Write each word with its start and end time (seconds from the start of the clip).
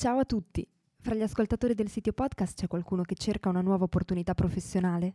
Ciao 0.00 0.16
a 0.18 0.24
tutti! 0.24 0.66
Fra 0.98 1.14
gli 1.14 1.20
ascoltatori 1.20 1.74
del 1.74 1.90
sito 1.90 2.14
podcast 2.14 2.56
c'è 2.56 2.68
qualcuno 2.68 3.02
che 3.02 3.16
cerca 3.16 3.50
una 3.50 3.60
nuova 3.60 3.84
opportunità 3.84 4.32
professionale? 4.32 5.14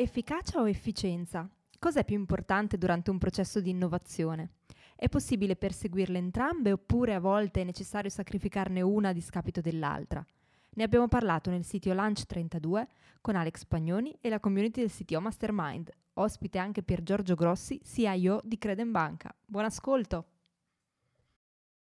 Efficacia 0.01 0.59
o 0.59 0.67
efficienza? 0.67 1.47
Cos'è 1.79 2.07
più 2.07 2.17
importante 2.17 2.79
durante 2.79 3.11
un 3.11 3.19
processo 3.19 3.61
di 3.61 3.69
innovazione? 3.69 4.53
È 4.97 5.11
possibile 5.11 5.57
perseguirle 5.57 6.17
entrambe 6.17 6.73
oppure 6.73 7.13
a 7.13 7.21
volte 7.21 7.61
è 7.61 7.65
necessario 7.65 8.09
sacrificarne 8.09 8.81
una 8.81 9.11
a 9.11 9.13
discapito 9.13 9.61
dell'altra? 9.61 10.25
Ne 10.71 10.83
abbiamo 10.83 11.07
parlato 11.07 11.51
nel 11.51 11.65
sito 11.65 11.93
Lunch 11.93 12.25
32 12.25 12.89
con 13.21 13.37
Alex 13.37 13.67
Pagnoni 13.67 14.17
e 14.23 14.31
la 14.31 14.41
community 14.41 14.81
del 14.81 14.91
CTO 14.91 15.21
Mastermind, 15.21 15.91
ospite 16.15 16.57
anche 16.57 16.83
Pier 16.83 17.03
Giorgio 17.03 17.35
Grossi, 17.35 17.79
CIO 17.85 18.41
di 18.43 18.57
Credenbanca. 18.57 19.37
Buon 19.45 19.67
ascolto! 19.67 20.25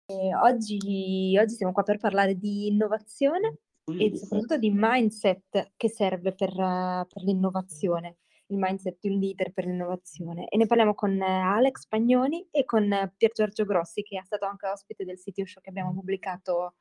Eh, 0.07 0.35
oggi, 0.35 1.39
oggi 1.41 1.55
siamo 1.55 1.73
qua 1.73 1.85
per 1.85 1.98
parlare 1.98 2.37
di 2.37 2.67
innovazione 2.67 3.59
e 3.97 4.16
soprattutto 4.16 4.59
di 4.59 4.70
mindset 4.74 5.73
che 5.77 5.88
serve 5.88 6.34
per, 6.34 6.52
per 6.52 7.22
l'innovazione, 7.22 8.19
il 8.48 8.56
mindset 8.58 8.98
di 9.00 9.11
un 9.11 9.19
leader 9.19 9.53
per 9.53 9.67
l'innovazione. 9.67 10.48
E 10.48 10.56
ne 10.56 10.67
parliamo 10.67 10.95
con 10.95 11.20
Alex 11.20 11.86
Pagnoni 11.86 12.48
e 12.50 12.64
con 12.64 13.12
Pier 13.17 13.33
Giorgio 13.33 13.64
Grossi, 13.64 14.03
che 14.03 14.19
è 14.19 14.25
stato 14.25 14.47
anche 14.47 14.67
ospite 14.69 15.05
del 15.05 15.19
sito 15.19 15.45
show 15.45 15.62
che 15.62 15.70
abbiamo 15.70 15.92
pubblicato 15.92 16.75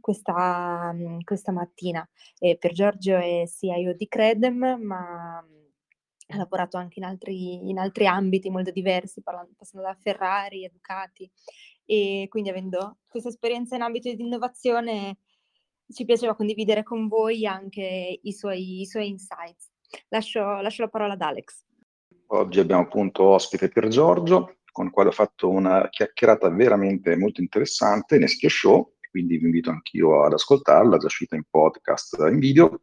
questa, 0.00 0.94
questa 1.22 1.52
mattina. 1.52 2.08
E 2.38 2.56
Pier 2.58 2.72
Giorgio 2.72 3.16
è 3.16 3.44
CIO 3.46 3.94
di 3.94 4.08
Credem, 4.08 4.78
ma 4.80 5.44
ha 6.28 6.36
lavorato 6.36 6.76
anche 6.76 6.98
in 6.98 7.04
altri, 7.04 7.68
in 7.68 7.78
altri 7.78 8.06
ambiti 8.06 8.50
molto 8.50 8.70
diversi, 8.70 9.22
parlando, 9.22 9.52
passando 9.56 9.86
da 9.86 9.94
Ferrari, 9.94 10.68
Ducati 10.72 11.30
e 11.86 12.26
quindi 12.30 12.48
avendo 12.48 12.98
questa 13.06 13.28
esperienza 13.28 13.76
in 13.76 13.82
ambito 13.82 14.12
di 14.12 14.22
innovazione 14.22 15.18
ci 15.92 16.04
piaceva 16.04 16.34
condividere 16.34 16.82
con 16.82 17.08
voi 17.08 17.46
anche 17.46 18.18
i 18.22 18.32
suoi, 18.32 18.80
i 18.80 18.86
suoi 18.86 19.08
insights. 19.08 19.70
Lascio, 20.08 20.60
lascio, 20.60 20.82
la 20.82 20.88
parola 20.88 21.12
ad 21.14 21.20
Alex. 21.20 21.64
Oggi 22.28 22.58
abbiamo 22.58 22.82
appunto 22.82 23.24
ospite 23.24 23.68
Pier 23.68 23.88
Giorgio, 23.88 24.56
con 24.72 24.86
il 24.86 24.90
quale 24.90 25.10
ho 25.10 25.12
fatto 25.12 25.48
una 25.48 25.88
chiacchierata 25.88 26.48
veramente 26.48 27.16
molto 27.16 27.40
interessante, 27.40 28.18
Neschio 28.18 28.48
Show, 28.48 28.94
quindi 29.10 29.36
vi 29.36 29.44
invito 29.44 29.70
anch'io 29.70 30.24
ad 30.24 30.32
ascoltarla, 30.32 30.96
già 30.96 31.06
uscita 31.06 31.36
in 31.36 31.44
podcast, 31.48 32.16
in 32.30 32.38
video. 32.38 32.82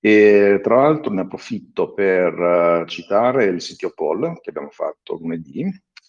E 0.00 0.60
tra 0.62 0.82
l'altro 0.82 1.12
ne 1.12 1.22
approfitto 1.22 1.94
per 1.94 2.34
uh, 2.34 2.84
citare 2.86 3.44
il 3.44 3.62
sito 3.62 3.92
poll 3.94 4.40
che 4.40 4.50
abbiamo 4.50 4.70
fatto 4.70 5.16
lunedì, 5.16 5.64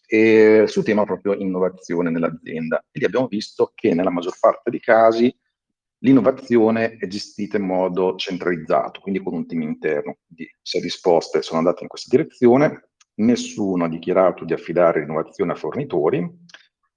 e 0.07 0.65
sul 0.67 0.83
tema 0.83 1.03
proprio 1.03 1.33
innovazione 1.33 2.09
nell'azienda. 2.09 2.79
E 2.91 2.99
lì 2.99 3.05
abbiamo 3.05 3.27
visto 3.27 3.71
che 3.75 3.93
nella 3.93 4.09
maggior 4.09 4.37
parte 4.39 4.69
dei 4.69 4.79
casi 4.79 5.35
l'innovazione 6.05 6.97
è 6.97 7.07
gestita 7.07 7.57
in 7.57 7.65
modo 7.65 8.15
centralizzato, 8.15 8.99
quindi 9.01 9.21
con 9.21 9.33
un 9.33 9.47
team 9.47 9.63
interno. 9.63 10.17
Quindi 10.27 10.55
se 10.61 10.79
risposte 10.79 11.41
sono 11.41 11.57
andate 11.57 11.81
in 11.81 11.89
questa 11.89 12.15
direzione, 12.15 12.89
nessuno 13.15 13.85
ha 13.85 13.89
dichiarato 13.89 14.45
di 14.45 14.53
affidare 14.53 14.99
l'innovazione 14.99 15.53
a 15.53 15.55
fornitori 15.55 16.29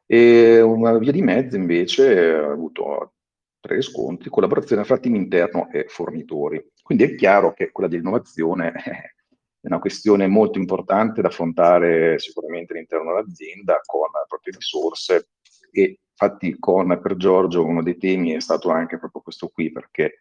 e 0.05 0.61
una 0.61 0.99
via 0.99 1.13
di 1.13 1.23
mezzo 1.23 1.57
invece 1.57 2.35
ha 2.35 2.51
avuto 2.51 3.15
tre 3.61 3.77
riscontri, 3.77 4.31
collaborazione 4.31 4.85
fra 4.85 4.99
team 4.99 5.15
interno 5.15 5.71
e 5.71 5.87
fornitori. 5.89 6.63
Quindi 6.83 7.05
è 7.05 7.15
chiaro 7.15 7.55
che 7.55 7.71
quella 7.71 7.89
dell'innovazione 7.89 8.73
è 9.61 9.67
una 9.67 9.79
questione 9.79 10.27
molto 10.27 10.59
importante 10.59 11.23
da 11.23 11.29
affrontare 11.29 12.19
sicuramente 12.19 12.75
all'interno 12.75 13.15
dell'azienda 13.15 13.81
con 13.85 14.09
le 14.13 14.25
proprie 14.29 14.55
risorse 14.55 15.31
e 15.71 16.01
infatti 16.11 16.57
con 16.59 16.99
per 17.01 17.17
Giorgio 17.17 17.65
uno 17.65 17.83
dei 17.83 17.97
temi 17.97 18.33
è 18.33 18.41
stato 18.41 18.71
anche 18.71 18.99
proprio 18.99 19.23
questo 19.23 19.49
qui 19.49 19.71
perché 19.71 20.21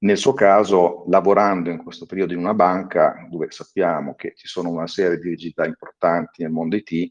nel 0.00 0.18
suo 0.18 0.34
caso 0.34 1.04
lavorando 1.08 1.70
in 1.70 1.82
questo 1.82 2.06
periodo 2.06 2.32
in 2.32 2.38
una 2.38 2.54
banca 2.54 3.26
dove 3.30 3.50
sappiamo 3.50 4.14
che 4.14 4.34
ci 4.36 4.46
sono 4.46 4.68
una 4.68 4.86
serie 4.86 5.18
di 5.18 5.30
rigidità 5.30 5.64
importanti 5.64 6.42
nel 6.42 6.52
mondo 6.52 6.76
IT 6.76 7.10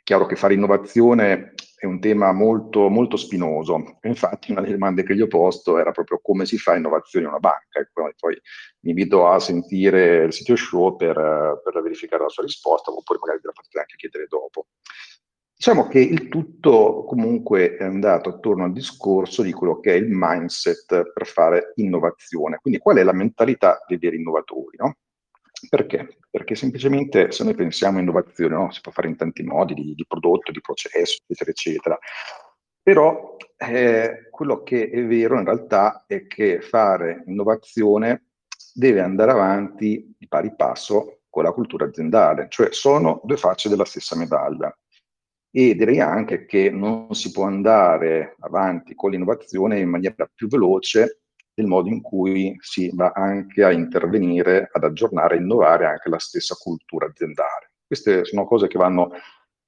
è 0.00 0.02
chiaro 0.02 0.26
che 0.26 0.36
fare 0.36 0.54
innovazione 0.54 1.54
è 1.80 1.86
un 1.86 1.98
tema 1.98 2.30
molto, 2.32 2.90
molto 2.90 3.16
spinoso. 3.16 3.98
Infatti 4.02 4.50
una 4.50 4.60
delle 4.60 4.74
domande 4.74 5.02
che 5.02 5.14
gli 5.14 5.22
ho 5.22 5.26
posto 5.26 5.78
era 5.78 5.92
proprio 5.92 6.20
come 6.22 6.44
si 6.44 6.58
fa 6.58 6.76
innovazione 6.76 7.24
in 7.24 7.30
una 7.30 7.40
banca. 7.40 7.80
E 7.80 7.88
poi, 7.90 8.12
poi 8.18 8.38
mi 8.80 8.90
invito 8.90 9.26
a 9.26 9.38
sentire 9.38 10.24
il 10.24 10.32
sito 10.34 10.56
show 10.56 10.94
per, 10.96 11.14
per 11.14 11.82
verificare 11.82 12.22
la 12.22 12.28
sua 12.28 12.42
risposta, 12.42 12.90
oppure 12.90 13.18
magari 13.18 13.40
ve 13.40 13.46
la 13.46 13.52
potete 13.54 13.78
anche 13.78 13.96
chiedere 13.96 14.26
dopo. 14.28 14.66
Diciamo 15.60 15.88
che 15.88 15.98
il 15.98 16.28
tutto 16.28 17.04
comunque 17.04 17.76
è 17.76 17.84
andato 17.84 18.30
attorno 18.30 18.64
al 18.64 18.72
discorso 18.72 19.42
di 19.42 19.52
quello 19.52 19.78
che 19.78 19.92
è 19.92 19.96
il 19.96 20.08
mindset 20.08 21.12
per 21.12 21.26
fare 21.26 21.74
innovazione. 21.74 22.56
Quindi 22.62 22.80
qual 22.80 22.96
è 22.96 23.02
la 23.02 23.12
mentalità 23.12 23.84
dei 23.86 23.98
veri 23.98 24.16
innovatori, 24.16 24.78
no? 24.78 24.96
Perché? 25.68 26.16
Perché 26.30 26.54
semplicemente 26.54 27.30
se 27.30 27.44
noi 27.44 27.54
pensiamo 27.54 27.98
a 27.98 28.00
innovazione, 28.00 28.54
no? 28.54 28.70
si 28.70 28.80
può 28.80 28.90
fare 28.90 29.08
in 29.08 29.16
tanti 29.16 29.42
modi, 29.42 29.74
di, 29.74 29.94
di 29.94 30.06
prodotto, 30.08 30.50
di 30.50 30.62
processo, 30.62 31.18
eccetera, 31.26 31.50
eccetera. 31.50 31.98
Però 32.82 33.36
eh, 33.58 34.28
quello 34.30 34.62
che 34.62 34.88
è 34.88 35.04
vero 35.04 35.38
in 35.38 35.44
realtà 35.44 36.04
è 36.06 36.26
che 36.26 36.62
fare 36.62 37.22
innovazione 37.26 38.28
deve 38.72 39.02
andare 39.02 39.32
avanti 39.32 40.14
di 40.16 40.26
pari 40.26 40.54
passo 40.56 41.24
con 41.28 41.44
la 41.44 41.52
cultura 41.52 41.84
aziendale, 41.84 42.46
cioè 42.48 42.72
sono 42.72 43.20
due 43.24 43.36
facce 43.36 43.68
della 43.68 43.84
stessa 43.84 44.16
medaglia. 44.16 44.74
E 45.52 45.74
direi 45.74 46.00
anche 46.00 46.46
che 46.46 46.70
non 46.70 47.12
si 47.14 47.32
può 47.32 47.44
andare 47.44 48.36
avanti 48.40 48.94
con 48.94 49.10
l'innovazione 49.10 49.80
in 49.80 49.88
maniera 49.88 50.30
più 50.32 50.46
veloce 50.46 51.22
del 51.52 51.66
modo 51.66 51.88
in 51.88 52.00
cui 52.00 52.56
si 52.60 52.90
va 52.94 53.12
anche 53.14 53.64
a 53.64 53.72
intervenire, 53.72 54.68
ad 54.72 54.84
aggiornare, 54.84 55.36
a 55.36 55.40
innovare 55.40 55.86
anche 55.86 56.08
la 56.08 56.18
stessa 56.18 56.54
cultura 56.54 57.06
aziendale. 57.06 57.72
Queste 57.86 58.24
sono 58.24 58.46
cose 58.46 58.68
che 58.68 58.78
vanno 58.78 59.10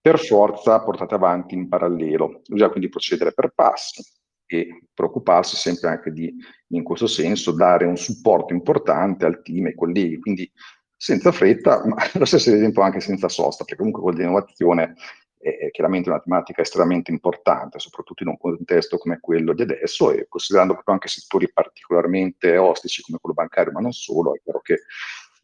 per 0.00 0.18
forza 0.18 0.82
portate 0.82 1.14
avanti 1.14 1.54
in 1.54 1.68
parallelo. 1.68 2.42
Bisogna 2.46 2.70
quindi 2.70 2.88
procedere 2.88 3.32
per 3.32 3.52
passi 3.54 4.02
e 4.46 4.86
preoccuparsi 4.92 5.56
sempre 5.56 5.88
anche 5.88 6.10
di, 6.12 6.34
in 6.68 6.82
questo 6.82 7.06
senso, 7.06 7.52
dare 7.52 7.86
un 7.86 7.96
supporto 7.96 8.52
importante 8.52 9.26
al 9.26 9.42
team 9.42 9.66
e 9.66 9.68
ai 9.68 9.74
colleghi. 9.74 10.18
Quindi 10.18 10.50
senza 10.96 11.32
fretta, 11.32 11.84
ma 11.86 11.96
allo 12.14 12.24
stesso 12.24 12.50
tempo 12.50 12.80
anche 12.82 13.00
senza 13.00 13.28
sosta, 13.28 13.64
perché 13.64 13.78
comunque 13.78 14.02
con 14.02 14.14
l'innovazione 14.14 14.94
è 15.42 15.70
chiaramente 15.72 16.08
una 16.08 16.20
tematica 16.20 16.62
estremamente 16.62 17.10
importante, 17.10 17.80
soprattutto 17.80 18.22
in 18.22 18.28
un 18.28 18.38
contesto 18.38 18.96
come 18.96 19.18
quello 19.20 19.52
di 19.52 19.62
adesso 19.62 20.12
e 20.12 20.26
considerando 20.28 20.74
proprio 20.74 20.94
anche 20.94 21.08
settori 21.08 21.50
particolarmente 21.52 22.56
ostici 22.56 23.02
come 23.02 23.18
quello 23.20 23.34
bancario, 23.34 23.72
ma 23.72 23.80
non 23.80 23.92
solo, 23.92 24.34
è 24.34 24.40
chiaro 24.42 24.60
che 24.60 24.74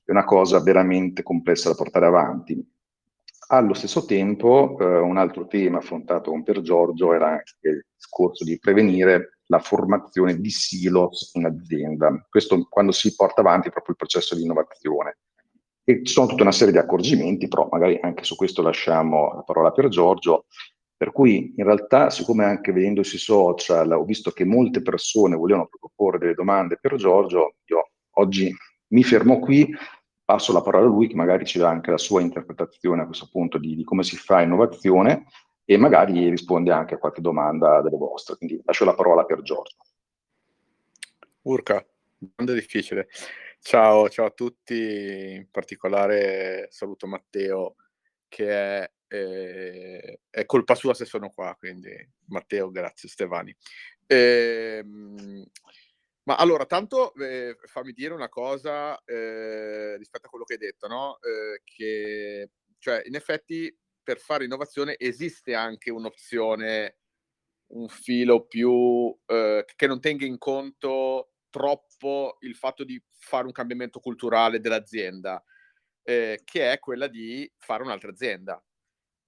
è 0.04 0.10
una 0.10 0.24
cosa 0.24 0.60
veramente 0.60 1.22
complessa 1.22 1.68
da 1.68 1.74
portare 1.74 2.06
avanti. 2.06 2.64
Allo 3.50 3.74
stesso 3.74 4.04
tempo, 4.04 4.76
eh, 4.78 4.84
un 4.84 5.16
altro 5.16 5.46
tema 5.46 5.78
affrontato 5.78 6.30
con 6.30 6.42
Per 6.42 6.60
Giorgio 6.60 7.12
era 7.14 7.30
anche 7.30 7.56
il 7.62 7.84
discorso 7.94 8.44
di 8.44 8.58
prevenire 8.58 9.38
la 9.46 9.58
formazione 9.58 10.38
di 10.38 10.50
silos 10.50 11.30
in 11.34 11.46
azienda. 11.46 12.26
Questo 12.28 12.66
quando 12.68 12.92
si 12.92 13.14
porta 13.14 13.40
avanti 13.40 13.70
proprio 13.70 13.92
il 13.92 13.96
processo 13.96 14.34
di 14.34 14.42
innovazione. 14.42 15.16
E 15.88 16.02
ci 16.04 16.12
sono 16.12 16.26
tutta 16.26 16.42
una 16.42 16.52
serie 16.52 16.70
di 16.70 16.78
accorgimenti, 16.78 17.48
però 17.48 17.66
magari 17.70 17.98
anche 18.02 18.22
su 18.22 18.36
questo 18.36 18.60
lasciamo 18.60 19.32
la 19.36 19.42
parola 19.42 19.70
per 19.70 19.88
Giorgio. 19.88 20.44
Per 20.94 21.12
cui 21.12 21.54
in 21.56 21.64
realtà, 21.64 22.10
siccome 22.10 22.44
anche 22.44 22.72
vedendo 22.72 23.02
sui 23.02 23.16
social 23.16 23.90
ho 23.92 24.04
visto 24.04 24.30
che 24.32 24.44
molte 24.44 24.82
persone 24.82 25.34
volevano 25.34 25.70
proporre 25.80 26.18
delle 26.18 26.34
domande 26.34 26.76
per 26.78 26.96
Giorgio, 26.96 27.54
io 27.64 27.92
oggi 28.16 28.54
mi 28.88 29.02
fermo 29.02 29.38
qui, 29.38 29.74
passo 30.26 30.52
la 30.52 30.60
parola 30.60 30.84
a 30.84 30.88
lui 30.90 31.08
che 31.08 31.14
magari 31.14 31.46
ci 31.46 31.56
dà 31.56 31.70
anche 31.70 31.90
la 31.90 31.96
sua 31.96 32.20
interpretazione 32.20 33.00
a 33.00 33.06
questo 33.06 33.30
punto 33.32 33.56
di, 33.56 33.74
di 33.74 33.84
come 33.84 34.02
si 34.02 34.16
fa 34.16 34.42
innovazione 34.42 35.24
e 35.64 35.78
magari 35.78 36.28
risponde 36.28 36.70
anche 36.70 36.96
a 36.96 36.98
qualche 36.98 37.22
domanda 37.22 37.80
delle 37.80 37.96
vostre. 37.96 38.36
Quindi 38.36 38.60
lascio 38.62 38.84
la 38.84 38.94
parola 38.94 39.24
per 39.24 39.40
Giorgio. 39.40 39.76
Urca, 41.44 41.82
domanda 42.18 42.52
difficile. 42.52 43.08
Ciao, 43.60 44.08
ciao 44.08 44.26
a 44.26 44.30
tutti, 44.30 45.34
in 45.34 45.50
particolare 45.50 46.68
saluto 46.70 47.06
Matteo 47.06 47.74
che 48.28 48.48
è, 48.50 48.92
eh, 49.08 50.20
è 50.30 50.44
colpa 50.46 50.74
sua 50.74 50.94
se 50.94 51.04
sono 51.04 51.30
qua, 51.30 51.54
quindi 51.58 51.90
Matteo, 52.28 52.70
grazie 52.70 53.08
Stefani. 53.08 53.54
Ehm, 54.06 55.44
Ma 56.24 56.36
allora, 56.36 56.66
tanto 56.66 57.14
eh, 57.14 57.56
fammi 57.66 57.92
dire 57.92 58.14
una 58.14 58.28
cosa 58.30 59.02
eh, 59.04 59.96
rispetto 59.98 60.26
a 60.28 60.30
quello 60.30 60.44
che 60.44 60.54
hai 60.54 60.60
detto, 60.60 60.86
no? 60.88 61.18
Eh, 61.22 61.62
che, 61.64 62.50
cioè, 62.78 63.02
in 63.06 63.14
effetti, 63.16 63.74
per 64.02 64.18
fare 64.20 64.44
innovazione 64.44 64.96
esiste 64.98 65.54
anche 65.54 65.90
un'opzione, 65.90 66.98
un 67.72 67.88
filo 67.88 68.46
più 68.46 69.16
eh, 69.26 69.64
che 69.76 69.86
non 69.86 70.00
tenga 70.00 70.24
in 70.26 70.38
conto 70.38 71.32
troppo 71.50 71.87
il 72.40 72.54
fatto 72.54 72.84
di 72.84 73.02
fare 73.16 73.46
un 73.46 73.52
cambiamento 73.52 74.00
culturale 74.00 74.60
dell'azienda, 74.60 75.42
eh, 76.02 76.42
che 76.44 76.72
è 76.72 76.78
quella 76.78 77.06
di 77.06 77.50
fare 77.58 77.82
un'altra 77.82 78.10
azienda. 78.10 78.62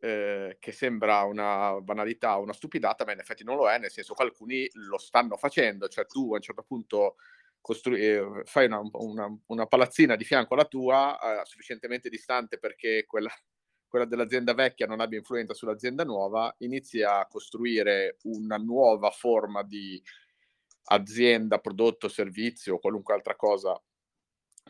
Eh, 0.03 0.57
che 0.59 0.73
sembra 0.73 1.25
una 1.25 1.79
banalità, 1.83 2.37
una 2.37 2.55
stupidata, 2.55 3.05
ma 3.05 3.13
in 3.13 3.19
effetti 3.19 3.45
non 3.45 3.57
lo 3.57 3.69
è, 3.69 3.79
nel 3.79 3.91
senso 3.91 4.15
che 4.15 4.23
alcuni 4.23 4.67
lo 4.73 4.97
stanno 4.97 5.37
facendo, 5.37 5.89
cioè 5.89 6.07
tu 6.07 6.33
a 6.33 6.37
un 6.37 6.41
certo 6.41 6.63
punto 6.63 7.17
costru- 7.61 7.97
eh, 7.99 8.43
fai 8.45 8.67
una, 8.67 8.81
una, 8.93 9.39
una, 9.47 9.67
palazzina 9.67 10.17
di 10.17 10.25
fianco 10.25 10.55
alla 10.55 10.65
tua, 10.65 11.19
eh, 11.43 11.45
sufficientemente 11.45 12.09
distante 12.09 12.59
perché 12.59 13.05
quella, 13.07 13.31
quella 13.87 14.07
dell'azienda 14.07 14.55
vecchia 14.55 14.87
non 14.87 15.01
abbia 15.01 15.19
influenza 15.19 15.53
sull'azienda 15.55 16.05
nuova, 16.05 16.55
inizi 16.59 17.03
a 17.03 17.27
costruire 17.29 18.17
una 18.23 18.57
nuova 18.57 19.11
forma 19.11 19.63
di 19.63 20.03
azienda, 20.85 21.59
prodotto, 21.59 22.09
servizio 22.09 22.75
o 22.75 22.79
qualunque 22.79 23.15
altra 23.15 23.37
cosa 23.37 23.81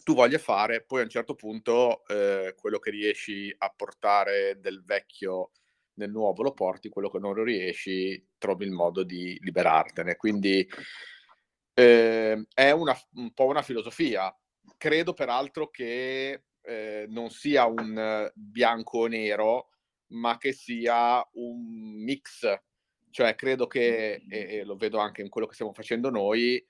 tu 0.02 0.14
voglia 0.14 0.38
fare, 0.38 0.82
poi 0.82 1.00
a 1.00 1.04
un 1.04 1.10
certo 1.10 1.34
punto 1.34 2.06
eh, 2.06 2.54
quello 2.56 2.78
che 2.78 2.90
riesci 2.90 3.54
a 3.58 3.72
portare 3.74 4.58
del 4.60 4.82
vecchio 4.84 5.50
nel 5.94 6.10
nuovo 6.10 6.42
lo 6.42 6.52
porti, 6.52 6.88
quello 6.88 7.10
che 7.10 7.18
non 7.18 7.34
lo 7.34 7.42
riesci 7.42 8.28
trovi 8.38 8.64
il 8.64 8.70
modo 8.70 9.02
di 9.02 9.38
liberartene. 9.40 10.16
Quindi 10.16 10.66
eh, 11.74 12.46
è 12.54 12.70
una, 12.70 12.96
un 13.14 13.32
po' 13.32 13.46
una 13.46 13.62
filosofia. 13.62 14.34
Credo 14.76 15.12
peraltro 15.12 15.68
che 15.68 16.44
eh, 16.62 17.06
non 17.08 17.30
sia 17.30 17.66
un 17.66 18.30
bianco 18.34 18.98
o 18.98 19.06
nero, 19.06 19.70
ma 20.08 20.38
che 20.38 20.52
sia 20.52 21.26
un 21.32 22.02
mix. 22.02 22.46
Cioè 23.10 23.34
credo 23.34 23.66
che, 23.66 24.22
e, 24.28 24.56
e 24.56 24.64
lo 24.64 24.76
vedo 24.76 24.98
anche 24.98 25.22
in 25.22 25.28
quello 25.28 25.46
che 25.46 25.54
stiamo 25.54 25.72
facendo 25.72 26.10
noi, 26.10 26.64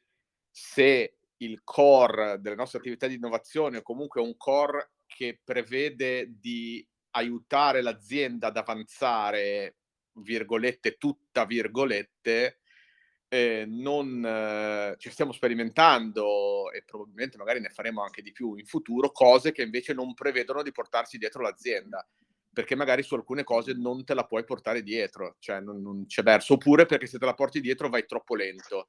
se 0.50 1.16
il 1.38 1.62
core 1.64 2.38
delle 2.40 2.56
nostre 2.56 2.78
attività 2.78 3.06
di 3.06 3.14
innovazione 3.14 3.78
o 3.78 3.82
comunque 3.82 4.20
un 4.20 4.36
core 4.36 4.92
che 5.06 5.40
prevede 5.42 6.38
di 6.38 6.86
aiutare 7.12 7.82
l'azienda 7.82 8.48
ad 8.48 8.56
avanzare, 8.56 9.76
virgolette, 10.12 10.96
tutta 10.96 11.44
virgolette, 11.44 12.60
eh, 13.28 13.64
non 13.66 14.24
eh, 14.24 14.96
ci 14.98 15.10
stiamo 15.10 15.32
sperimentando 15.32 16.70
e 16.72 16.82
probabilmente 16.84 17.36
magari 17.36 17.60
ne 17.60 17.68
faremo 17.70 18.02
anche 18.02 18.22
di 18.22 18.32
più 18.32 18.54
in 18.56 18.66
futuro, 18.66 19.12
cose 19.12 19.52
che 19.52 19.62
invece 19.62 19.94
non 19.94 20.14
prevedono 20.14 20.62
di 20.62 20.72
portarsi 20.72 21.16
dietro 21.16 21.42
l'azienda 21.42 22.06
perché 22.52 22.74
magari 22.74 23.02
su 23.02 23.14
alcune 23.14 23.44
cose 23.44 23.74
non 23.74 24.04
te 24.04 24.14
la 24.14 24.26
puoi 24.26 24.44
portare 24.44 24.82
dietro, 24.82 25.36
cioè 25.38 25.60
non, 25.60 25.80
non 25.80 26.06
c'è 26.06 26.22
verso, 26.22 26.54
oppure 26.54 26.86
perché 26.86 27.06
se 27.06 27.18
te 27.18 27.24
la 27.24 27.34
porti 27.34 27.60
dietro 27.60 27.88
vai 27.88 28.06
troppo 28.06 28.34
lento. 28.34 28.88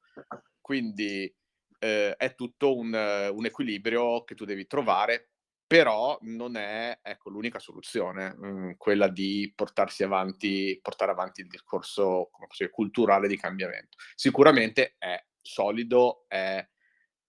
Quindi 0.60 1.32
eh, 1.78 2.14
è 2.16 2.34
tutto 2.34 2.76
un, 2.76 2.92
un, 3.32 3.44
equilibrio 3.44 4.24
che 4.24 4.34
tu 4.34 4.44
devi 4.44 4.66
trovare, 4.66 5.30
però 5.66 6.18
non 6.22 6.56
è 6.56 6.98
ecco, 7.02 7.30
l'unica 7.30 7.58
soluzione, 7.58 8.34
mh, 8.34 8.46
mm, 8.46 8.70
quella 8.76 9.08
di 9.08 9.52
portarsi 9.54 10.02
avanti, 10.02 10.78
portare 10.82 11.12
avanti 11.12 11.40
il 11.40 11.48
discorso 11.48 12.30
dire, 12.56 12.70
culturale 12.70 13.28
di 13.28 13.36
cambiamento. 13.36 13.96
Sicuramente 14.14 14.96
è 14.98 15.24
solido, 15.40 16.24
è, 16.28 16.66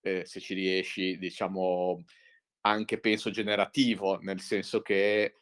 eh, 0.01 0.25
se 0.25 0.39
ci 0.39 0.53
riesci, 0.55 1.17
diciamo, 1.17 2.03
anche 2.61 2.99
penso 2.99 3.29
generativo, 3.29 4.19
nel 4.19 4.39
senso 4.39 4.81
che 4.81 5.37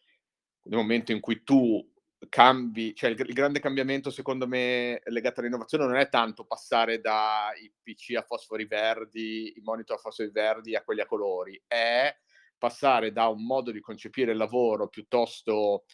nel 0.63 0.77
momento 0.77 1.11
in 1.11 1.19
cui 1.19 1.43
tu 1.43 1.85
cambi, 2.29 2.93
cioè 2.95 3.09
il, 3.09 3.19
il, 3.19 3.33
grande 3.33 3.59
cambiamento 3.59 4.11
secondo 4.11 4.47
me 4.47 5.01
legato 5.05 5.39
all'innovazione 5.39 5.85
non 5.85 5.95
è 5.95 6.07
tanto 6.09 6.45
passare 6.45 6.99
dai 6.99 7.71
PC 7.81 8.15
a 8.15 8.21
fosfori 8.21 8.65
verdi, 8.65 9.53
i 9.57 9.61
monitor 9.61 9.97
a 9.97 9.99
fosfori 9.99 10.29
verdi 10.29 10.75
a 10.75 10.83
quelli 10.83 11.01
a 11.01 11.05
colori, 11.07 11.61
è 11.65 12.15
passare 12.57 13.11
da 13.11 13.27
un 13.27 13.43
modo 13.43 13.71
di 13.71 13.79
concepire 13.79 14.31
il 14.31 14.37
lavoro 14.37 14.87
piuttosto 14.87 15.85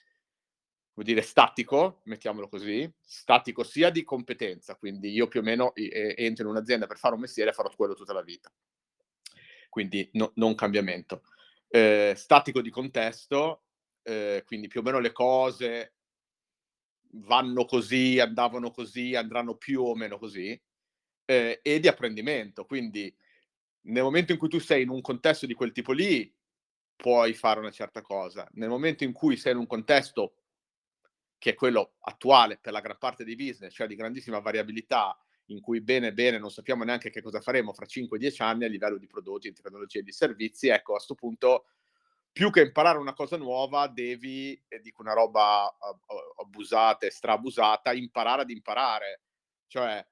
come 0.97 1.09
dire, 1.09 1.21
statico, 1.21 2.01
mettiamolo 2.05 2.49
così, 2.49 2.91
statico 2.99 3.63
sia 3.63 3.91
di 3.91 4.03
competenza, 4.03 4.75
quindi 4.77 5.11
io 5.11 5.27
più 5.27 5.41
o 5.41 5.43
meno 5.43 5.75
eh, 5.75 6.15
entro 6.17 6.45
in 6.45 6.49
un'azienda 6.49 6.87
per 6.87 6.97
fare 6.97 7.13
un 7.13 7.19
mestiere 7.21 7.51
e 7.51 7.53
farò 7.53 7.69
quello 7.75 7.93
tutta 7.93 8.13
la 8.13 8.23
vita. 8.23 8.51
Quindi 9.69 10.09
no, 10.13 10.31
non 10.37 10.55
cambiamento. 10.55 11.21
Eh, 11.67 12.13
statico 12.15 12.61
di 12.61 12.71
contesto, 12.71 13.66
eh, 14.07 14.43
quindi 14.45 14.69
più 14.69 14.79
o 14.79 14.83
meno 14.83 14.99
le 14.99 15.11
cose 15.11 15.95
vanno 17.11 17.65
così, 17.65 18.19
andavano 18.19 18.71
così, 18.71 19.15
andranno 19.15 19.55
più 19.55 19.83
o 19.83 19.95
meno 19.95 20.17
così, 20.17 20.59
eh, 21.25 21.59
e 21.61 21.79
di 21.79 21.87
apprendimento. 21.89 22.65
Quindi 22.65 23.13
nel 23.87 24.03
momento 24.03 24.31
in 24.31 24.37
cui 24.37 24.47
tu 24.47 24.59
sei 24.59 24.83
in 24.83 24.89
un 24.89 25.01
contesto 25.01 25.45
di 25.45 25.53
quel 25.53 25.73
tipo 25.73 25.91
lì, 25.91 26.33
puoi 26.95 27.33
fare 27.33 27.59
una 27.59 27.71
certa 27.71 28.01
cosa. 28.01 28.47
Nel 28.53 28.69
momento 28.69 29.03
in 29.03 29.11
cui 29.11 29.35
sei 29.35 29.51
in 29.51 29.59
un 29.59 29.67
contesto 29.67 30.35
che 31.37 31.51
è 31.51 31.53
quello 31.53 31.95
attuale 31.99 32.57
per 32.59 32.71
la 32.71 32.79
gran 32.79 32.97
parte 32.97 33.25
dei 33.25 33.35
business, 33.35 33.73
cioè 33.73 33.87
di 33.87 33.95
grandissima 33.95 34.39
variabilità, 34.39 35.17
in 35.47 35.59
cui 35.59 35.81
bene 35.81 36.13
bene 36.13 36.39
non 36.39 36.49
sappiamo 36.49 36.83
neanche 36.85 37.09
che 37.09 37.21
cosa 37.21 37.41
faremo 37.41 37.73
fra 37.73 37.85
5-10 37.85 38.41
anni 38.41 38.63
a 38.63 38.69
livello 38.69 38.97
di 38.97 39.07
prodotti, 39.07 39.49
di 39.49 39.55
tecnologie 39.55 39.99
e 39.99 40.03
di 40.03 40.11
servizi, 40.13 40.69
ecco, 40.69 40.93
a 40.93 40.95
questo 40.95 41.13
punto 41.15 41.65
più 42.37 42.51
che 42.51 42.61
imparare 42.61 42.99
una 42.99 43.15
cosa 43.15 43.35
nuova, 43.35 43.87
devi, 43.87 44.53
e 44.67 44.79
dico 44.79 45.01
una 45.01 45.13
roba 45.13 45.75
abusata 46.35 47.07
e 47.07 47.09
strabusata, 47.09 47.93
imparare 47.93 48.43
ad 48.43 48.51
imparare. 48.51 49.21
Cioè, 49.65 50.05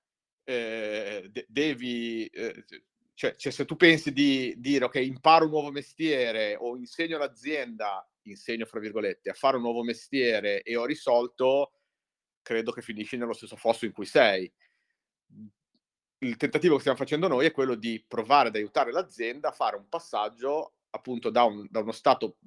eh, 0.44 1.30
de- 1.32 1.46
devi, 1.48 2.26
eh, 2.26 2.66
cioè, 3.14 3.36
cioè, 3.36 3.52
se 3.52 3.66
tu 3.66 3.76
pensi 3.76 4.12
di 4.12 4.56
dire, 4.58 4.86
ok, 4.86 4.96
imparo 4.96 5.46
un 5.46 5.52
nuovo 5.52 5.70
mestiere 5.70 6.56
o 6.60 6.76
insegno 6.76 7.20
l'azienda, 7.20 8.04
insegno 8.24 8.66
fra 8.66 8.80
virgolette, 8.80 9.30
a 9.30 9.36
fare 9.36 9.58
un 9.58 9.62
nuovo 9.62 9.84
mestiere 9.84 10.64
e 10.64 10.76
ho 10.76 10.86
risolto, 10.86 11.74
credo 12.42 12.72
che 12.72 12.82
finisci 12.82 13.18
nello 13.18 13.34
stesso 13.34 13.56
fosso 13.56 13.86
in 13.86 13.92
cui 13.92 14.08
sei. 14.08 14.52
Il 16.18 16.38
tentativo 16.38 16.74
che 16.74 16.80
stiamo 16.80 16.98
facendo 16.98 17.28
noi 17.28 17.46
è 17.46 17.52
quello 17.52 17.76
di 17.76 18.04
provare 18.08 18.48
ad 18.48 18.56
aiutare 18.56 18.92
l'azienda 18.92 19.50
a 19.50 19.52
fare 19.52 19.76
un 19.76 19.88
passaggio 19.88 20.72
appunto 20.96 21.30
da, 21.30 21.44
un, 21.44 21.68
da 21.70 21.82
uno 21.82 21.92
stato 21.92 22.38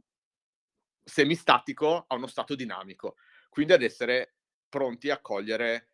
semistatico 1.04 2.04
a 2.06 2.14
uno 2.14 2.26
stato 2.26 2.54
dinamico, 2.54 3.16
quindi 3.48 3.72
ad 3.72 3.82
essere 3.82 4.34
pronti 4.68 5.10
a 5.10 5.20
cogliere 5.20 5.90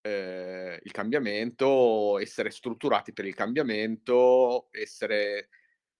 eh, 0.00 0.80
il 0.82 0.90
cambiamento, 0.92 2.18
essere 2.18 2.50
strutturati 2.50 3.12
per 3.12 3.24
il 3.26 3.34
cambiamento, 3.34 4.68
essere 4.70 5.48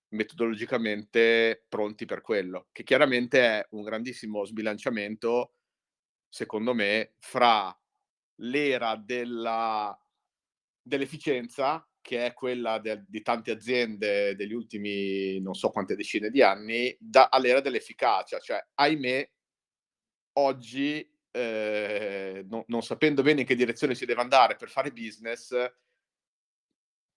metodologicamente 0.08 1.64
pronti 1.68 2.04
per 2.04 2.20
quello, 2.20 2.68
che 2.72 2.84
chiaramente 2.84 3.40
è 3.40 3.66
un 3.70 3.82
grandissimo 3.82 4.44
sbilanciamento, 4.44 5.54
secondo 6.28 6.72
me, 6.74 7.14
fra 7.18 7.76
l'era 8.36 8.96
della, 8.96 9.98
dell'efficienza 10.80 11.86
che 12.04 12.26
è 12.26 12.34
quella 12.34 12.78
de- 12.78 13.02
di 13.08 13.22
tante 13.22 13.50
aziende 13.50 14.34
degli 14.36 14.52
ultimi 14.52 15.40
non 15.40 15.54
so 15.54 15.70
quante 15.70 15.96
decine 15.96 16.28
di 16.28 16.42
anni, 16.42 16.94
da- 17.00 17.28
all'era 17.30 17.60
dell'efficacia. 17.60 18.38
Cioè, 18.38 18.62
ahimè, 18.74 19.30
oggi, 20.34 21.08
eh, 21.30 22.44
no- 22.48 22.64
non 22.68 22.82
sapendo 22.82 23.22
bene 23.22 23.40
in 23.40 23.46
che 23.46 23.54
direzione 23.54 23.94
si 23.94 24.04
deve 24.04 24.20
andare 24.20 24.56
per 24.56 24.68
fare 24.68 24.92
business, 24.92 25.54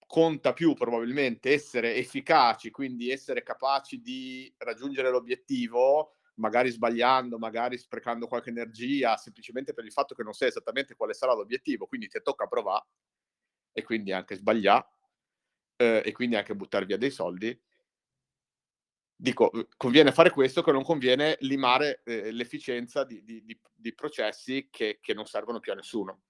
conta 0.07 0.53
più 0.53 0.73
probabilmente 0.73 1.51
essere 1.51 1.95
efficaci, 1.95 2.71
quindi 2.71 3.11
essere 3.11 3.43
capaci 3.43 4.01
di 4.01 4.51
raggiungere 4.57 5.09
l'obiettivo, 5.09 6.13
magari 6.35 6.69
sbagliando, 6.69 7.37
magari 7.37 7.77
sprecando 7.77 8.27
qualche 8.27 8.49
energia, 8.49 9.17
semplicemente 9.17 9.73
per 9.73 9.83
il 9.83 9.91
fatto 9.91 10.15
che 10.15 10.23
non 10.23 10.33
sai 10.33 10.47
esattamente 10.47 10.95
quale 10.95 11.13
sarà 11.13 11.33
l'obiettivo, 11.33 11.87
quindi 11.87 12.07
ti 12.07 12.19
tocca 12.23 12.47
provare 12.47 12.85
e 13.77 13.83
quindi 13.83 14.11
anche 14.11 14.35
sbagliare 14.35 14.87
eh, 15.75 16.01
e 16.03 16.11
quindi 16.11 16.35
anche 16.35 16.55
buttare 16.55 16.87
via 16.87 16.97
dei 16.97 17.11
soldi. 17.11 17.55
Dico, 19.15 19.51
uhm, 19.53 19.67
conviene 19.77 20.11
fare 20.11 20.31
questo 20.31 20.63
che 20.63 20.71
non 20.71 20.83
conviene 20.83 21.37
limare 21.41 22.01
eh, 22.03 22.31
l'efficienza 22.31 23.03
di, 23.03 23.23
di, 23.23 23.45
di, 23.45 23.59
di 23.75 23.93
processi 23.93 24.67
che, 24.71 24.97
che, 24.99 25.13
non 25.13 25.27
servono 25.27 25.59
più 25.59 25.73
a 25.73 25.75
nessuno. 25.75 26.21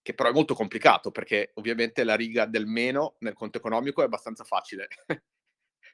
Che 0.00 0.14
però 0.14 0.30
è 0.30 0.32
molto 0.32 0.54
complicato 0.54 1.10
perché 1.10 1.50
ovviamente 1.56 2.04
la 2.04 2.16
riga 2.16 2.46
del 2.46 2.64
meno 2.64 3.16
nel 3.18 3.34
conto 3.34 3.58
economico 3.58 4.00
è 4.00 4.06
abbastanza 4.06 4.44
facile. 4.44 4.88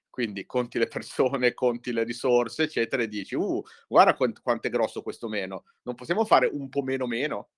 Quindi 0.08 0.47
conti 0.47 0.78
le 0.78 0.87
persone, 0.87 1.54
conti 1.54 1.92
le 1.92 2.04
risorse, 2.04 2.64
eccetera, 2.64 3.02
e 3.02 3.08
dici, 3.08 3.35
uh, 3.35 3.62
guarda 3.88 4.14
quant- 4.14 4.40
quanto 4.42 4.68
è 4.68 4.70
grosso 4.70 5.02
questo 5.02 5.28
meno. 5.28 5.64
Non 5.82 5.97
possiamo 5.97 6.25
fare 6.25 6.47
un 6.47 6.68
po' 6.68 6.82
meno 6.82 7.06
meno? 7.06 7.50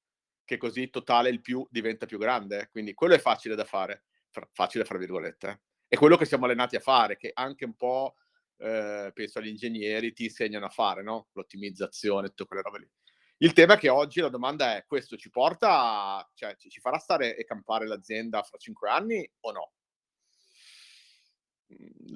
Che 0.51 0.57
così 0.57 0.91
totale 0.91 1.29
il 1.29 1.41
più 1.41 1.65
diventa 1.71 2.07
più 2.07 2.19
grande. 2.19 2.71
Quindi 2.73 2.93
quello 2.93 3.15
è 3.15 3.21
facile 3.21 3.55
da 3.55 3.65
fare. 3.65 4.03
fra, 4.31 4.49
facile 4.53 4.85
fra 4.85 4.99
virgolette. 4.99 5.49
Eh. 5.49 5.61
È 5.87 5.97
quello 5.97 6.17
che 6.17 6.25
siamo 6.25 6.47
allenati 6.47 6.75
a 6.75 6.81
fare, 6.81 7.17
che 7.17 7.31
anche 7.33 7.65
un 7.65 7.77
po', 7.77 8.17
eh, 8.59 9.13
penso 9.15 9.39
agli 9.39 9.47
ingegneri, 9.47 10.13
ti 10.13 10.25
insegnano 10.25 10.67
a 10.67 10.71
fare, 10.71 11.05
no? 11.05 11.29
L'ottimizzazione, 11.35 12.29
tutte 12.31 12.47
quelle 12.47 12.63
robe 12.63 12.79
lì. 12.81 12.91
Il 13.39 13.53
tema 13.53 13.75
è 13.75 13.79
che 13.79 13.89
oggi 13.91 14.21
la 14.21 14.29
domanda 14.29 14.75
è, 14.75 14.85
questo 14.87 15.17
ci 15.17 15.31
porta, 15.31 16.29
cioè 16.35 16.57
ci 16.57 16.81
farà 16.81 16.99
stare 16.99 17.37
e 17.37 17.45
campare 17.45 17.87
l'azienda 17.87 18.43
fra 18.43 18.59
cinque 18.59 18.91
anni 18.91 19.29
o 19.41 19.53
no? 19.53 19.73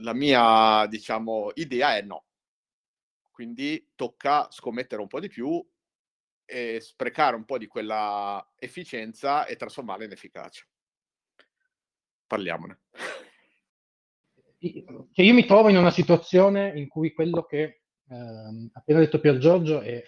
La 0.02 0.12
mia, 0.12 0.86
diciamo, 0.88 1.52
idea 1.54 1.96
è 1.96 2.02
no. 2.02 2.26
Quindi 3.30 3.92
tocca 3.94 4.48
scommettere 4.50 5.00
un 5.00 5.08
po' 5.08 5.20
di 5.20 5.28
più 5.28 5.64
e 6.44 6.80
sprecare 6.80 7.36
un 7.36 7.44
po' 7.44 7.58
di 7.58 7.66
quella 7.66 8.46
efficienza 8.58 9.46
e 9.46 9.56
trasformarla 9.56 10.04
in 10.04 10.12
efficacia. 10.12 10.64
Parliamone. 12.26 12.80
Cioè 14.58 15.24
io 15.24 15.34
mi 15.34 15.44
trovo 15.44 15.68
in 15.68 15.76
una 15.76 15.90
situazione 15.90 16.72
in 16.78 16.88
cui 16.88 17.12
quello 17.12 17.44
che 17.44 17.82
eh, 18.08 18.70
appena 18.72 18.98
detto 18.98 19.20
Pier 19.20 19.38
Giorgio 19.38 19.80
è 19.80 20.02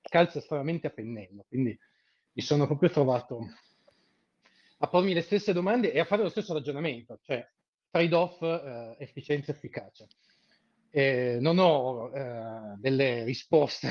calza 0.00 0.38
estremamente 0.38 0.86
a 0.86 0.90
pennello, 0.90 1.44
quindi 1.48 1.76
mi 2.34 2.42
sono 2.42 2.66
proprio 2.66 2.90
trovato 2.90 3.40
a 4.78 4.88
pormi 4.88 5.14
le 5.14 5.22
stesse 5.22 5.52
domande 5.52 5.92
e 5.92 6.00
a 6.00 6.04
fare 6.04 6.22
lo 6.22 6.28
stesso 6.28 6.52
ragionamento, 6.52 7.18
cioè 7.22 7.44
trade-off 7.90 8.40
eh, 8.42 8.96
efficienza-efficacia. 8.98 10.06
Non 11.40 11.58
ho 11.58 12.10
eh, 12.14 12.74
delle 12.76 13.24
risposte 13.24 13.88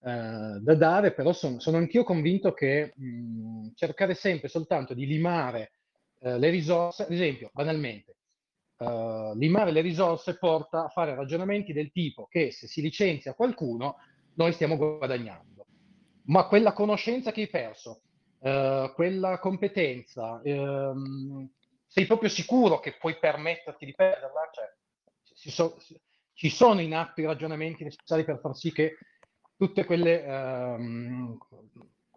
eh, 0.00 0.58
da 0.60 0.74
dare, 0.74 1.12
però 1.12 1.32
son, 1.32 1.60
sono 1.60 1.76
anch'io 1.76 2.04
convinto 2.04 2.52
che 2.52 2.92
mh, 2.94 3.68
cercare 3.74 4.14
sempre 4.14 4.48
soltanto 4.48 4.94
di 4.94 5.06
limare 5.06 5.72
eh, 6.20 6.38
le 6.38 6.50
risorse, 6.50 7.04
ad 7.04 7.12
esempio, 7.12 7.50
banalmente, 7.52 8.14
Uh, 8.78 9.34
limare 9.34 9.72
le 9.72 9.80
risorse 9.80 10.38
porta 10.38 10.84
a 10.84 10.88
fare 10.88 11.16
ragionamenti 11.16 11.72
del 11.72 11.90
tipo 11.90 12.28
che 12.28 12.52
se 12.52 12.68
si 12.68 12.80
licenzia 12.80 13.34
qualcuno 13.34 13.96
noi 14.34 14.52
stiamo 14.52 14.76
guadagnando. 14.76 15.66
Ma 16.26 16.46
quella 16.46 16.72
conoscenza 16.72 17.32
che 17.32 17.40
hai 17.40 17.48
perso, 17.48 18.02
uh, 18.38 18.92
quella 18.94 19.40
competenza, 19.40 20.40
um, 20.44 21.50
sei 21.88 22.06
proprio 22.06 22.28
sicuro 22.28 22.78
che 22.78 22.96
puoi 23.00 23.18
permetterti 23.18 23.84
di 23.84 23.94
perderla? 23.94 24.48
Cioè, 24.52 24.72
ci, 25.34 25.50
so, 25.50 25.76
ci, 26.34 26.48
sono 26.48 26.80
in 26.80 26.94
atto 26.94 27.20
i 27.20 27.24
ragionamenti 27.26 27.82
necessari 27.82 28.24
per 28.24 28.38
far 28.38 28.54
sì 28.54 28.70
che 28.70 28.96
tutte 29.58 29.84
quelle 29.84 30.24
um, 30.24 31.36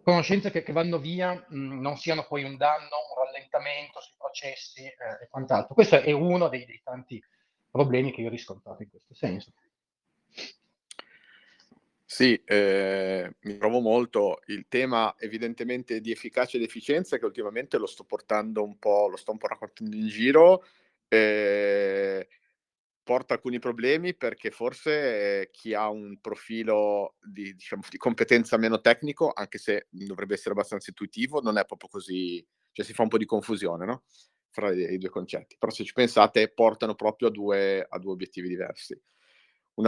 conoscenze 0.03 0.51
che, 0.51 0.61
che, 0.61 0.71
vanno 0.71 0.99
via 0.99 1.33
mh, 1.33 1.57
mm, 1.57 1.81
non 1.81 1.97
siano 1.97 2.25
poi 2.27 2.43
un 2.43 2.55
danno, 2.55 2.85
un 2.85 3.25
rallentamento 3.25 3.99
sui 3.99 4.13
processi 4.15 4.83
eh, 4.83 5.23
e 5.23 5.27
quant'altro. 5.29 5.73
Questo 5.73 5.99
è 5.99 6.11
uno 6.11 6.47
dei, 6.47 6.65
dei 6.65 6.79
tanti 6.83 7.21
problemi 7.69 8.11
che 8.11 8.21
io 8.21 8.27
ho 8.27 8.31
riscontrato 8.31 8.83
in 8.83 8.89
questo 8.89 9.15
senso. 9.15 9.51
Sì, 12.05 12.39
eh, 12.45 13.35
mi 13.39 13.57
trovo 13.57 13.79
molto 13.79 14.41
il 14.47 14.65
tema 14.67 15.15
evidentemente 15.17 15.99
di 16.01 16.11
efficacia 16.11 16.57
ed 16.57 16.63
efficienza 16.63 17.17
che 17.17 17.25
ultimamente 17.25 17.77
lo 17.77 17.87
sto 17.87 18.03
portando 18.03 18.63
un 18.63 18.77
po', 18.77 19.07
lo 19.07 19.15
sto 19.15 19.31
un 19.31 19.37
po' 19.37 19.47
raccontando 19.47 19.95
in 19.95 20.07
giro, 20.07 20.65
eh, 21.07 22.27
porta 23.11 23.33
alcuni 23.33 23.59
problemi 23.59 24.15
perché 24.15 24.51
forse 24.51 25.49
chi 25.51 25.73
ha 25.73 25.89
un 25.89 26.17
profilo 26.21 27.15
di, 27.21 27.53
diciamo, 27.55 27.81
di 27.89 27.97
competenza 27.97 28.55
meno 28.55 28.79
tecnico, 28.79 29.33
anche 29.33 29.57
se 29.57 29.87
dovrebbe 29.89 30.35
essere 30.35 30.51
abbastanza 30.51 30.91
intuitivo, 30.91 31.41
non 31.41 31.57
è 31.57 31.65
proprio 31.65 31.89
così, 31.89 32.41
cioè 32.71 32.85
si 32.85 32.93
fa 32.93 33.03
un 33.03 33.09
po' 33.09 33.17
di 33.17 33.25
confusione, 33.25 33.85
no? 33.85 34.03
Fra 34.49 34.71
i, 34.71 34.93
i 34.93 34.97
due 34.97 35.09
concetti. 35.09 35.57
Però 35.59 35.69
se 35.73 35.83
ci 35.83 35.91
pensate 35.91 36.53
portano 36.53 36.95
proprio 36.95 37.27
a 37.27 37.31
due, 37.31 37.85
a 37.85 37.99
due 37.99 38.13
obiettivi 38.13 38.47
diversi 38.47 38.97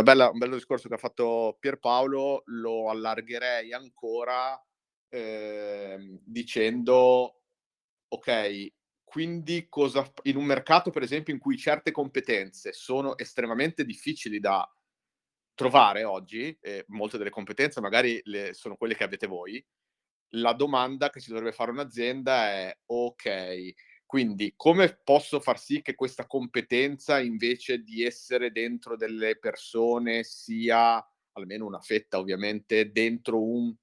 bella, 0.01 0.29
un 0.29 0.37
bello 0.37 0.55
discorso 0.55 0.89
che 0.89 0.95
ha 0.95 0.97
fatto 0.97 1.55
Pierpaolo, 1.61 2.43
lo 2.47 2.89
allargherei 2.89 3.71
ancora 3.71 4.61
eh, 5.07 6.19
dicendo, 6.25 7.41
ok, 8.09 8.67
quindi 9.13 9.67
cosa, 9.69 10.11
in 10.23 10.37
un 10.37 10.43
mercato 10.43 10.89
per 10.89 11.03
esempio 11.03 11.35
in 11.35 11.39
cui 11.39 11.55
certe 11.55 11.91
competenze 11.91 12.73
sono 12.73 13.15
estremamente 13.15 13.85
difficili 13.85 14.39
da 14.39 14.67
trovare 15.53 16.03
oggi, 16.03 16.57
e 16.59 16.83
molte 16.87 17.19
delle 17.19 17.29
competenze 17.29 17.79
magari 17.79 18.19
le, 18.23 18.55
sono 18.55 18.75
quelle 18.75 18.95
che 18.95 19.03
avete 19.03 19.27
voi, 19.27 19.63
la 20.29 20.53
domanda 20.53 21.11
che 21.11 21.19
si 21.19 21.29
dovrebbe 21.29 21.51
fare 21.51 21.69
un'azienda 21.69 22.49
è, 22.49 22.75
ok, 22.87 23.73
quindi 24.07 24.53
come 24.55 24.99
posso 25.03 25.39
far 25.39 25.59
sì 25.59 25.83
che 25.83 25.93
questa 25.93 26.25
competenza 26.25 27.19
invece 27.19 27.83
di 27.83 28.03
essere 28.03 28.51
dentro 28.51 28.95
delle 28.95 29.37
persone 29.37 30.23
sia 30.23 31.07
almeno 31.33 31.67
una 31.67 31.81
fetta 31.81 32.17
ovviamente 32.17 32.91
dentro 32.91 33.39
un 33.43 33.75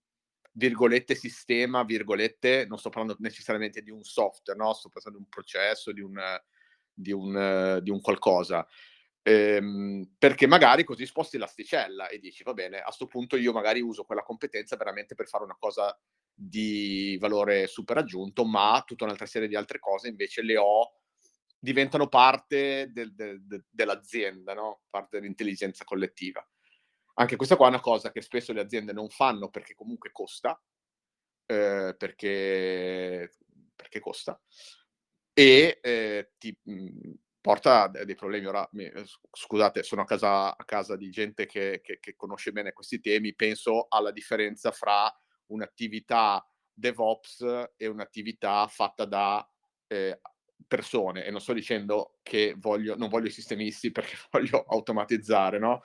virgolette 0.61 1.15
sistema, 1.15 1.85
virgolette, 1.85 2.67
non 2.69 2.79
sto 2.79 2.91
parlando 2.91 3.17
necessariamente 3.21 3.81
di 3.81 3.91
un 3.91 4.03
software, 4.03 4.59
no? 4.59 4.75
sto 4.75 4.91
pensando 4.91 5.17
di 5.17 5.25
un 5.25 5.31
processo, 5.31 5.91
di 5.91 6.03
un, 6.03 6.21
di 6.93 7.13
un, 7.13 7.81
di 7.83 7.91
un 7.91 8.01
qualcosa. 8.03 8.67
Ehm, 9.23 10.15
perché 10.19 10.47
magari 10.47 10.85
così 10.85 11.07
sposti 11.07 11.39
l'asticella 11.39 12.09
e 12.09 12.19
dici 12.19 12.43
va 12.43 12.55
bene, 12.55 12.79
a 12.79 12.85
questo 12.85 13.07
punto 13.07 13.37
io 13.37 13.53
magari 13.53 13.81
uso 13.81 14.05
quella 14.05 14.23
competenza 14.23 14.77
veramente 14.77 15.15
per 15.15 15.29
fare 15.29 15.45
una 15.45 15.57
cosa 15.59 15.99
di 16.33 17.17
valore 17.19 17.67
super 17.67 17.97
aggiunto, 17.97 18.45
ma 18.45 18.83
tutta 18.87 19.05
un'altra 19.05 19.27
serie 19.27 19.49
di 19.49 19.57
altre 19.57 19.79
cose 19.79 20.09
invece 20.09 20.43
le 20.43 20.59
ho, 20.59 20.93
diventano 21.59 22.09
parte 22.09 22.91
del, 22.93 23.15
del, 23.15 23.43
del, 23.45 23.65
dell'azienda, 23.69 24.53
no? 24.53 24.83
parte 24.91 25.21
dell'intelligenza 25.21 25.85
collettiva. 25.85 26.47
Anche 27.15 27.37
questa 27.37 27.57
qua 27.57 27.67
è 27.67 27.71
una 27.71 27.81
cosa 27.81 28.11
che 28.13 28.23
spesso 28.23 28.53
le 28.53 28.61
aziende 28.61 28.93
non 28.93 29.09
fanno 29.09 29.49
perché 29.51 29.75
comunque 29.75 30.11
costa, 30.13 30.61
eh, 31.47 31.95
perché, 31.97 33.31
perché, 33.75 34.01
costa, 34.01 34.41
e 35.33 35.79
eh, 35.83 36.33
ti 36.39 36.57
mh, 36.63 37.13
porta 37.41 37.89
dei 37.89 38.15
problemi. 38.15 38.47
Ora, 38.47 38.69
mi, 38.73 38.91
scusate, 39.33 39.83
sono 39.83 40.03
a 40.03 40.05
casa, 40.05 40.57
a 40.57 40.65
casa 40.65 40.97
di 40.97 41.11
gente 41.11 41.47
che, 41.47 41.81
che, 41.83 41.99
che 42.01 42.17
conosce 42.17 42.53
bene 42.53 42.73
questi 42.73 43.01
temi, 43.01 43.35
penso 43.35 43.87
alla 43.89 44.11
differenza 44.13 44.71
fra 44.73 45.13
un'attività 45.47 46.45
DevOps 46.73 47.71
e 47.77 47.87
un'attività 47.87 48.67
fatta 48.69 49.05
da 49.05 49.47
eh, 49.87 50.21
persone 50.67 51.25
e 51.25 51.31
non 51.31 51.41
sto 51.41 51.53
dicendo 51.53 52.19
che 52.23 52.55
voglio, 52.59 52.97
non 52.97 53.09
voglio 53.09 53.27
i 53.29 53.31
sistemisti 53.31 53.91
perché 53.93 54.17
voglio 54.31 54.65
automatizzare, 54.69 55.59
no? 55.59 55.83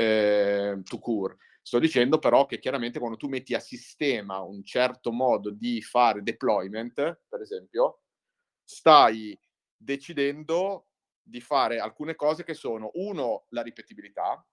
Eh, 0.00 0.80
to 0.84 0.98
cure. 1.00 1.36
Sto 1.60 1.80
dicendo 1.80 2.20
però 2.20 2.46
che 2.46 2.60
chiaramente 2.60 3.00
quando 3.00 3.16
tu 3.16 3.26
metti 3.26 3.54
a 3.54 3.58
sistema 3.58 4.40
un 4.40 4.62
certo 4.62 5.10
modo 5.10 5.50
di 5.50 5.82
fare 5.82 6.22
deployment, 6.22 6.94
per 7.28 7.40
esempio, 7.40 8.02
stai 8.62 9.38
decidendo 9.76 10.86
di 11.20 11.40
fare 11.40 11.80
alcune 11.80 12.14
cose 12.14 12.44
che 12.44 12.54
sono, 12.54 12.90
uno, 12.94 13.46
la 13.48 13.62
ripetibilità, 13.62 14.46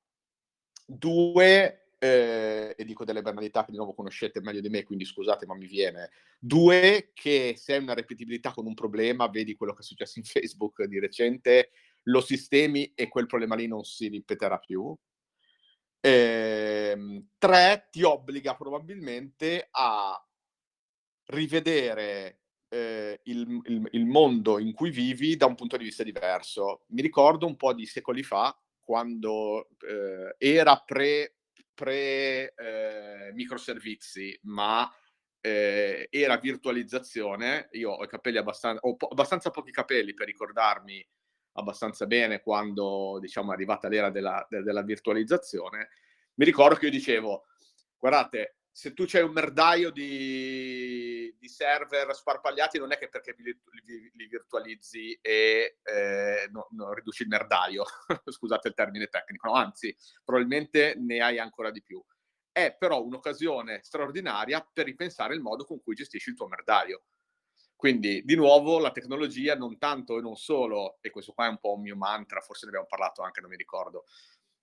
due, 0.84 1.90
eh, 2.00 2.76
e 2.76 2.84
dico 2.84 3.06
delle 3.06 3.22
banalità 3.22 3.64
che 3.64 3.72
di 3.72 3.78
nuovo 3.78 3.94
conoscete 3.94 4.42
meglio 4.42 4.62
di 4.62 4.70
me, 4.70 4.84
quindi 4.84 5.06
scusate 5.06 5.46
ma 5.46 5.54
mi 5.54 5.68
viene. 5.68 6.10
Due, 6.40 7.12
che 7.14 7.54
se 7.56 7.74
hai 7.76 7.84
una 7.84 7.94
ripetibilità 7.94 8.52
con 8.52 8.66
un 8.66 8.74
problema, 8.74 9.28
vedi 9.28 9.56
quello 9.56 9.74
che 9.74 9.82
è 9.82 9.86
successo 9.86 10.18
in 10.18 10.26
Facebook 10.26 10.84
di 10.86 11.00
recente, 11.00 11.70
lo 12.08 12.20
sistemi 12.20 12.92
e 12.96 13.08
quel 13.10 13.28
problema 13.28 13.54
lì 13.54 13.68
non 13.68 13.84
si 13.84 14.08
ripeterà 14.08 14.58
più. 14.58 14.96
Eh, 16.06 17.24
tre, 17.40 17.88
ti 17.90 18.04
obbliga 18.04 18.54
probabilmente 18.54 19.68
a 19.72 20.24
rivedere 21.30 22.42
eh, 22.70 23.22
il, 23.24 23.60
il, 23.64 23.90
il, 23.92 24.06
mondo 24.06 24.60
in 24.60 24.72
cui 24.74 24.92
vivi 24.92 25.36
da 25.36 25.48
un 25.48 25.56
punto 25.56 25.78
di 25.78 25.86
vista 25.86 26.04
diverso. 26.04 26.86
Mi 26.90 27.02
ricordo 27.02 27.48
un 27.48 27.56
po' 27.56 27.74
di 27.74 27.88
secoli 27.88 28.22
fa, 28.22 28.56
quando 28.84 29.70
eh, 29.80 30.36
era 30.38 30.78
pre 30.78 31.38
pre 31.74 32.54
eh, 32.54 33.32
microservizi, 33.34 34.40
ma 34.44 34.88
eh, 35.42 36.08
era 36.12 36.38
virtualizzazione. 36.38 37.68
Io 37.72 37.90
ho 37.90 38.04
i 38.04 38.08
capelli 38.08 38.38
abbastanza, 38.38 38.80
ho 38.82 38.96
po- 38.96 39.08
abbastanza 39.08 39.50
pochi 39.50 39.72
capelli 39.72 40.14
per 40.14 40.28
ricordarmi 40.28 41.04
abbastanza 41.58 42.06
bene 42.06 42.42
quando 42.42 43.18
diciamo 43.20 43.52
è 43.52 43.54
arrivata 43.54 43.88
l'era 43.88 44.10
della, 44.10 44.46
de- 44.50 44.62
della 44.64 44.82
virtualizzazione. 44.84 45.90
Mi 46.36 46.46
ricordo 46.46 46.76
che 46.76 46.86
io 46.86 46.92
dicevo, 46.92 47.46
guardate, 47.98 48.58
se 48.76 48.94
tu 48.94 49.06
c'hai 49.08 49.24
un 49.24 49.32
merdaio 49.32 49.90
di, 49.90 51.34
di, 51.40 51.48
server 51.48 52.14
sparpagliati, 52.14 52.78
non 52.78 52.92
è 52.92 52.98
che 52.98 53.08
perché 53.08 53.34
li, 53.38 53.58
li, 53.86 54.12
li 54.14 54.28
virtualizzi 54.28 55.18
e 55.22 55.78
eh, 55.82 56.50
no, 56.52 56.68
no, 56.72 56.94
riduci 56.94 57.24
il 57.24 57.30
merdaio, 57.30 57.86
scusate 58.26 58.68
il 58.68 58.74
termine 58.74 59.08
tecnico, 59.08 59.48
no? 59.48 59.54
anzi, 59.54 59.96
probabilmente 60.26 60.96
ne 60.98 61.20
hai 61.20 61.40
ancora 61.40 61.72
di 61.72 61.82
più. 61.82 62.04
È 62.52 62.76
però 62.78 63.02
un'occasione 63.02 63.80
straordinaria 63.82 64.68
per 64.74 64.86
ripensare 64.86 65.36
il 65.36 65.42
modo 65.42 65.64
con 65.64 65.82
cui 65.82 65.96
gestisci 65.96 66.32
il 66.32 66.36
tuo 66.36 66.48
merdaio. 66.48 67.04
Quindi, 67.76 68.24
di 68.24 68.36
nuovo, 68.36 68.80
la 68.80 68.92
tecnologia 68.92 69.56
non 69.56 69.78
tanto 69.78 70.18
e 70.18 70.22
non 70.22 70.36
solo, 70.36 70.98
e 71.02 71.10
questo 71.10 71.34
qua 71.34 71.48
è 71.48 71.50
un 71.50 71.60
po' 71.60 71.74
un 71.74 71.82
mio 71.82 71.96
mantra, 71.96 72.40
forse 72.40 72.66
ne 72.66 72.70
abbiamo 72.70 72.88
parlato 72.88 73.22
anche, 73.22 73.42
non 73.42 73.50
mi 73.50 73.58
ricordo, 73.58 74.06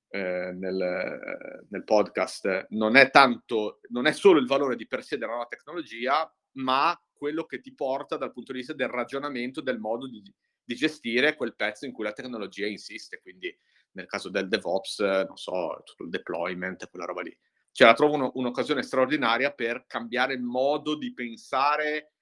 eh, 0.08 0.52
nel, 0.52 1.66
nel, 1.68 1.84
podcast, 1.84 2.66
non 2.70 2.96
è 2.96 3.10
tanto, 3.10 3.80
non 3.88 4.06
è 4.06 4.12
solo 4.12 4.38
il 4.38 4.46
valore 4.46 4.76
di 4.76 4.86
per 4.86 5.04
sé 5.04 5.16
della 5.16 5.32
nuova 5.32 5.46
tecnologia, 5.46 6.30
ma 6.52 6.98
quello 7.12 7.44
che 7.44 7.60
ti 7.60 7.74
porta 7.74 8.16
dal 8.16 8.32
punto 8.32 8.52
di 8.52 8.58
vista 8.58 8.74
del 8.74 8.88
ragionamento, 8.88 9.60
del 9.60 9.78
modo 9.78 10.08
di, 10.08 10.22
di 10.64 10.74
gestire 10.74 11.36
quel 11.36 11.54
pezzo 11.54 11.86
in 11.86 11.92
cui 11.92 12.04
la 12.04 12.12
tecnologia 12.12 12.66
insiste. 12.66 13.20
Quindi, 13.20 13.56
nel 13.92 14.06
caso 14.06 14.28
del 14.28 14.48
DevOps, 14.48 15.00
non 15.00 15.36
so, 15.36 15.82
tutto 15.84 16.04
il 16.04 16.10
deployment, 16.10 16.88
quella 16.90 17.06
roba 17.06 17.22
lì. 17.22 17.36
Cioè, 17.70 17.86
la 17.86 17.94
trovo 17.94 18.14
un, 18.14 18.30
un'occasione 18.34 18.82
straordinaria 18.82 19.52
per 19.52 19.86
cambiare 19.86 20.34
il 20.34 20.42
modo 20.42 20.96
di 20.96 21.12
pensare 21.14 22.12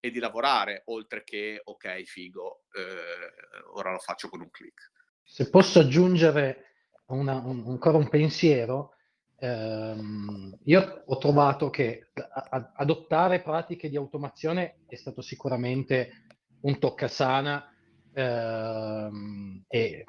e 0.00 0.10
di 0.10 0.18
lavorare, 0.18 0.82
oltre 0.86 1.24
che, 1.24 1.60
ok, 1.62 2.02
figo, 2.02 2.64
eh, 2.72 3.72
ora 3.74 3.92
lo 3.92 3.98
faccio 3.98 4.28
con 4.28 4.40
un 4.40 4.50
click. 4.50 4.92
Se 5.22 5.50
posso 5.50 5.80
aggiungere 5.80 6.66
una, 7.06 7.38
un, 7.38 7.64
ancora 7.66 7.96
un 7.96 8.08
pensiero, 8.08 8.94
ehm, 9.38 10.58
io 10.64 11.02
ho 11.04 11.18
trovato 11.18 11.70
che 11.70 12.10
a, 12.14 12.72
adottare 12.76 13.42
pratiche 13.42 13.88
di 13.88 13.96
automazione 13.96 14.80
è 14.86 14.94
stato 14.94 15.20
sicuramente 15.22 16.26
un 16.60 16.78
toccasana, 16.78 17.72
ehm, 18.12 19.64
e 19.68 20.04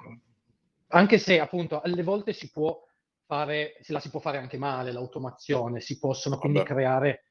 anche 0.89 1.17
se 1.17 1.39
appunto 1.39 1.81
alle 1.81 2.03
volte 2.03 2.33
si 2.33 2.49
può 2.51 2.79
fare, 3.25 3.77
se 3.81 3.91
la 3.91 3.99
si 3.99 4.09
può 4.09 4.19
fare 4.19 4.37
anche 4.37 4.57
male 4.57 4.91
l'automazione, 4.91 5.81
si 5.81 5.99
possono 5.99 6.37
quindi 6.37 6.59
Vabbè. 6.59 6.69
creare 6.69 7.26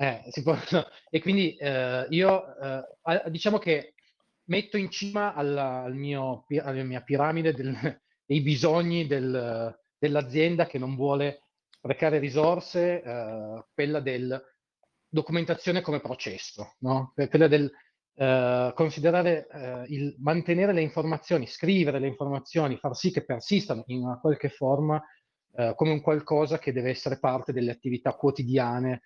eh, 0.00 0.22
può, 0.42 0.56
no. 0.70 0.86
E 1.10 1.20
quindi 1.20 1.56
eh, 1.56 2.06
io 2.08 2.56
eh, 2.56 3.30
diciamo 3.30 3.58
che 3.58 3.94
metto 4.44 4.78
in 4.78 4.90
cima 4.90 5.34
alla, 5.34 5.82
al 5.82 5.94
mio, 5.94 6.46
alla 6.62 6.82
mia 6.82 7.02
piramide 7.02 7.52
del, 7.52 7.76
dei 8.24 8.40
bisogni 8.40 9.06
del, 9.06 9.78
dell'azienda 9.98 10.66
che 10.66 10.78
non 10.78 10.96
vuole 10.96 11.42
sprecare 11.68 12.18
risorse, 12.18 13.02
eh, 13.02 13.64
quella 13.74 14.00
del 14.00 14.42
documentazione 15.06 15.82
come 15.82 16.00
processo, 16.00 16.76
no? 16.78 17.12
quella 17.28 17.48
del 17.48 17.70
eh, 18.14 18.72
considerare 18.74 19.48
eh, 19.48 19.84
il 19.88 20.14
mantenere 20.18 20.72
le 20.72 20.80
informazioni, 20.80 21.46
scrivere 21.46 21.98
le 21.98 22.06
informazioni, 22.06 22.78
far 22.78 22.96
sì 22.96 23.10
che 23.12 23.24
persistano 23.24 23.82
in 23.88 24.02
una 24.02 24.18
qualche 24.18 24.48
forma 24.48 25.02
come 25.74 25.90
un 25.90 26.00
qualcosa 26.00 26.60
che 26.60 26.72
deve 26.72 26.90
essere 26.90 27.18
parte 27.18 27.52
delle 27.52 27.72
attività 27.72 28.14
quotidiane 28.14 29.02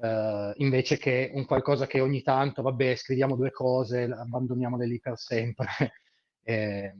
Uh, 0.00 0.52
invece 0.58 0.96
che 0.96 1.28
un 1.34 1.44
qualcosa 1.44 1.88
che 1.88 1.98
ogni 1.98 2.22
tanto, 2.22 2.62
vabbè, 2.62 2.94
scriviamo 2.94 3.34
due 3.34 3.50
cose, 3.50 4.04
abbandoniamole 4.04 4.86
lì 4.86 5.00
per 5.00 5.18
sempre 5.18 5.66
e, 6.44 6.94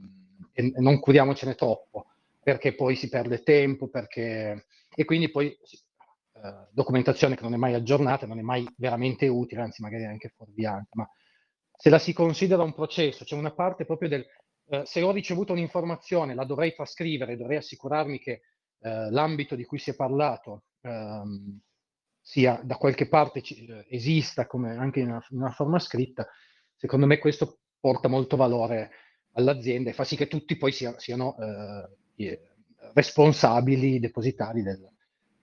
e, 0.51 0.73
non 0.75 0.99
curiamocene 0.99 1.55
troppo, 1.55 2.07
perché 2.43 2.75
poi 2.75 2.97
si 2.97 3.07
perde 3.07 3.41
tempo, 3.41 3.87
perché... 3.87 4.65
e 4.93 5.05
quindi 5.05 5.31
poi 5.31 5.57
uh, 6.33 6.67
documentazione 6.71 7.35
che 7.35 7.43
non 7.43 7.53
è 7.53 7.57
mai 7.57 7.73
aggiornata, 7.73 8.27
non 8.27 8.37
è 8.39 8.41
mai 8.41 8.67
veramente 8.75 9.29
utile, 9.29 9.61
anzi 9.61 9.81
magari 9.81 10.03
anche 10.03 10.33
fuorviante, 10.35 10.89
ma 10.95 11.09
se 11.77 11.89
la 11.89 11.99
si 11.99 12.11
considera 12.11 12.63
un 12.63 12.73
processo, 12.73 13.19
c'è 13.19 13.29
cioè 13.29 13.39
una 13.39 13.53
parte 13.53 13.85
proprio 13.85 14.09
del... 14.09 14.25
Uh, 14.65 14.83
se 14.83 15.01
ho 15.01 15.13
ricevuto 15.13 15.53
un'informazione, 15.53 16.35
la 16.35 16.43
dovrei 16.43 16.75
trascrivere, 16.75 17.37
dovrei 17.37 17.57
assicurarmi 17.57 18.19
che 18.19 18.41
l'ambito 18.81 19.55
di 19.55 19.65
cui 19.65 19.77
si 19.77 19.89
è 19.89 19.93
parlato 19.93 20.63
um, 20.83 21.59
sia 22.29 22.61
da 22.63 22.75
qualche 22.75 23.07
parte 23.07 23.41
ci, 23.41 23.65
eh, 23.65 23.87
esista 23.89 24.45
come 24.45 24.77
anche 24.77 24.99
in 24.99 25.07
una, 25.07 25.25
in 25.31 25.37
una, 25.39 25.49
forma 25.49 25.79
scritta, 25.79 26.27
secondo 26.75 27.07
me 27.07 27.17
questo 27.17 27.61
porta 27.79 28.07
molto 28.07 28.35
valore 28.35 28.91
all'azienda 29.31 29.89
e 29.89 29.93
fa 29.93 30.03
sì 30.03 30.15
che 30.15 30.27
tutti 30.27 30.55
poi 30.55 30.71
sia, 30.71 30.99
siano 30.99 31.35
eh, 32.15 32.39
responsabili, 32.93 33.99
depositari 33.99 34.61
del, 34.61 34.79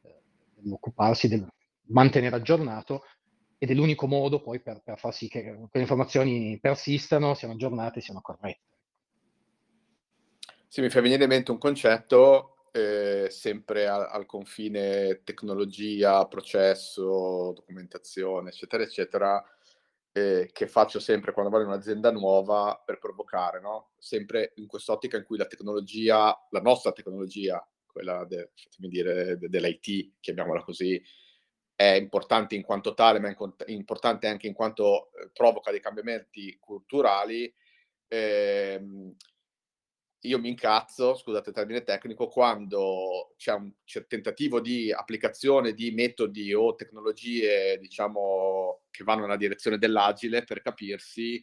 eh, 0.02 0.20
dell'occuparsi, 0.54 1.26
del 1.26 1.44
mantenere 1.88 2.36
aggiornato 2.36 3.02
ed 3.58 3.68
è 3.70 3.74
l'unico 3.74 4.06
modo 4.06 4.40
poi 4.40 4.60
per, 4.60 4.80
per 4.84 4.96
far 4.96 5.12
sì 5.12 5.26
che 5.26 5.42
quelle 5.42 5.80
informazioni 5.80 6.56
persistano, 6.60 7.34
siano 7.34 7.54
aggiornate, 7.54 8.00
siano 8.00 8.20
corrette. 8.20 8.74
Sì, 10.68 10.82
mi 10.82 10.90
fa 10.90 11.00
venire 11.00 11.24
in 11.24 11.30
mente 11.30 11.50
un 11.50 11.58
concetto 11.58 12.55
eh, 12.76 13.30
sempre 13.30 13.86
a, 13.86 14.08
al 14.08 14.26
confine 14.26 15.22
tecnologia, 15.24 16.26
processo, 16.26 17.52
documentazione, 17.54 18.50
eccetera, 18.50 18.82
eccetera, 18.82 19.44
eh, 20.12 20.50
che 20.52 20.66
faccio 20.66 21.00
sempre 21.00 21.32
quando 21.32 21.50
vado 21.50 21.64
in 21.64 21.70
un'azienda 21.70 22.10
nuova 22.10 22.82
per 22.84 22.98
provocare, 22.98 23.60
no? 23.60 23.92
Sempre 23.98 24.52
in 24.56 24.66
quest'ottica 24.66 25.16
in 25.16 25.24
cui 25.24 25.38
la 25.38 25.46
tecnologia, 25.46 26.36
la 26.50 26.60
nostra 26.60 26.92
tecnologia, 26.92 27.66
quella 27.86 28.26
de, 28.26 28.50
dire, 28.76 29.38
de, 29.38 29.48
dell'IT, 29.48 30.16
chiamiamola 30.20 30.62
così, 30.62 31.02
è 31.74 31.92
importante 31.94 32.56
in 32.56 32.62
quanto 32.62 32.92
tale, 32.92 33.20
ma 33.20 33.28
è 33.28 33.70
importante 33.70 34.26
anche 34.26 34.46
in 34.46 34.54
quanto 34.54 35.12
eh, 35.14 35.30
provoca 35.32 35.70
dei 35.70 35.80
cambiamenti 35.80 36.58
culturali. 36.60 37.52
Eh, 38.06 39.14
io 40.20 40.38
mi 40.38 40.48
incazzo, 40.48 41.14
scusate 41.14 41.50
il 41.50 41.54
termine 41.54 41.82
tecnico, 41.82 42.26
quando 42.28 43.34
c'è 43.36 43.52
un 43.52 43.72
c'è 43.84 44.06
tentativo 44.06 44.60
di 44.60 44.92
applicazione 44.92 45.72
di 45.72 45.90
metodi 45.92 46.52
o 46.54 46.74
tecnologie, 46.74 47.78
diciamo, 47.78 48.82
che 48.90 49.04
vanno 49.04 49.22
nella 49.22 49.36
direzione 49.36 49.78
dell'agile, 49.78 50.42
per 50.44 50.62
capirsi, 50.62 51.42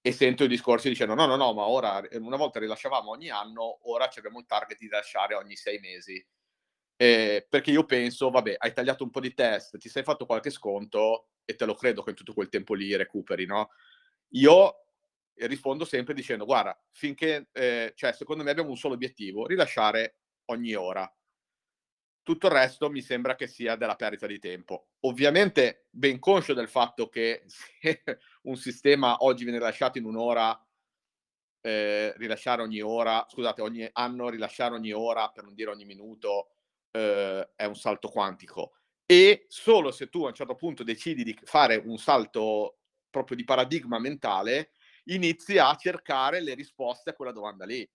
e 0.00 0.12
sento 0.12 0.44
i 0.44 0.48
discorsi 0.48 0.88
dicendo 0.88 1.14
no, 1.14 1.26
no, 1.26 1.36
no, 1.36 1.52
ma 1.52 1.66
ora 1.66 2.00
una 2.12 2.36
volta 2.36 2.60
rilasciavamo 2.60 3.10
ogni 3.10 3.28
anno, 3.28 3.80
ora 3.90 4.08
abbiamo 4.16 4.38
il 4.38 4.46
target 4.46 4.78
di 4.78 4.86
rilasciare 4.86 5.34
ogni 5.34 5.56
sei 5.56 5.78
mesi. 5.80 6.24
Eh, 6.98 7.46
perché 7.48 7.70
io 7.72 7.84
penso, 7.84 8.30
vabbè, 8.30 8.54
hai 8.58 8.72
tagliato 8.72 9.04
un 9.04 9.10
po' 9.10 9.20
di 9.20 9.34
test, 9.34 9.76
ti 9.78 9.88
sei 9.88 10.02
fatto 10.02 10.24
qualche 10.24 10.50
sconto 10.50 11.30
e 11.44 11.54
te 11.54 11.64
lo 11.66 11.74
credo 11.74 12.02
che 12.02 12.10
in 12.10 12.16
tutto 12.16 12.32
quel 12.32 12.48
tempo 12.48 12.74
lì 12.74 12.94
recuperi, 12.96 13.46
no? 13.46 13.70
Io 14.30 14.85
e 15.36 15.46
rispondo 15.46 15.84
sempre 15.84 16.14
dicendo 16.14 16.44
guarda, 16.46 16.78
finché, 16.92 17.48
eh, 17.52 17.92
cioè, 17.94 18.12
secondo 18.12 18.42
me 18.42 18.50
abbiamo 18.50 18.70
un 18.70 18.76
solo 18.76 18.94
obiettivo, 18.94 19.46
rilasciare 19.46 20.16
ogni 20.46 20.74
ora. 20.74 21.10
Tutto 22.22 22.46
il 22.46 22.52
resto 22.52 22.90
mi 22.90 23.02
sembra 23.02 23.36
che 23.36 23.46
sia 23.46 23.76
della 23.76 23.94
perdita 23.94 24.26
di 24.26 24.38
tempo. 24.38 24.88
Ovviamente 25.00 25.86
ben 25.90 26.18
conscio 26.18 26.54
del 26.54 26.68
fatto 26.68 27.08
che 27.08 27.44
se 27.46 28.02
un 28.42 28.56
sistema 28.56 29.18
oggi 29.20 29.44
viene 29.44 29.58
rilasciato 29.58 29.98
in 29.98 30.04
un'ora, 30.06 30.58
eh, 31.60 32.14
rilasciare 32.16 32.62
ogni 32.62 32.80
ora, 32.80 33.26
scusate, 33.28 33.60
ogni 33.60 33.88
anno 33.92 34.28
rilasciare 34.28 34.74
ogni 34.74 34.92
ora, 34.92 35.28
per 35.28 35.44
non 35.44 35.54
dire 35.54 35.70
ogni 35.70 35.84
minuto, 35.84 36.48
eh, 36.92 37.50
è 37.54 37.64
un 37.64 37.76
salto 37.76 38.08
quantico. 38.08 38.72
E 39.04 39.46
solo 39.48 39.92
se 39.92 40.08
tu 40.08 40.24
a 40.24 40.28
un 40.28 40.34
certo 40.34 40.56
punto 40.56 40.82
decidi 40.82 41.22
di 41.22 41.38
fare 41.44 41.76
un 41.76 41.98
salto 41.98 42.78
proprio 43.08 43.36
di 43.36 43.44
paradigma 43.44 43.98
mentale, 43.98 44.70
inizi 45.06 45.58
a 45.58 45.74
cercare 45.76 46.40
le 46.40 46.54
risposte 46.54 47.10
a 47.10 47.14
quella 47.14 47.32
domanda 47.32 47.64
lì. 47.64 47.88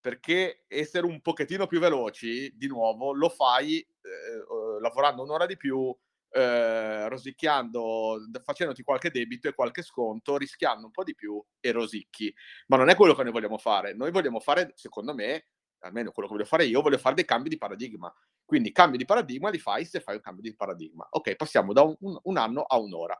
Perché 0.00 0.64
essere 0.66 1.06
un 1.06 1.20
pochettino 1.20 1.66
più 1.66 1.78
veloci, 1.78 2.52
di 2.56 2.66
nuovo, 2.66 3.12
lo 3.12 3.28
fai 3.28 3.78
eh, 3.78 4.80
lavorando 4.80 5.22
un'ora 5.22 5.46
di 5.46 5.56
più, 5.56 5.96
eh, 6.30 7.08
rosicchiando, 7.08 8.18
facendoti 8.42 8.82
qualche 8.82 9.10
debito 9.10 9.48
e 9.48 9.54
qualche 9.54 9.82
sconto, 9.82 10.36
rischiando 10.36 10.86
un 10.86 10.90
po' 10.90 11.04
di 11.04 11.14
più 11.14 11.42
e 11.60 11.70
rosicchi. 11.70 12.34
Ma 12.66 12.76
non 12.76 12.88
è 12.88 12.96
quello 12.96 13.14
che 13.14 13.22
noi 13.22 13.32
vogliamo 13.32 13.58
fare. 13.58 13.94
Noi 13.94 14.10
vogliamo 14.10 14.40
fare, 14.40 14.72
secondo 14.74 15.14
me, 15.14 15.46
almeno 15.80 16.10
quello 16.10 16.28
che 16.28 16.34
voglio 16.34 16.48
fare 16.48 16.64
io, 16.64 16.82
voglio 16.82 16.98
fare 16.98 17.14
dei 17.14 17.24
cambi 17.24 17.48
di 17.48 17.58
paradigma. 17.58 18.12
Quindi 18.44 18.72
cambi 18.72 18.96
di 18.98 19.04
paradigma 19.04 19.50
li 19.50 19.58
fai 19.58 19.84
se 19.84 20.00
fai 20.00 20.16
un 20.16 20.20
cambio 20.20 20.42
di 20.42 20.56
paradigma. 20.56 21.06
Ok, 21.10 21.36
passiamo 21.36 21.72
da 21.72 21.82
un, 21.82 22.18
un 22.22 22.36
anno 22.36 22.62
a 22.62 22.76
un'ora 22.76 23.18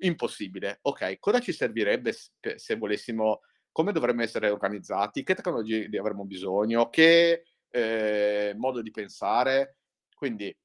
impossibile. 0.00 0.78
Ok, 0.82 1.18
cosa 1.18 1.40
ci 1.40 1.52
servirebbe 1.52 2.12
se, 2.12 2.30
se 2.56 2.76
volessimo, 2.76 3.40
come 3.72 3.92
dovremmo 3.92 4.22
essere 4.22 4.50
organizzati, 4.50 5.22
che 5.22 5.34
tecnologie 5.34 5.88
avremmo 5.98 6.24
bisogno, 6.24 6.88
che 6.88 7.44
eh, 7.70 8.54
modo 8.56 8.82
di 8.82 8.90
pensare. 8.90 9.78
Quindi 10.14 10.56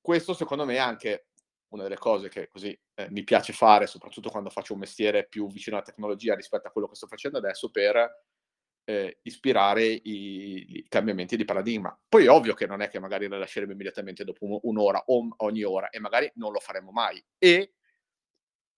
questo 0.00 0.34
secondo 0.34 0.64
me 0.64 0.74
è 0.74 0.78
anche 0.78 1.26
una 1.68 1.84
delle 1.84 1.96
cose 1.96 2.28
che 2.28 2.48
così 2.48 2.78
eh, 2.94 3.08
mi 3.10 3.22
piace 3.22 3.52
fare, 3.52 3.86
soprattutto 3.86 4.30
quando 4.30 4.50
faccio 4.50 4.72
un 4.72 4.80
mestiere 4.80 5.26
più 5.28 5.46
vicino 5.48 5.76
alla 5.76 5.84
tecnologia 5.84 6.34
rispetto 6.34 6.68
a 6.68 6.70
quello 6.70 6.88
che 6.88 6.96
sto 6.96 7.06
facendo 7.06 7.38
adesso, 7.38 7.70
per 7.70 8.24
eh, 8.84 9.18
ispirare 9.22 9.84
i, 9.84 10.76
i, 10.76 10.86
cambiamenti 10.88 11.36
di 11.36 11.44
paradigma. 11.44 11.96
Poi 12.08 12.24
è 12.24 12.30
ovvio 12.30 12.54
che 12.54 12.66
non 12.66 12.80
è 12.80 12.88
che 12.88 12.98
magari 12.98 13.28
la 13.28 13.38
lasceremo 13.38 13.72
immediatamente 13.72 14.24
dopo 14.24 14.58
un'ora 14.62 15.02
o 15.06 15.28
ogni 15.38 15.62
ora 15.62 15.90
e 15.90 16.00
magari 16.00 16.30
non 16.34 16.50
lo 16.52 16.58
faremo 16.58 16.90
mai. 16.90 17.24
E 17.38 17.74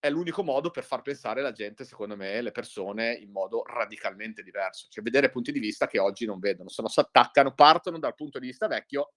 è 0.03 0.09
l'unico 0.09 0.43
modo 0.43 0.69
per 0.69 0.83
far 0.83 1.01
pensare 1.01 1.41
la 1.41 1.53
gente, 1.53 1.85
secondo 1.85 2.17
me, 2.17 2.41
le 2.41 2.51
persone 2.51 3.13
in 3.13 3.31
modo 3.31 3.63
radicalmente 3.65 4.43
diverso. 4.43 4.87
Cioè 4.89 5.01
vedere 5.01 5.29
punti 5.29 5.53
di 5.53 5.59
vista 5.59 5.87
che 5.87 5.97
oggi 5.97 6.25
non 6.25 6.39
vedono. 6.39 6.67
Se 6.67 6.81
no 6.81 6.89
si 6.89 6.99
attaccano, 6.99 7.53
partono 7.53 7.99
dal 7.99 8.13
punto 8.13 8.37
di 8.37 8.47
vista 8.47 8.67
vecchio 8.67 9.13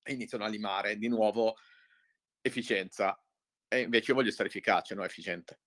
e 0.00 0.12
iniziano 0.12 0.44
a 0.44 0.46
limare 0.46 0.96
di 0.96 1.08
nuovo 1.08 1.56
efficienza. 2.40 3.20
E 3.66 3.80
invece 3.80 4.12
io 4.12 4.16
voglio 4.16 4.28
essere 4.28 4.46
efficace, 4.46 4.94
non 4.94 5.04
efficiente. 5.04 5.58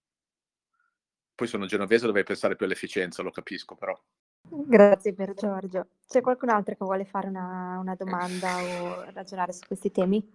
Poi 1.35 1.47
sono 1.47 1.65
genovese, 1.65 2.05
dovrei 2.05 2.23
pensare 2.23 2.55
più 2.55 2.65
all'efficienza, 2.65 3.21
lo 3.23 3.31
capisco 3.31 3.75
però. 3.75 4.01
Grazie 4.41 5.13
per 5.13 5.33
Giorgio. 5.33 5.87
C'è 6.07 6.21
qualcun 6.21 6.47
altro 6.47 6.75
che 6.75 6.85
vuole 6.85 7.03
fare 7.03 7.27
una, 7.27 7.77
una 7.77 7.95
domanda 7.95 8.55
o 8.55 9.11
ragionare 9.11 9.51
su 9.51 9.65
questi 9.67 9.91
temi? 9.91 10.25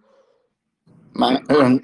Ma, 1.13 1.41
ehm, 1.47 1.81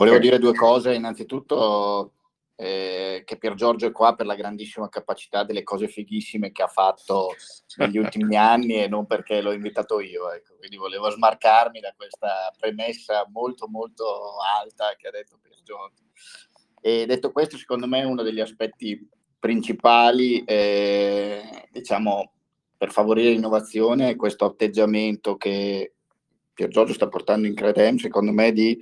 volevo 0.00 0.18
dire 0.18 0.38
due 0.38 0.54
cose. 0.54 0.94
Innanzitutto 0.94 2.14
eh, 2.56 3.22
che 3.26 3.36
Pier 3.36 3.54
Giorgio 3.54 3.86
è 3.86 3.92
qua 3.92 4.14
per 4.14 4.24
la 4.24 4.34
grandissima 4.34 4.88
capacità 4.88 5.44
delle 5.44 5.62
cose 5.62 5.88
fighissime 5.88 6.52
che 6.52 6.62
ha 6.62 6.68
fatto 6.68 7.34
negli 7.76 7.98
ultimi 7.98 8.36
anni 8.36 8.82
e 8.82 8.88
non 8.88 9.06
perché 9.06 9.42
l'ho 9.42 9.52
invitato 9.52 10.00
io. 10.00 10.32
Ecco. 10.32 10.56
Quindi 10.56 10.76
volevo 10.76 11.10
smarcarmi 11.10 11.80
da 11.80 11.92
questa 11.94 12.50
premessa 12.58 13.26
molto 13.30 13.68
molto 13.68 14.38
alta 14.60 14.94
che 14.96 15.08
ha 15.08 15.10
detto 15.10 15.38
Pier 15.40 15.60
Giorgio. 15.62 16.04
E 16.80 17.04
detto 17.04 17.30
questo, 17.30 17.58
secondo 17.58 17.86
me 17.86 18.02
uno 18.04 18.22
degli 18.22 18.40
aspetti 18.40 19.06
principali, 19.38 20.42
eh, 20.44 21.68
diciamo, 21.70 22.32
per 22.76 22.90
favorire 22.90 23.30
l'innovazione 23.30 24.08
è 24.08 24.16
questo 24.16 24.46
atteggiamento 24.46 25.36
che 25.36 25.92
Pier 26.54 26.70
Giorgio 26.70 26.94
sta 26.94 27.08
portando 27.08 27.46
in 27.46 27.54
Credem, 27.54 27.98
secondo 27.98 28.32
me, 28.32 28.52
di 28.52 28.78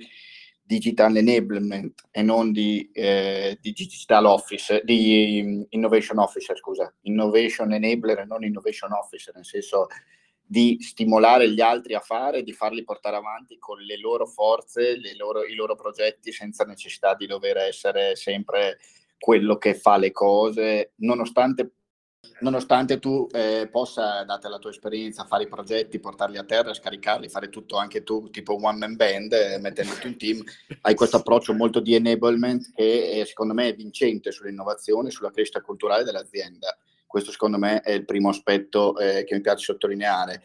digital 0.69 1.17
enablement 1.17 2.09
e 2.11 2.21
non 2.21 2.51
di, 2.51 2.91
eh, 2.93 3.57
di 3.59 3.71
digital 3.71 4.25
officer, 4.25 4.83
di 4.83 5.65
innovation 5.69 6.19
officer, 6.19 6.55
scusa, 6.55 6.93
innovation 7.01 7.73
enabler 7.73 8.19
e 8.19 8.25
non 8.25 8.43
innovation 8.43 8.91
officer, 8.91 9.33
nel 9.33 9.45
senso 9.45 9.87
di 10.45 10.77
stimolare 10.79 11.49
gli 11.49 11.59
altri 11.59 11.95
a 11.95 11.99
fare, 11.99 12.43
di 12.43 12.53
farli 12.53 12.83
portare 12.83 13.15
avanti 13.15 13.57
con 13.57 13.79
le 13.79 13.97
loro 13.97 14.27
forze, 14.27 14.95
le 14.95 15.15
loro, 15.15 15.43
i 15.43 15.55
loro 15.55 15.73
progetti 15.73 16.31
senza 16.31 16.63
necessità 16.65 17.15
di 17.15 17.25
dover 17.25 17.57
essere 17.57 18.15
sempre 18.15 18.77
quello 19.17 19.57
che 19.57 19.73
fa 19.73 19.97
le 19.97 20.11
cose, 20.11 20.93
nonostante 20.97 21.77
nonostante 22.39 22.99
tu 22.99 23.27
eh, 23.31 23.67
possa, 23.71 24.23
data 24.23 24.49
la 24.49 24.59
tua 24.59 24.69
esperienza, 24.69 25.25
fare 25.25 25.43
i 25.43 25.47
progetti, 25.47 25.99
portarli 25.99 26.37
a 26.37 26.43
terra, 26.43 26.73
scaricarli, 26.73 27.29
fare 27.29 27.49
tutto 27.49 27.77
anche 27.77 28.03
tu, 28.03 28.29
tipo 28.29 28.55
one 28.61 28.77
man 28.77 28.95
band, 28.95 29.33
eh, 29.33 29.57
mettendoti 29.59 30.07
un 30.07 30.17
team, 30.17 30.43
hai 30.81 30.95
questo 30.95 31.17
approccio 31.17 31.53
molto 31.53 31.79
di 31.79 31.95
enablement 31.95 32.71
che 32.73 33.21
è, 33.21 33.25
secondo 33.25 33.53
me 33.53 33.69
è 33.69 33.75
vincente 33.75 34.31
sull'innovazione, 34.31 35.11
sulla 35.11 35.31
crescita 35.31 35.61
culturale 35.61 36.03
dell'azienda. 36.03 36.77
Questo 37.05 37.31
secondo 37.31 37.57
me 37.57 37.81
è 37.81 37.91
il 37.91 38.05
primo 38.05 38.29
aspetto 38.29 38.97
eh, 38.97 39.23
che 39.23 39.33
mi 39.33 39.41
piace 39.41 39.63
sottolineare. 39.63 40.43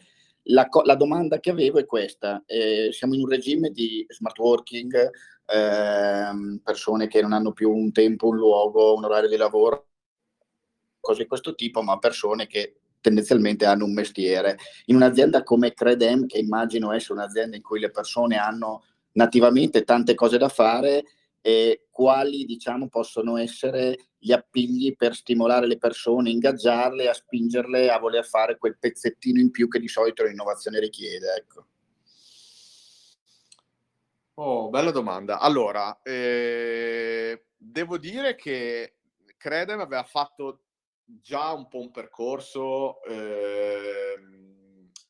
La, 0.49 0.67
la, 0.83 0.95
domanda 0.95 1.39
che 1.39 1.51
avevo 1.51 1.79
è 1.79 1.85
questa, 1.85 2.43
eh, 2.45 2.89
siamo 2.91 3.15
in 3.15 3.21
un 3.21 3.29
regime 3.29 3.69
di 3.69 4.05
smart 4.09 4.37
working, 4.37 5.09
ehm, 5.45 6.61
persone 6.63 7.07
che 7.07 7.21
non 7.21 7.33
hanno 7.33 7.51
più 7.51 7.71
un 7.71 7.91
tempo, 7.91 8.27
un 8.27 8.37
luogo, 8.37 8.95
un 8.95 9.05
orario 9.05 9.29
di 9.29 9.37
lavoro, 9.37 9.87
cose 11.05 11.21
di 11.21 11.27
questo 11.27 11.53
tipo, 11.53 11.81
ma 11.81 11.99
persone 11.99 12.47
che 12.47 12.77
tendenzialmente 12.99 13.65
hanno 13.65 13.85
un 13.85 13.93
mestiere. 13.93 14.57
In 14.85 14.95
un'azienda 14.95 15.43
come 15.43 15.73
Credem, 15.73 16.25
che 16.25 16.39
immagino 16.39 16.91
essere 16.91 17.13
un'azienda 17.13 17.55
in 17.55 17.61
cui 17.61 17.79
le 17.79 17.91
persone 17.91 18.37
hanno 18.37 18.83
nativamente 19.11 19.83
tante 19.83 20.15
cose 20.15 20.39
da 20.39 20.49
fare, 20.49 21.03
e 21.45 21.85
quali 21.91 22.43
diciamo 22.45 22.89
possono 22.89 23.37
essere 23.37 24.07
gli 24.17 24.31
appigli 24.31 24.95
per 24.95 25.13
stimolare 25.13 25.67
le 25.67 25.77
persone, 25.77 26.31
ingaggiarle, 26.31 27.07
a 27.07 27.13
spingerle 27.13 27.91
a 27.91 27.99
voler 27.99 28.25
fare 28.25 28.57
quel 28.57 28.79
pezzettino 28.79 29.39
in 29.39 29.51
più 29.51 29.67
che 29.67 29.77
di 29.77 29.87
solito 29.87 30.23
l'innovazione 30.23 30.79
richiede. 30.79 31.35
Ecco. 31.37 31.65
Oh, 34.33 34.69
bella 34.69 34.89
domanda. 34.89 35.37
Allora, 35.37 36.01
eh, 36.01 37.45
devo 37.55 37.99
dire 37.99 38.33
che 38.33 38.95
Credem 39.37 39.79
aveva 39.79 40.03
fatto 40.03 40.61
già 41.05 41.51
un 41.51 41.67
po' 41.67 41.79
un 41.79 41.91
percorso 41.91 43.01
eh, 43.03 44.15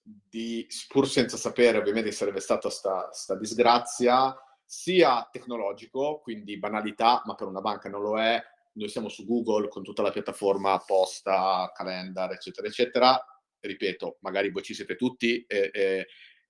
di, 0.03 0.67
pur 0.88 1.08
senza 1.08 1.38
sapere 1.38 1.77
ovviamente 1.77 2.10
che 2.10 2.15
sarebbe 2.15 2.39
stata 2.39 2.69
sta, 2.69 3.10
sta 3.12 3.36
disgrazia, 3.36 4.36
sia 4.63 5.27
tecnologico, 5.31 6.19
quindi 6.21 6.58
banalità, 6.58 7.21
ma 7.25 7.36
per 7.36 7.47
una 7.47 7.62
banca 7.62 7.89
non 7.89 8.01
lo 8.01 8.19
è. 8.19 8.41
Noi 8.73 8.89
siamo 8.89 9.08
su 9.08 9.25
Google 9.25 9.69
con 9.69 9.84
tutta 9.84 10.01
la 10.01 10.12
piattaforma 10.12 10.77
posta, 10.86 11.71
calendar, 11.73 12.31
eccetera, 12.31 12.67
eccetera. 12.67 13.25
Ripeto, 13.60 14.17
magari 14.21 14.51
voi 14.51 14.63
ci 14.63 14.73
siete 14.73 14.95
tutti 14.95 15.43
e, 15.45 15.71
e, 15.73 16.08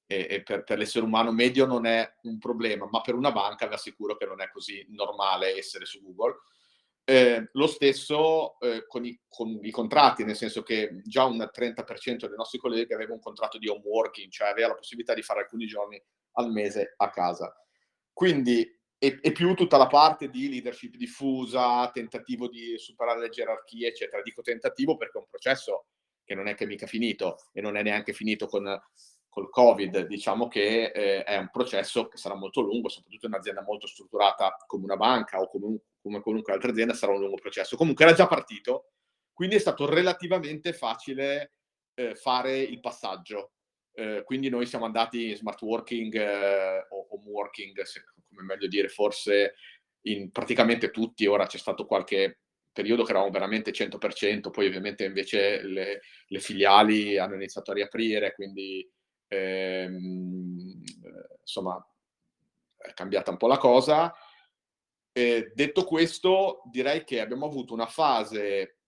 e 0.07 0.43
per, 0.43 0.63
per, 0.63 0.77
l'essere 0.77 1.05
umano 1.05 1.31
medio 1.31 1.65
non 1.65 1.85
è 1.85 2.15
un 2.23 2.39
problema, 2.39 2.87
ma 2.89 3.01
per 3.01 3.13
una 3.13 3.31
banca 3.31 3.67
vi 3.67 3.75
assicuro 3.75 4.17
che 4.17 4.25
non 4.25 4.41
è 4.41 4.49
così 4.51 4.85
normale 4.89 5.55
essere 5.55 5.85
su 5.85 6.01
Google. 6.01 6.35
Eh, 7.07 7.49
lo 7.51 7.67
stesso 7.67 8.59
eh, 8.59 8.87
con, 8.87 9.05
i, 9.05 9.15
con, 9.27 9.59
i, 9.61 9.69
contratti, 9.69 10.23
nel 10.23 10.35
senso 10.35 10.63
che 10.63 11.01
già 11.03 11.23
un 11.23 11.37
30% 11.53 12.25
dei 12.25 12.35
nostri 12.35 12.57
colleghi 12.57 12.93
aveva 12.93 13.13
un 13.13 13.19
contratto 13.19 13.59
di 13.59 13.67
home 13.67 13.83
working, 13.83 14.31
cioè 14.31 14.47
aveva 14.47 14.69
la 14.69 14.75
possibilità 14.75 15.13
di 15.13 15.21
fare 15.21 15.41
alcuni 15.41 15.67
giorni 15.67 16.01
al 16.33 16.51
mese 16.51 16.95
a 16.97 17.11
casa. 17.11 17.55
Quindi, 18.11 18.67
e, 18.97 19.19
e 19.21 19.31
più 19.33 19.53
tutta 19.53 19.77
la 19.77 19.85
parte 19.85 20.29
di 20.29 20.49
leadership 20.49 20.95
diffusa, 20.95 21.91
tentativo 21.91 22.47
di 22.47 22.75
superare 22.79 23.19
le 23.19 23.29
gerarchie, 23.29 23.89
eccetera. 23.89 24.23
Dico 24.23 24.41
tentativo 24.41 24.97
perché 24.97 25.19
è 25.19 25.21
un 25.21 25.27
processo 25.29 25.85
che 26.23 26.33
non 26.33 26.47
è 26.47 26.55
che 26.55 26.65
mica 26.65 26.87
finito 26.87 27.37
e 27.53 27.61
non 27.61 27.77
è 27.77 27.83
neanche 27.83 28.13
finito 28.13 28.47
con 28.47 28.65
col 29.35 29.49
Covid, 29.49 30.07
diciamo 30.07 30.47
che 30.47 30.93
eh, 30.95 31.23
è 31.25 31.35
un 31.35 31.49
processo 31.51 32.07
che 32.07 32.15
sarà 32.15 32.35
molto 32.35 32.61
lungo, 32.61 32.87
soprattutto 32.87 33.25
in 33.25 33.33
un'azienda 33.33 33.63
molto 33.63 33.85
strutturata 33.85 34.55
come 34.65 34.85
una 34.85 34.95
banca 34.95 35.41
o 35.41 35.49
come, 35.49 35.77
come 36.01 36.21
qualunque 36.21 36.53
altra 36.53 36.71
azienda 36.71 36.93
sarà 36.93 37.11
un 37.11 37.19
lungo 37.19 37.35
processo. 37.35 37.75
Comunque 37.75 38.05
era 38.05 38.13
già 38.13 38.27
partito, 38.27 38.91
quindi 39.33 39.57
è 39.57 39.59
stato 39.59 39.89
relativamente 39.89 40.71
facile 40.71 41.51
eh, 41.95 42.15
fare 42.15 42.59
il 42.59 42.79
passaggio. 42.79 43.51
Eh, 43.91 44.23
quindi 44.23 44.47
noi 44.47 44.65
siamo 44.65 44.85
andati 44.85 45.31
in 45.31 45.35
smart 45.35 45.61
working 45.63 46.15
eh, 46.15 46.87
o 46.89 47.07
home 47.09 47.29
working, 47.29 47.81
se, 47.81 48.05
come 48.29 48.43
meglio 48.43 48.67
dire, 48.67 48.87
forse 48.87 49.55
in 50.03 50.31
praticamente 50.31 50.91
tutti. 50.91 51.25
Ora 51.25 51.45
c'è 51.45 51.57
stato 51.57 51.85
qualche 51.85 52.39
periodo 52.71 53.03
che 53.03 53.09
eravamo 53.09 53.31
veramente 53.31 53.71
100%, 53.71 54.49
poi 54.49 54.67
ovviamente 54.67 55.03
invece 55.03 55.61
le, 55.61 55.99
le 56.25 56.39
filiali 56.39 57.17
hanno 57.17 57.35
iniziato 57.35 57.71
a 57.71 57.73
riaprire, 57.73 58.33
quindi 58.33 58.89
ehm, 59.27 60.81
insomma 61.41 61.85
è 62.77 62.93
cambiata 62.93 63.31
un 63.31 63.37
po' 63.37 63.47
la 63.47 63.57
cosa. 63.57 64.13
Eh, 65.11 65.51
detto 65.55 65.85
questo, 65.85 66.61
direi 66.65 67.03
che 67.03 67.21
abbiamo 67.21 67.45
avuto 67.45 67.73
una 67.73 67.87
fase 67.87 68.79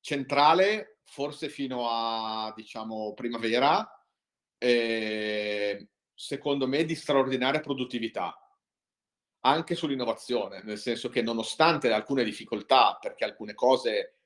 centrale, 0.00 0.98
forse 1.04 1.48
fino 1.48 1.88
a 1.88 2.52
diciamo 2.54 3.14
primavera, 3.14 3.88
eh, 4.58 5.88
secondo 6.12 6.66
me 6.66 6.84
di 6.84 6.94
straordinaria 6.94 7.60
produttività 7.60 8.38
anche 9.46 9.74
sull'innovazione, 9.74 10.62
nel 10.62 10.78
senso 10.78 11.08
che 11.10 11.22
nonostante 11.22 11.92
alcune 11.92 12.24
difficoltà, 12.24 12.96
perché 13.00 13.24
alcune 13.24 13.54
cose 13.54 14.23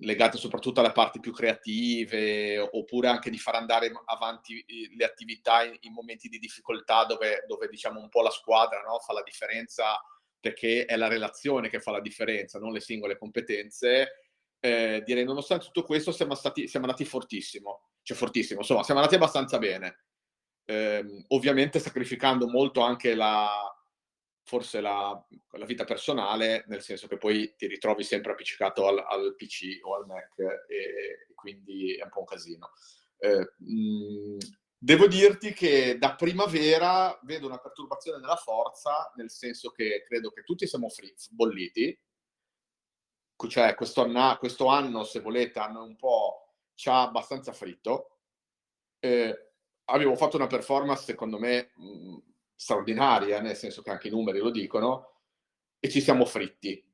legate 0.00 0.38
soprattutto 0.38 0.80
alle 0.80 0.92
parti 0.92 1.20
più 1.20 1.32
creative, 1.32 2.58
oppure 2.58 3.08
anche 3.08 3.30
di 3.30 3.38
far 3.38 3.54
andare 3.56 3.90
avanti 4.06 4.64
le 4.96 5.04
attività 5.04 5.64
in, 5.64 5.76
in 5.80 5.92
momenti 5.92 6.28
di 6.28 6.38
difficoltà 6.38 7.04
dove, 7.04 7.44
dove, 7.46 7.68
diciamo 7.68 8.00
un 8.00 8.08
po' 8.08 8.22
la 8.22 8.30
squadra 8.30 8.80
no? 8.82 8.98
fa 8.98 9.12
la 9.12 9.22
differenza 9.22 10.00
perché 10.40 10.84
è 10.84 10.96
la 10.96 11.08
relazione 11.08 11.68
che 11.68 11.80
fa 11.80 11.90
la 11.90 12.00
differenza, 12.00 12.58
non 12.58 12.72
le 12.72 12.80
singole 12.80 13.18
competenze. 13.18 14.24
Eh, 14.60 15.02
direi 15.04 15.24
nonostante 15.24 15.66
tutto 15.66 15.84
questo 15.84 16.12
siamo, 16.12 16.34
stati, 16.34 16.66
siamo 16.68 16.86
andati 16.86 17.04
fortissimo, 17.04 17.90
cioè 18.02 18.16
fortissimo, 18.16 18.60
insomma 18.60 18.82
siamo 18.82 19.00
andati 19.00 19.16
abbastanza 19.16 19.58
bene. 19.58 20.04
Eh, 20.64 21.24
ovviamente 21.28 21.78
sacrificando 21.78 22.46
molto 22.46 22.80
anche 22.80 23.14
la, 23.14 23.48
forse 24.48 24.80
la, 24.80 25.26
la, 25.52 25.66
vita 25.66 25.84
personale, 25.84 26.64
nel 26.68 26.80
senso 26.80 27.06
che 27.06 27.18
poi 27.18 27.54
ti 27.54 27.66
ritrovi 27.66 28.02
sempre 28.02 28.32
appiccicato 28.32 28.86
al, 28.86 28.98
al 28.98 29.34
PC 29.36 29.78
o 29.82 29.94
al 29.94 30.06
Mac 30.06 30.38
e, 30.38 30.44
e, 30.44 31.34
quindi 31.34 31.94
è 31.96 32.02
un 32.02 32.08
po' 32.08 32.20
un 32.20 32.24
casino. 32.24 32.70
Eh, 33.18 33.52
mh, 33.58 34.38
devo 34.78 35.06
dirti 35.06 35.52
che 35.52 35.98
da 35.98 36.14
primavera 36.14 37.18
vedo 37.24 37.46
una 37.46 37.58
perturbazione 37.58 38.20
della 38.20 38.36
forza, 38.36 39.12
nel 39.16 39.30
senso 39.30 39.70
che 39.70 40.02
credo 40.06 40.30
che 40.30 40.42
tutti 40.44 40.66
siamo 40.66 40.88
frizz, 40.88 41.28
bolliti, 41.28 41.96
cioè 43.48 43.74
questo 43.74 44.02
anno, 44.02 44.36
questo 44.38 44.66
anno, 44.68 45.04
se 45.04 45.20
volete, 45.20 45.58
hanno 45.58 45.84
un 45.84 45.96
po' 45.96 46.54
ci 46.74 46.88
ha 46.88 47.02
abbastanza 47.02 47.52
fritto. 47.52 48.20
Eh, 48.98 49.52
avevo 49.90 50.16
fatto 50.16 50.36
una 50.36 50.46
performance, 50.46 51.02
secondo 51.02 51.38
me, 51.38 51.72
mh, 51.74 52.16
straordinaria, 52.58 53.40
nel 53.40 53.54
senso 53.54 53.82
che 53.82 53.90
anche 53.90 54.08
i 54.08 54.10
numeri 54.10 54.40
lo 54.40 54.50
dicono, 54.50 55.12
e 55.78 55.88
ci 55.88 56.00
siamo 56.00 56.24
fritti. 56.24 56.84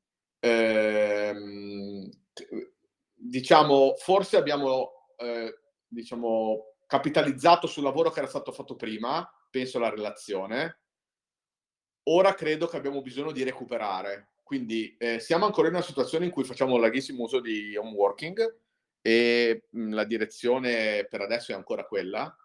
Ehm, 0.41 2.11
diciamo, 3.15 3.95
forse 3.97 4.37
abbiamo 4.37 5.15
eh, 5.17 5.59
diciamo, 5.87 6.75
capitalizzato 6.87 7.67
sul 7.67 7.83
lavoro 7.83 8.11
che 8.11 8.19
era 8.19 8.29
stato 8.29 8.53
fatto 8.53 8.77
prima, 8.77 9.27
penso 9.51 9.79
alla 9.79 9.89
relazione. 9.89 10.81
Ora 12.05 12.35
credo 12.35 12.67
che 12.67 12.77
abbiamo 12.77 13.01
bisogno 13.01 13.33
di 13.33 13.43
recuperare, 13.43 14.33
quindi 14.43 14.95
eh, 14.99 15.19
siamo 15.19 15.47
ancora 15.47 15.69
in 15.69 15.75
una 15.75 15.83
situazione 15.83 16.27
in 16.27 16.31
cui 16.31 16.45
facciamo 16.45 16.75
un 16.75 16.83
larghissimo 16.83 17.23
uso 17.23 17.41
di 17.41 17.75
home 17.75 17.93
working 17.93 18.57
e 19.01 19.65
mh, 19.71 19.95
la 19.95 20.05
direzione 20.05 21.07
per 21.07 21.23
adesso 21.23 21.53
è 21.53 21.55
ancora 21.55 21.87
quella. 21.87 22.37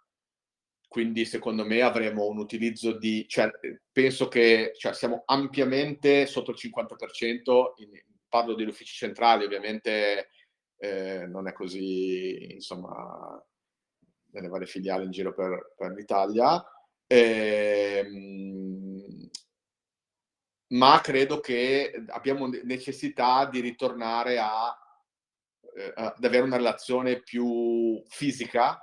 Quindi 0.90 1.24
secondo 1.26 1.64
me 1.66 1.82
avremo 1.82 2.26
un 2.26 2.40
utilizzo 2.40 2.98
di, 2.98 3.28
cioè, 3.28 3.52
penso 3.92 4.28
che 4.28 4.74
cioè, 4.76 4.92
siamo 4.92 5.22
ampiamente 5.26 6.26
sotto 6.26 6.50
il 6.50 6.58
50%, 6.60 7.74
in, 7.78 7.90
parlo 8.28 8.56
degli 8.56 8.70
uffici 8.70 8.96
centrali, 8.96 9.46
ovviamente 9.46 10.30
eh, 10.78 11.28
non 11.28 11.48
è 11.48 11.54
così, 11.54 12.54
insomma, 12.54 13.40
nelle 14.32 14.48
varie 14.48 14.66
filiali 14.66 15.06
in 15.06 15.12
giro 15.12 15.32
per, 15.32 15.76
per 15.78 15.92
l'Italia. 15.92 16.64
Ehm, 17.06 18.50
ma 20.70 21.00
credo 21.02 21.40
che 21.40 22.04
abbiamo 22.08 22.48
necessità 22.64 23.46
di 23.46 23.60
ritornare 23.60 24.40
a, 24.40 24.76
eh, 25.76 25.94
ad 25.96 26.24
avere 26.24 26.46
una 26.46 26.58
relazione 26.58 27.22
più 27.22 28.02
fisica, 28.08 28.80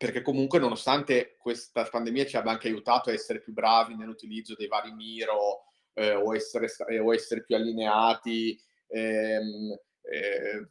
perché 0.00 0.22
comunque 0.22 0.58
nonostante 0.58 1.36
questa 1.36 1.84
pandemia 1.84 2.24
ci 2.24 2.38
abbia 2.38 2.52
anche 2.52 2.68
aiutato 2.68 3.10
a 3.10 3.12
essere 3.12 3.38
più 3.38 3.52
bravi 3.52 3.94
nell'utilizzo 3.94 4.54
dei 4.54 4.66
vari 4.66 4.94
Miro 4.94 5.64
eh, 5.92 6.14
o, 6.14 6.34
essere, 6.34 6.68
o, 6.98 7.12
essere, 7.12 7.44
più 7.44 7.54
allineati, 7.54 8.58
ehm, 8.86 9.78
eh, 10.00 10.68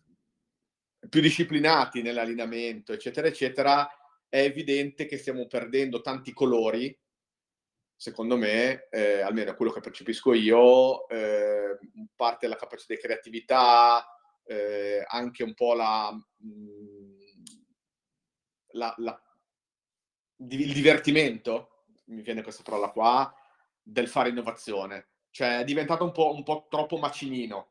più 1.08 1.22
disciplinati 1.22 2.02
nell'allineamento, 2.02 2.92
eccetera, 2.92 3.28
eccetera, 3.28 3.88
è 4.28 4.40
evidente 4.40 5.06
che 5.06 5.20
stiamo 5.20 5.46
perdendo 5.46 6.02
tanti 6.02 6.34
colori 6.34 6.98
secondo 7.96 8.36
me, 8.36 8.88
eh, 8.90 9.22
almeno 9.22 9.54
quello 9.54 9.72
che 9.72 9.82
percepisco 9.82 10.34
io, 10.34 11.08
eh, 11.08 11.78
parte 12.16 12.48
della 12.48 12.56
capacità 12.56 12.96
di 12.96 13.00
creatività, 13.00 14.04
eh, 14.46 15.04
anche 15.06 15.44
un 15.44 15.54
po' 15.54 15.76
la, 15.76 16.10
mh, 16.12 16.48
mm, 16.48 16.79
la, 18.80 18.94
la, 18.98 19.22
il 20.38 20.74
divertimento, 20.74 21.84
mi 22.06 22.22
viene 22.22 22.42
questa 22.42 22.64
parola 22.64 22.90
qua, 22.90 23.32
del 23.82 24.08
fare 24.08 24.30
innovazione. 24.30 25.10
Cioè 25.30 25.60
è 25.60 25.64
diventato 25.64 26.04
un 26.04 26.12
po', 26.12 26.34
un 26.34 26.42
po 26.44 26.66
troppo 26.70 26.98
macinino, 26.98 27.70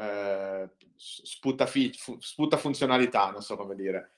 eh, 0.00 0.70
sputa, 0.94 1.66
fi, 1.66 1.92
fu, 1.92 2.16
sputa 2.20 2.56
funzionalità, 2.56 3.30
non 3.30 3.42
so 3.42 3.56
come 3.56 3.74
dire. 3.74 4.12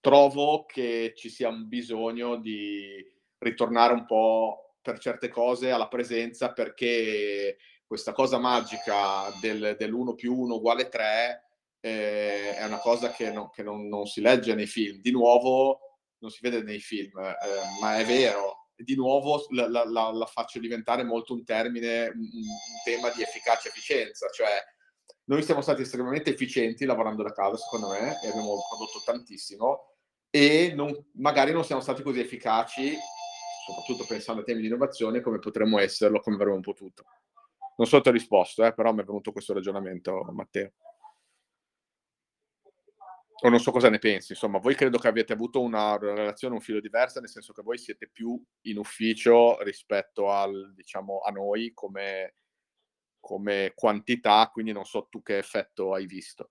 Trovo 0.00 0.64
che 0.66 1.14
ci 1.16 1.28
sia 1.28 1.48
un 1.48 1.66
bisogno 1.66 2.36
di 2.36 3.04
ritornare 3.38 3.92
un 3.92 4.04
po' 4.04 4.76
per 4.80 4.98
certe 4.98 5.28
cose 5.28 5.72
alla 5.72 5.88
presenza 5.88 6.52
perché 6.52 7.58
questa 7.84 8.12
cosa 8.12 8.38
magica 8.38 9.30
del, 9.40 9.74
dell'1 9.76 10.14
più 10.14 10.36
1 10.36 10.54
uguale 10.54 10.88
3 10.88 11.45
eh, 11.86 12.56
è 12.56 12.64
una 12.64 12.78
cosa 12.78 13.12
che, 13.12 13.30
no, 13.30 13.48
che 13.50 13.62
non, 13.62 13.86
non, 13.86 14.06
si 14.06 14.20
legge 14.20 14.54
nei 14.54 14.66
film. 14.66 15.00
Di 15.00 15.12
nuovo, 15.12 15.78
non 16.18 16.30
si 16.32 16.40
vede 16.42 16.62
nei 16.62 16.80
film, 16.80 17.16
eh, 17.20 17.36
ma 17.80 17.98
è 17.98 18.04
vero. 18.04 18.70
Di 18.74 18.96
nuovo 18.96 19.46
la, 19.50 19.68
la, 19.68 19.84
la, 19.84 20.26
faccio 20.26 20.58
diventare 20.58 21.04
molto 21.04 21.32
un 21.32 21.44
termine, 21.44 22.08
un, 22.08 22.18
un 22.18 22.82
tema 22.84 23.10
di 23.10 23.22
efficacia 23.22 23.68
e 23.68 23.70
efficienza. 23.70 24.28
Cioè, 24.28 24.48
noi 25.26 25.42
siamo 25.44 25.60
stati 25.60 25.82
estremamente 25.82 26.30
efficienti 26.30 26.84
lavorando 26.84 27.22
da 27.22 27.32
casa, 27.32 27.56
secondo 27.56 27.88
me, 27.88 28.18
e 28.22 28.28
abbiamo 28.28 28.56
prodotto 28.68 29.00
tantissimo, 29.04 29.94
e 30.28 30.72
non, 30.74 30.92
magari 31.14 31.52
non 31.52 31.64
siamo 31.64 31.80
stati 31.80 32.02
così 32.02 32.20
efficaci 32.20 32.96
soprattutto 33.66 34.04
pensando 34.06 34.42
a 34.42 34.44
temi 34.44 34.60
di 34.60 34.66
innovazione, 34.66 35.20
come 35.20 35.38
potremmo 35.38 35.78
esserlo, 35.80 36.20
come 36.20 36.36
avremmo 36.36 36.60
potuto. 36.60 37.04
Non 37.76 37.86
so 37.86 37.96
se 37.96 38.02
ti 38.02 38.08
ho 38.08 38.12
risposto, 38.12 38.64
eh, 38.64 38.72
però 38.72 38.92
mi 38.92 39.02
è 39.02 39.04
venuto 39.04 39.32
questo 39.32 39.52
ragionamento, 39.52 40.24
Matteo. 40.32 40.72
O 43.42 43.48
non 43.50 43.60
so 43.60 43.70
cosa 43.70 43.90
ne 43.90 43.98
pensi, 43.98 44.32
insomma, 44.32 44.58
voi 44.58 44.74
credo 44.74 44.96
che 44.96 45.08
abbiate 45.08 45.34
avuto 45.34 45.60
una 45.60 45.98
relazione, 45.98 46.54
un 46.54 46.60
filo 46.60 46.80
diversa, 46.80 47.20
nel 47.20 47.28
senso 47.28 47.52
che 47.52 47.60
voi 47.62 47.76
siete 47.76 48.08
più 48.10 48.42
in 48.62 48.78
ufficio 48.78 49.62
rispetto 49.62 50.30
al, 50.30 50.72
diciamo, 50.74 51.20
a 51.20 51.30
noi 51.30 51.72
come, 51.74 52.34
come 53.20 53.72
quantità, 53.74 54.48
quindi 54.50 54.72
non 54.72 54.84
so 54.84 55.08
tu 55.10 55.22
che 55.22 55.36
effetto 55.36 55.92
hai 55.92 56.06
visto. 56.06 56.50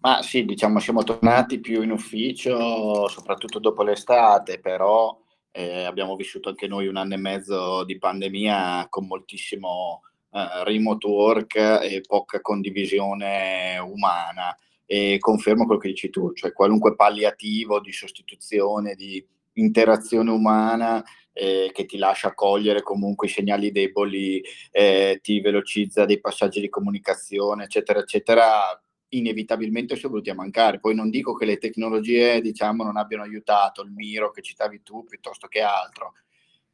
Ma 0.00 0.22
sì, 0.22 0.44
diciamo 0.44 0.78
siamo 0.78 1.02
tornati 1.02 1.60
più 1.60 1.82
in 1.82 1.90
ufficio, 1.90 3.08
soprattutto 3.08 3.58
dopo 3.58 3.82
l'estate, 3.82 4.60
però 4.60 5.18
eh, 5.50 5.84
abbiamo 5.84 6.14
vissuto 6.14 6.50
anche 6.50 6.68
noi 6.68 6.88
un 6.88 6.96
anno 6.96 7.14
e 7.14 7.18
mezzo 7.18 7.84
di 7.84 7.96
pandemia 7.96 8.86
con 8.90 9.06
moltissimo 9.06 10.02
eh, 10.30 10.64
remote 10.64 11.06
work 11.06 11.54
e 11.56 12.02
poca 12.06 12.40
condivisione 12.40 13.78
umana. 13.78 14.54
E 14.94 15.18
confermo 15.18 15.64
quello 15.64 15.80
che 15.80 15.88
dici 15.88 16.08
tu, 16.08 16.32
cioè 16.34 16.52
qualunque 16.52 16.94
palliativo 16.94 17.80
di 17.80 17.90
sostituzione, 17.90 18.94
di 18.94 19.26
interazione 19.54 20.30
umana 20.30 21.02
eh, 21.32 21.72
che 21.74 21.84
ti 21.84 21.98
lascia 21.98 22.32
cogliere 22.32 22.80
comunque 22.80 23.26
i 23.26 23.30
segnali 23.30 23.72
deboli, 23.72 24.40
eh, 24.70 25.18
ti 25.20 25.40
velocizza 25.40 26.04
dei 26.04 26.20
passaggi 26.20 26.60
di 26.60 26.68
comunicazione, 26.68 27.64
eccetera, 27.64 27.98
eccetera, 27.98 28.80
inevitabilmente 29.08 29.96
sono 29.96 30.12
venuti 30.12 30.30
a 30.30 30.36
mancare. 30.36 30.78
Poi 30.78 30.94
non 30.94 31.10
dico 31.10 31.34
che 31.34 31.44
le 31.44 31.58
tecnologie, 31.58 32.40
diciamo, 32.40 32.84
non 32.84 32.96
abbiano 32.96 33.24
aiutato 33.24 33.82
il 33.82 33.90
Miro 33.90 34.30
che 34.30 34.42
citavi 34.42 34.84
tu 34.84 35.02
piuttosto 35.02 35.48
che 35.48 35.60
altro, 35.60 36.12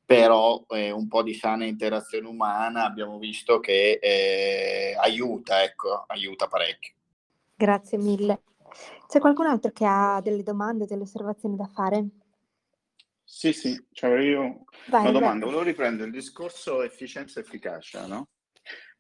però 0.05 0.63
eh, 0.69 0.91
un 0.91 1.09
po' 1.09 1.23
di 1.23 1.33
sana 1.33 1.65
interazione 1.65 2.29
umana 2.29 2.85
abbiamo 2.85 3.19
visto 3.19 3.61
che 3.61 3.99
eh, 3.99 4.95
aiuta, 5.01 5.63
ecco, 5.63 6.05
aiuta 6.07 6.49
parecchio. 6.49 6.99
Grazie 7.61 7.99
mille. 7.99 8.45
C'è 9.07 9.19
qualcun 9.19 9.45
altro 9.45 9.71
che 9.71 9.85
ha 9.85 10.19
delle 10.23 10.43
domande, 10.43 10.87
delle 10.87 11.03
osservazioni 11.03 11.57
da 11.57 11.67
fare? 11.67 12.07
Sì, 13.23 13.53
sì, 13.53 13.79
cioè 13.93 14.19
io 14.19 14.65
vai, 14.89 15.03
una 15.03 15.13
domanda, 15.13 15.45
volevo 15.45 15.63
riprendere 15.65 16.07
il 16.07 16.15
discorso 16.15 16.83
efficienza 16.83 17.39
e 17.39 17.43
efficacia, 17.43 18.07
no? 18.07 18.31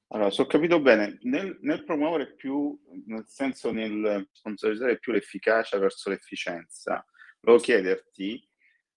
Allora, 0.08 0.30
se 0.30 0.42
ho 0.42 0.46
capito 0.46 0.78
bene, 0.78 1.16
nel, 1.22 1.56
nel, 1.62 1.84
promuovere 1.84 2.34
più, 2.34 2.78
nel 3.06 3.24
senso 3.26 3.72
nel 3.72 4.28
sponsorizzare 4.30 4.98
più 4.98 5.12
l'efficacia 5.12 5.78
verso 5.78 6.10
l'efficienza, 6.10 7.02
volevo 7.40 7.62
chiederti 7.62 8.46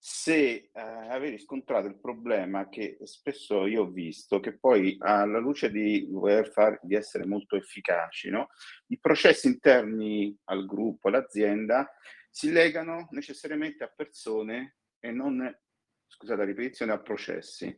se 0.06 0.36
eh, 0.46 0.70
avevi 0.74 1.38
riscontrato 1.38 1.88
il 1.88 1.98
problema 1.98 2.68
che 2.68 2.98
spesso 3.04 3.66
io 3.66 3.84
ho 3.84 3.90
visto, 3.90 4.42
che 4.42 4.58
poi 4.58 4.98
alla 5.00 5.40
luce 5.40 5.72
di 5.72 6.06
voler 6.12 6.52
fare, 6.52 6.78
di 6.84 6.94
essere 6.94 7.26
molto 7.26 7.56
efficaci, 7.56 8.30
no? 8.30 8.50
i 8.88 9.00
processi 9.00 9.48
interni 9.48 10.38
al 10.50 10.66
gruppo, 10.66 11.08
all'azienda, 11.08 11.90
si 12.30 12.52
legano 12.52 13.08
necessariamente 13.12 13.86
a 13.86 13.94
persone 13.96 14.76
e 15.00 15.10
non, 15.12 15.58
scusate 16.06 16.40
la 16.40 16.48
ripetizione, 16.48 16.92
a 16.92 17.00
processi. 17.00 17.74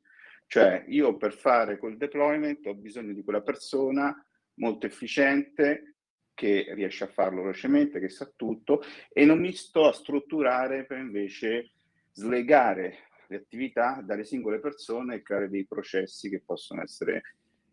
Cioè 0.47 0.83
io 0.87 1.17
per 1.17 1.31
fare 1.31 1.77
quel 1.77 1.95
deployment 1.95 2.65
ho 2.65 2.73
bisogno 2.73 3.13
di 3.13 3.23
quella 3.23 3.43
persona 3.43 4.11
molto 4.55 4.87
efficiente 4.87 5.97
che 6.33 6.73
riesce 6.73 7.03
a 7.03 7.07
farlo 7.07 7.43
velocemente, 7.43 7.99
che 7.99 8.09
sa 8.09 8.27
tutto 8.35 8.81
e 9.13 9.25
non 9.25 9.39
mi 9.39 9.53
sto 9.53 9.87
a 9.87 9.93
strutturare 9.93 10.87
per 10.87 10.97
invece 10.97 11.69
slegare 12.15 13.09
le 13.27 13.35
attività 13.35 14.01
dalle 14.01 14.23
singole 14.23 14.59
persone 14.59 15.15
e 15.15 15.21
creare 15.21 15.49
dei 15.49 15.65
processi 15.65 16.29
che 16.29 16.41
possono 16.45 16.81
essere 16.81 17.21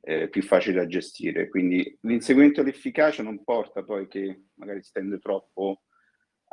eh, 0.00 0.28
più 0.28 0.42
facili 0.42 0.76
da 0.76 0.86
gestire. 0.86 1.48
Quindi 1.48 1.96
l'inseguimento 2.02 2.62
dell'efficacia 2.62 3.22
non 3.22 3.44
porta 3.44 3.84
poi 3.84 4.08
che 4.08 4.46
magari 4.54 4.82
si 4.82 4.92
tende 4.92 5.18
troppo 5.18 5.82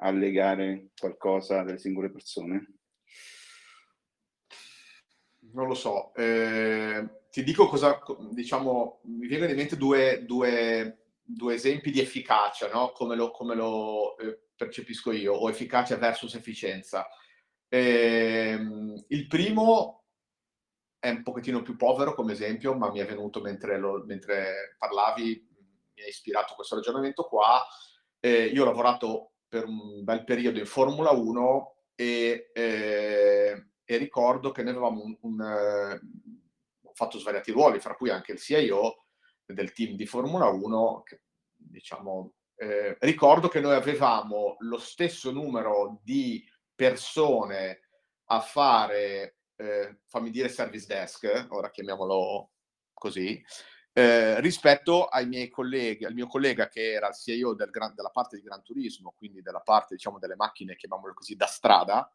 a 0.01 0.11
legare 0.11 0.89
qualcosa 0.97 1.63
dalle 1.63 1.79
singole 1.79 2.11
persone. 2.11 2.73
non 5.51 5.67
lo 5.67 5.73
so. 5.73 6.13
Eh, 6.13 7.09
ti 7.31 7.43
dico 7.43 7.67
cosa, 7.67 7.99
diciamo, 8.31 9.01
mi 9.05 9.27
vengono 9.27 9.49
in 9.51 9.57
mente 9.57 9.77
due, 9.77 10.23
due, 10.25 11.05
due 11.23 11.55
esempi 11.55 11.89
di 11.89 11.99
efficacia, 11.99 12.69
no? 12.71 12.91
come 12.91 13.15
lo, 13.15 13.31
come 13.31 13.55
lo 13.55 14.15
eh, 14.17 14.39
percepisco 14.55 15.11
io, 15.11 15.33
o 15.33 15.49
efficacia 15.49 15.97
versus 15.97 16.35
efficienza. 16.35 17.07
Eh, 17.69 18.59
il 19.07 19.27
primo 19.27 20.03
è 20.99 21.09
un 21.09 21.23
pochettino 21.23 21.61
più 21.61 21.75
povero 21.75 22.13
come 22.13 22.33
esempio, 22.33 22.75
ma 22.75 22.91
mi 22.91 22.99
è 22.99 23.05
venuto 23.05 23.39
mentre, 23.39 23.77
lo, 23.77 24.03
mentre 24.05 24.75
parlavi, 24.77 25.47
mi 25.93 26.03
ha 26.03 26.07
ispirato 26.07 26.55
questo 26.55 26.75
ragionamento 26.75 27.23
qua. 27.23 27.65
Eh, 28.19 28.45
io 28.45 28.63
ho 28.63 28.65
lavorato 28.65 29.33
per 29.47 29.65
un 29.65 30.03
bel 30.03 30.25
periodo 30.25 30.59
in 30.59 30.65
Formula 30.65 31.11
1 31.11 31.75
e 31.95 32.51
eh, 32.53 33.69
e 33.91 33.97
ricordo 33.97 34.51
che 34.51 34.61
noi 34.61 34.73
avevamo 34.73 35.01
un, 35.01 35.17
un 35.21 35.41
eh, 35.41 35.99
fatto 36.93 37.17
svariati 37.17 37.49
ruoli, 37.49 37.79
fra 37.79 37.95
cui 37.95 38.11
anche 38.11 38.33
il 38.33 38.37
CIO 38.37 39.05
del 39.43 39.73
team 39.73 39.95
di 39.95 40.05
Formula 40.05 40.45
1, 40.45 41.01
che, 41.01 41.21
diciamo, 41.55 42.35
eh, 42.55 42.95
ricordo 42.99 43.47
che 43.47 43.59
noi 43.59 43.73
avevamo 43.73 44.57
lo 44.59 44.77
stesso 44.77 45.31
numero 45.31 46.01
di 46.03 46.47
persone 46.79 47.81
a 48.27 48.39
fare 48.39 49.39
eh, 49.57 49.99
fammi 50.05 50.29
dire 50.29 50.47
service 50.47 50.85
desk, 50.87 51.47
ora 51.49 51.71
chiamiamolo 51.71 52.51
così, 52.93 53.43
eh, 53.91 54.39
rispetto 54.39 55.07
ai 55.07 55.27
miei 55.27 55.49
colleghi, 55.49 56.05
al 56.05 56.13
mio 56.13 56.27
collega 56.27 56.69
che 56.69 56.93
era 56.93 57.09
il 57.09 57.15
CEO 57.15 57.53
del 57.53 57.69
gran, 57.69 57.93
della 57.95 58.11
parte 58.11 58.37
di 58.37 58.43
Gran 58.43 58.63
Turismo, 58.63 59.13
quindi 59.17 59.41
della 59.41 59.59
parte 59.59 59.95
diciamo 59.95 60.19
delle 60.19 60.37
macchine, 60.37 60.77
chiamiamolo 60.77 61.13
così, 61.13 61.35
da 61.35 61.47
strada, 61.47 62.09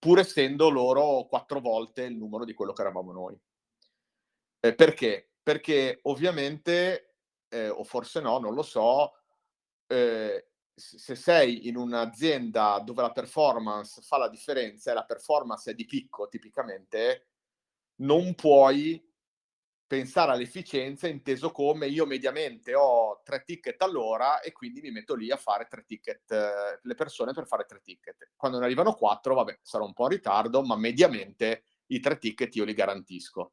pur 0.00 0.18
essendo 0.18 0.68
loro 0.68 1.26
quattro 1.28 1.60
volte 1.60 2.02
il 2.02 2.16
numero 2.16 2.44
di 2.44 2.54
quello 2.54 2.72
che 2.72 2.82
eravamo 2.82 3.12
noi. 3.12 3.38
Eh, 4.58 4.74
perché? 4.74 5.30
Perché 5.40 6.00
ovviamente, 6.02 7.14
eh, 7.50 7.68
o 7.68 7.84
forse 7.84 8.20
no, 8.20 8.40
non 8.40 8.52
lo 8.52 8.62
so, 8.62 9.12
eh, 9.86 10.51
se 10.74 11.14
sei 11.14 11.68
in 11.68 11.76
un'azienda 11.76 12.80
dove 12.80 13.02
la 13.02 13.12
performance 13.12 14.00
fa 14.02 14.16
la 14.16 14.28
differenza 14.28 14.90
e 14.90 14.94
la 14.94 15.04
performance 15.04 15.70
è 15.70 15.74
di 15.74 15.84
picco 15.84 16.28
tipicamente, 16.28 17.28
non 17.96 18.34
puoi 18.34 19.04
pensare 19.92 20.32
all'efficienza 20.32 21.06
inteso 21.06 21.50
come 21.50 21.86
io 21.86 22.06
mediamente 22.06 22.74
ho 22.74 23.20
tre 23.22 23.42
ticket 23.44 23.80
all'ora 23.82 24.40
e 24.40 24.50
quindi 24.50 24.80
mi 24.80 24.90
metto 24.90 25.14
lì 25.14 25.30
a 25.30 25.36
fare 25.36 25.66
tre 25.68 25.84
ticket, 25.84 26.30
eh, 26.32 26.78
le 26.80 26.94
persone 26.94 27.34
per 27.34 27.46
fare 27.46 27.66
tre 27.66 27.80
ticket. 27.82 28.30
Quando 28.34 28.58
ne 28.58 28.64
arrivano 28.64 28.94
quattro, 28.94 29.34
vabbè, 29.34 29.58
sarò 29.60 29.84
un 29.84 29.92
po' 29.92 30.04
in 30.04 30.12
ritardo, 30.12 30.62
ma 30.62 30.76
mediamente 30.76 31.64
i 31.88 32.00
tre 32.00 32.16
ticket 32.16 32.54
io 32.56 32.64
li 32.64 32.72
garantisco. 32.72 33.52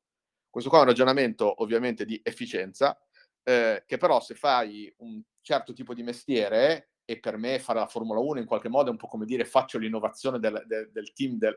Questo 0.49 0.69
qua 0.69 0.79
è 0.79 0.83
un 0.83 0.87
ragionamento 0.87 1.61
ovviamente 1.61 2.05
di 2.05 2.17
efficienza, 2.23 2.97
eh, 3.43 3.83
che 3.85 3.97
però 3.97 4.21
se 4.21 4.33
fai 4.33 4.93
un 4.99 5.21
certo 5.41 5.73
tipo 5.73 5.93
di 5.93 6.03
mestiere, 6.03 6.91
e 7.09 7.19
per 7.19 7.37
me 7.37 7.57
fare 7.57 7.79
la 7.79 7.87
Formula 7.87 8.19
1 8.19 8.39
in 8.39 8.45
qualche 8.45 8.69
modo 8.69 8.89
è 8.89 8.91
un 8.91 8.97
po' 8.97 9.07
come 9.07 9.25
dire 9.25 9.43
faccio 9.43 9.79
l'innovazione 9.79 10.37
del, 10.37 10.63
del, 10.67 10.91
del 10.91 11.11
team 11.11 11.39
del, 11.39 11.55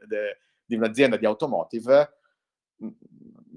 di 0.64 0.74
un'azienda 0.74 1.18
di 1.18 1.26
automotive, 1.26 2.20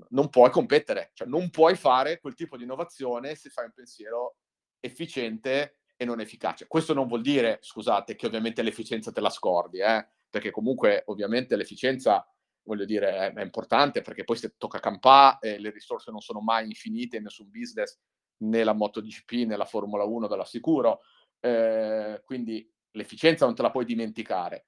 non 0.10 0.30
puoi 0.30 0.50
competere, 0.50 1.12
cioè 1.14 1.26
non 1.26 1.50
puoi 1.50 1.78
fare 1.78 2.20
quel 2.20 2.34
tipo 2.34 2.58
di 2.58 2.64
innovazione 2.64 3.36
se 3.36 3.50
fai 3.50 3.64
un 3.68 3.72
pensiero 3.72 4.40
efficiente 4.82 5.78
e 5.96 6.04
non 6.04 6.20
efficace. 6.20 6.68
Questo 6.68 6.94
non 6.94 7.08
vuol 7.08 7.22
dire, 7.22 7.60
scusate, 7.62 8.18
che 8.18 8.26
ovviamente 8.26 8.62
l'efficienza 8.62 9.14
te 9.14 9.22
la 9.22 9.30
scordi, 9.30 9.80
eh? 9.80 10.06
perché 10.30 10.52
comunque 10.52 11.04
ovviamente 11.06 11.56
l'efficienza, 11.56 12.30
voglio 12.64 12.84
dire, 12.84 13.16
è, 13.16 13.34
è 13.36 13.42
importante 13.42 14.02
perché 14.02 14.26
poi 14.26 14.36
se 14.36 14.56
tocca 14.58 14.82
campare 14.82 15.38
eh, 15.56 15.60
le 15.60 15.70
risorse 15.70 16.12
non 16.12 16.20
sono 16.20 16.42
mai 16.42 16.66
infinite 16.66 17.16
in 17.16 17.24
nessun 17.24 17.50
business, 17.50 17.98
né 18.40 18.66
la 18.66 18.74
MotoGP 18.74 19.32
né 19.48 19.56
la 19.56 19.64
Formula 19.64 20.04
1 20.04 20.28
ve 20.28 20.36
lo 20.36 20.42
assicuro, 20.42 21.00
eh, 21.46 22.22
quindi 22.26 22.68
l'efficienza 22.92 23.46
non 23.46 23.54
te 23.54 23.62
la 23.62 23.70
puoi 23.70 23.86
dimenticare, 23.86 24.66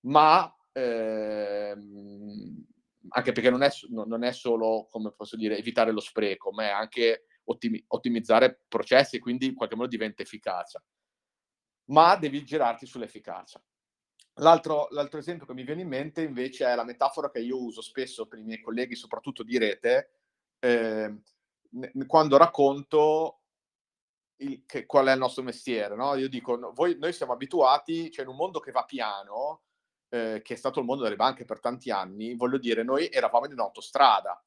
ma 0.00 0.54
ehm, 0.72 2.66
anche 3.08 3.32
perché 3.32 3.48
non 3.48 3.62
è, 3.62 3.70
non 3.88 4.22
è, 4.22 4.32
solo, 4.32 4.86
come 4.90 5.12
posso 5.12 5.36
dire, 5.36 5.56
evitare 5.56 5.92
lo 5.92 6.00
spreco, 6.00 6.52
ma 6.52 6.64
è 6.64 6.68
anche 6.68 7.24
ottimi, 7.44 7.82
ottimizzare 7.88 8.64
processi 8.68 9.16
e 9.16 9.20
quindi 9.20 9.46
in 9.46 9.54
qualche 9.54 9.76
modo 9.76 9.88
diventa 9.88 10.20
efficacia. 10.22 10.82
Ma 11.86 12.16
devi 12.16 12.44
girarti 12.44 12.84
sull'efficacia. 12.84 13.62
L'altro, 14.34 14.88
l'altro, 14.90 15.18
esempio 15.18 15.46
che 15.46 15.54
mi 15.54 15.64
viene 15.64 15.80
in 15.80 15.88
mente 15.88 16.22
invece 16.22 16.66
è 16.66 16.74
la 16.74 16.84
metafora 16.84 17.30
che 17.30 17.40
io 17.40 17.62
uso 17.62 17.80
spesso 17.80 18.26
per 18.26 18.38
i 18.38 18.44
miei 18.44 18.60
colleghi, 18.60 18.94
soprattutto 18.94 19.42
di 19.42 19.56
rete, 19.56 20.10
eh, 20.58 21.22
quando 22.06 22.36
racconto 22.36 23.39
il, 24.40 24.64
che, 24.66 24.86
qual 24.86 25.06
è 25.06 25.12
il 25.12 25.18
nostro 25.18 25.42
mestiere. 25.42 25.94
No? 25.96 26.14
Io 26.14 26.28
dico, 26.28 26.72
voi, 26.74 26.96
noi 26.98 27.12
siamo 27.12 27.32
abituati, 27.32 28.10
cioè 28.10 28.24
in 28.24 28.30
un 28.30 28.36
mondo 28.36 28.60
che 28.60 28.72
va 28.72 28.84
piano, 28.84 29.62
eh, 30.08 30.40
che 30.42 30.54
è 30.54 30.56
stato 30.56 30.80
il 30.80 30.86
mondo 30.86 31.02
delle 31.02 31.16
banche 31.16 31.44
per 31.44 31.60
tanti 31.60 31.90
anni, 31.90 32.34
voglio 32.34 32.58
dire, 32.58 32.82
noi 32.82 33.08
eravamo 33.08 33.46
in 33.46 33.52
un'autostrada. 33.52 34.42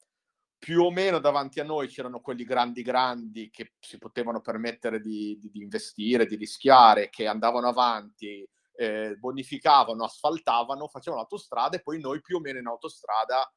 Più 0.58 0.82
o 0.82 0.92
meno 0.92 1.20
davanti 1.20 1.60
a 1.60 1.66
noi 1.66 1.88
c'erano 1.88 2.22
quelli 2.22 2.46
grandi 2.46 2.84
grandi 2.84 3.50
che 3.50 3.74
si 3.80 3.98
potevano 3.98 4.40
permettere 4.40 5.02
di, 5.02 5.38
di, 5.38 5.52
di 5.52 5.62
investire, 5.62 6.26
di 6.26 6.38
rischiare, 6.38 7.10
che 7.10 7.28
andavano 7.28 7.68
avanti, 7.68 8.48
eh, 8.76 9.16
bonificavano, 9.18 10.06
asfaltavano, 10.06 10.88
facevano 10.88 11.22
l'autostrada 11.22 11.76
e 11.76 11.82
poi 11.82 12.00
noi 12.00 12.22
più 12.22 12.38
o 12.38 12.40
meno 12.40 12.60
in 12.60 12.68
autostrada 12.68 13.52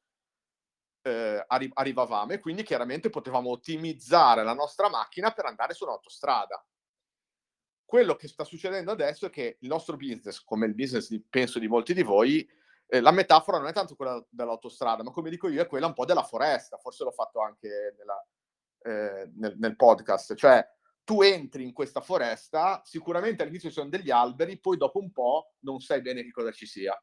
eh, 1.07 1.45
arri- 1.47 1.71
arrivavamo 1.73 2.33
e 2.33 2.39
quindi 2.39 2.63
chiaramente 2.63 3.09
potevamo 3.09 3.51
ottimizzare 3.51 4.43
la 4.43 4.53
nostra 4.53 4.89
macchina 4.89 5.31
per 5.31 5.45
andare 5.45 5.73
su 5.73 5.85
un'autostrada. 5.85 6.63
Quello 7.85 8.15
che 8.15 8.27
sta 8.27 8.43
succedendo 8.43 8.91
adesso 8.91 9.27
è 9.27 9.29
che 9.29 9.57
il 9.61 9.69
nostro 9.69 9.95
business, 9.95 10.43
come 10.43 10.65
il 10.65 10.75
business 10.75 11.07
di, 11.07 11.21
penso 11.21 11.59
di 11.59 11.69
molti 11.69 11.93
di 11.93 12.03
voi, 12.03 12.47
eh, 12.85 12.99
la 12.99 13.11
metafora 13.11 13.57
non 13.57 13.67
è 13.67 13.73
tanto 13.73 13.95
quella 13.95 14.21
dell'autostrada, 14.29 15.03
ma 15.03 15.11
come 15.11 15.29
dico 15.29 15.47
io 15.47 15.61
è 15.61 15.67
quella 15.67 15.87
un 15.87 15.93
po' 15.93 16.05
della 16.05 16.23
foresta, 16.23 16.77
forse 16.77 17.05
l'ho 17.05 17.11
fatto 17.11 17.41
anche 17.41 17.95
nella, 17.97 18.27
eh, 18.81 19.31
nel, 19.35 19.55
nel 19.57 19.75
podcast, 19.77 20.35
cioè 20.35 20.65
tu 21.05 21.21
entri 21.21 21.63
in 21.63 21.71
questa 21.71 22.01
foresta, 22.01 22.81
sicuramente 22.83 23.41
all'inizio 23.41 23.69
ci 23.69 23.75
sono 23.75 23.87
degli 23.87 24.11
alberi, 24.11 24.59
poi 24.59 24.75
dopo 24.75 24.99
un 24.99 25.13
po' 25.13 25.53
non 25.59 25.79
sai 25.79 26.01
bene 26.01 26.23
che 26.23 26.31
cosa 26.31 26.51
ci 26.51 26.65
sia. 26.65 27.01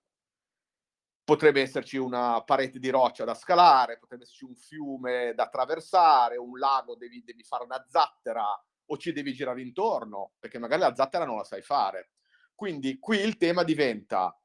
Potrebbe 1.24 1.62
esserci 1.62 1.96
una 1.96 2.42
parete 2.42 2.78
di 2.78 2.90
roccia 2.90 3.24
da 3.24 3.34
scalare, 3.34 3.98
potrebbe 3.98 4.24
esserci 4.24 4.44
un 4.44 4.54
fiume 4.54 5.32
da 5.34 5.44
attraversare, 5.44 6.36
un 6.36 6.58
lago, 6.58 6.96
devi, 6.96 7.22
devi 7.24 7.42
fare 7.42 7.64
una 7.64 7.82
zattera, 7.88 8.44
o 8.86 8.96
ci 8.98 9.12
devi 9.12 9.32
girare 9.32 9.62
intorno, 9.62 10.32
perché 10.38 10.58
magari 10.58 10.82
la 10.82 10.94
zattera 10.94 11.24
non 11.24 11.38
la 11.38 11.44
sai 11.44 11.62
fare. 11.62 12.10
Quindi 12.54 12.98
qui 12.98 13.18
il 13.20 13.36
tema 13.38 13.62
diventa 13.62 14.38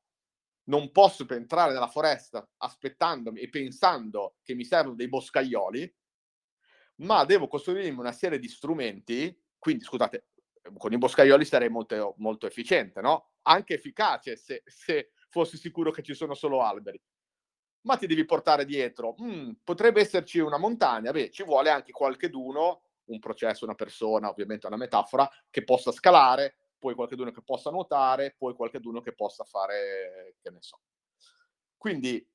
non 0.70 0.92
posso 0.92 1.28
entrare 1.30 1.74
nella 1.74 1.88
foresta 1.88 2.48
aspettandomi 2.58 3.40
e 3.40 3.50
pensando 3.50 4.38
che 4.44 4.54
mi 4.54 4.64
servono 4.64 4.96
dei 4.96 5.10
boscaioli, 5.10 5.96
ma 6.98 7.26
devo 7.26 7.48
costruirmi 7.48 8.00
una 8.00 8.12
serie 8.12 8.40
di 8.40 8.48
strumenti, 8.48 9.36
quindi 9.58 9.84
scusate, 9.84 10.28
con 10.78 10.94
i 10.94 10.98
boscaioli 10.98 11.46
sarei 11.46 11.70
molto, 11.70 12.14
molto 12.18 12.46
efficiente, 12.46 13.02
no? 13.02 13.32
Anche 13.44 13.76
efficace 13.76 14.36
se, 14.36 14.64
se, 14.66 15.12
fossi 15.30 15.58
sicuro 15.58 15.92
che 15.92 16.04
ci 16.04 16.14
sono 16.14 16.34
solo 16.34 16.62
alberi. 16.62 17.02
Ma 17.82 17.96
ti 17.96 18.08
devi 18.08 18.26
portare 18.26 18.66
dietro, 18.66 19.16
mm, 19.22 19.52
potrebbe 19.64 20.02
esserci 20.02 20.40
una 20.40 20.58
montagna, 20.58 21.12
beh, 21.12 21.32
ci 21.32 21.44
vuole 21.44 21.70
anche 21.70 21.92
qualche 21.92 22.30
d'uno 22.30 22.82
un 23.06 23.20
processo, 23.20 23.66
una 23.66 23.76
persona, 23.76 24.30
ovviamente 24.30 24.66
è 24.66 24.70
una 24.70 24.78
metafora, 24.78 25.30
che 25.50 25.64
possa 25.64 25.92
scalare, 25.92 26.56
poi 26.78 26.94
qualcuno 26.96 27.32
che 27.32 27.42
possa 27.42 27.70
nuotare, 27.70 28.36
poi 28.38 28.54
qualcuno 28.54 29.02
che 29.02 29.14
possa 29.14 29.44
fare, 29.44 30.36
che 30.42 30.50
ne 30.50 30.62
so. 30.62 30.80
Quindi 31.78 32.26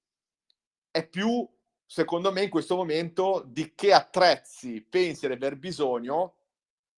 è 0.91 1.09
più, 1.09 1.49
secondo 1.85 2.33
me, 2.33 2.45
in 2.45 2.51
questo 2.51 2.77
momento 2.77 3.43
di 3.47 3.75
che 3.75 3.93
attrezzi 3.93 4.83
pensi 4.83 5.27
di 5.27 5.33
aver 5.33 5.57
bisogno 5.57 6.37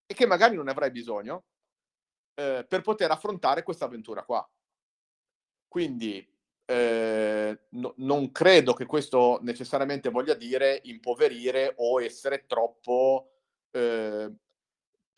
e 0.06 0.14
che 0.14 0.26
magari 0.26 0.56
non 0.56 0.68
avrai 0.68 0.90
bisogno 0.90 1.44
eh, 2.34 2.64
per 2.68 2.80
poter 2.82 3.10
affrontare 3.10 3.62
questa 3.62 3.86
avventura 3.86 4.24
qua. 4.24 4.48
Quindi 5.76 6.26
eh, 6.64 7.60
no, 7.72 7.92
non 7.98 8.32
credo 8.32 8.72
che 8.72 8.86
questo 8.86 9.40
necessariamente 9.42 10.08
voglia 10.08 10.32
dire 10.32 10.80
impoverire 10.84 11.74
o 11.76 12.00
essere 12.00 12.46
troppo 12.46 13.32
eh, 13.72 14.32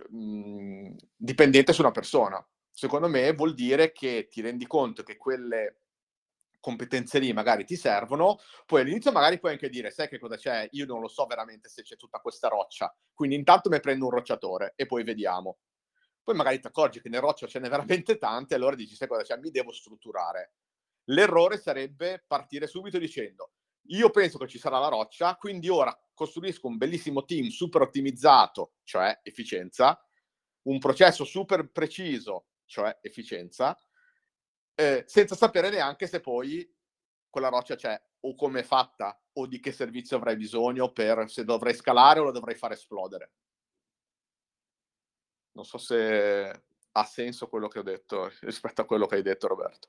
mh, 0.09 0.97
dipendente 1.15 1.73
su 1.73 1.81
una 1.83 1.93
persona. 1.93 2.45
Secondo 2.73 3.09
me 3.09 3.33
vuol 3.35 3.55
dire 3.55 3.93
che 3.93 4.27
ti 4.29 4.41
rendi 4.41 4.67
conto 4.67 5.05
che 5.05 5.17
quelle 5.17 5.83
competenze 6.59 7.21
lì 7.21 7.33
magari 7.33 7.65
ti 7.65 7.77
servono, 7.77 8.39
poi 8.67 8.81
all'inizio 8.81 9.13
magari 9.13 9.39
puoi 9.39 9.53
anche 9.53 9.69
dire, 9.69 9.93
sai 9.93 10.09
che 10.09 10.19
cosa 10.19 10.37
c'è? 10.37 10.67
Io 10.73 10.87
non 10.87 11.01
lo 11.01 11.07
so 11.07 11.25
veramente 11.27 11.69
se 11.69 11.83
c'è 11.83 11.95
tutta 11.95 12.19
questa 12.19 12.49
roccia, 12.49 12.93
quindi 13.15 13.37
intanto 13.37 13.69
mi 13.71 13.79
prendo 13.79 14.07
un 14.07 14.11
rocciatore 14.11 14.73
e 14.75 14.87
poi 14.87 15.05
vediamo. 15.05 15.59
Poi 16.29 16.37
magari 16.37 16.61
ti 16.61 16.67
accorgi 16.67 17.01
che 17.01 17.09
nel 17.09 17.23
roccia 17.23 17.47
ce 17.47 17.59
n'è 17.59 17.71
veramente 17.71 18.19
tante, 18.19 18.55
allora 18.55 18.77
dici, 18.77 18.95
sai 18.95 19.09
cosa 19.09 19.23
c'è? 19.23 19.39
Mi 19.39 19.51
devo 19.51 19.73
strutturare. 19.73 20.57
L'errore 21.05 21.57
sarebbe 21.57 22.23
partire 22.27 22.67
subito 22.67 22.99
dicendo, 22.99 23.53
io 23.93 24.11
penso 24.11 24.37
che 24.37 24.47
ci 24.47 24.59
sarà 24.59 24.79
la 24.79 24.89
roccia, 24.89 25.37
quindi 25.37 25.71
ora 25.71 25.99
costruisco 26.13 26.67
un 26.67 26.77
bellissimo 26.77 27.25
team 27.25 27.49
super 27.49 27.81
ottimizzato, 27.81 28.75
cioè 28.85 29.19
efficienza, 29.23 29.99
un 30.65 30.79
processo 30.79 31.25
super 31.25 31.71
preciso, 31.71 32.49
cioè 32.67 32.99
efficienza, 33.01 33.75
eh, 34.75 35.05
senza 35.07 35.35
sapere 35.35 35.71
neanche 35.71 36.07
se 36.07 36.21
poi 36.21 36.71
quella 37.31 37.49
roccia 37.49 37.75
c'è 37.75 37.99
o 38.21 38.35
come 38.35 38.61
è 38.61 38.65
fatta 38.65 39.19
o 39.33 39.47
di 39.47 39.61
che 39.61 39.73
servizio 39.73 40.19
avrai 40.19 40.37
bisogno 40.37 40.93
per 40.93 41.31
se 41.31 41.45
dovrei 41.45 41.73
scalare 41.73 42.21
o 42.21 42.25
la 42.25 42.33
dovrei 42.33 42.55
fare 42.55 42.75
esplodere. 42.75 43.33
Non 45.59 45.67
so 45.67 45.77
se 45.77 46.63
ha 46.93 47.05
senso 47.05 47.49
quello 47.49 47.67
che 47.67 47.81
ho 47.81 47.83
detto 47.83 48.31
rispetto 48.43 48.83
a 48.83 48.85
quello 48.85 49.07
che 49.07 49.17
hai 49.17 49.23
detto 49.23 49.49
Roberto. 49.49 49.89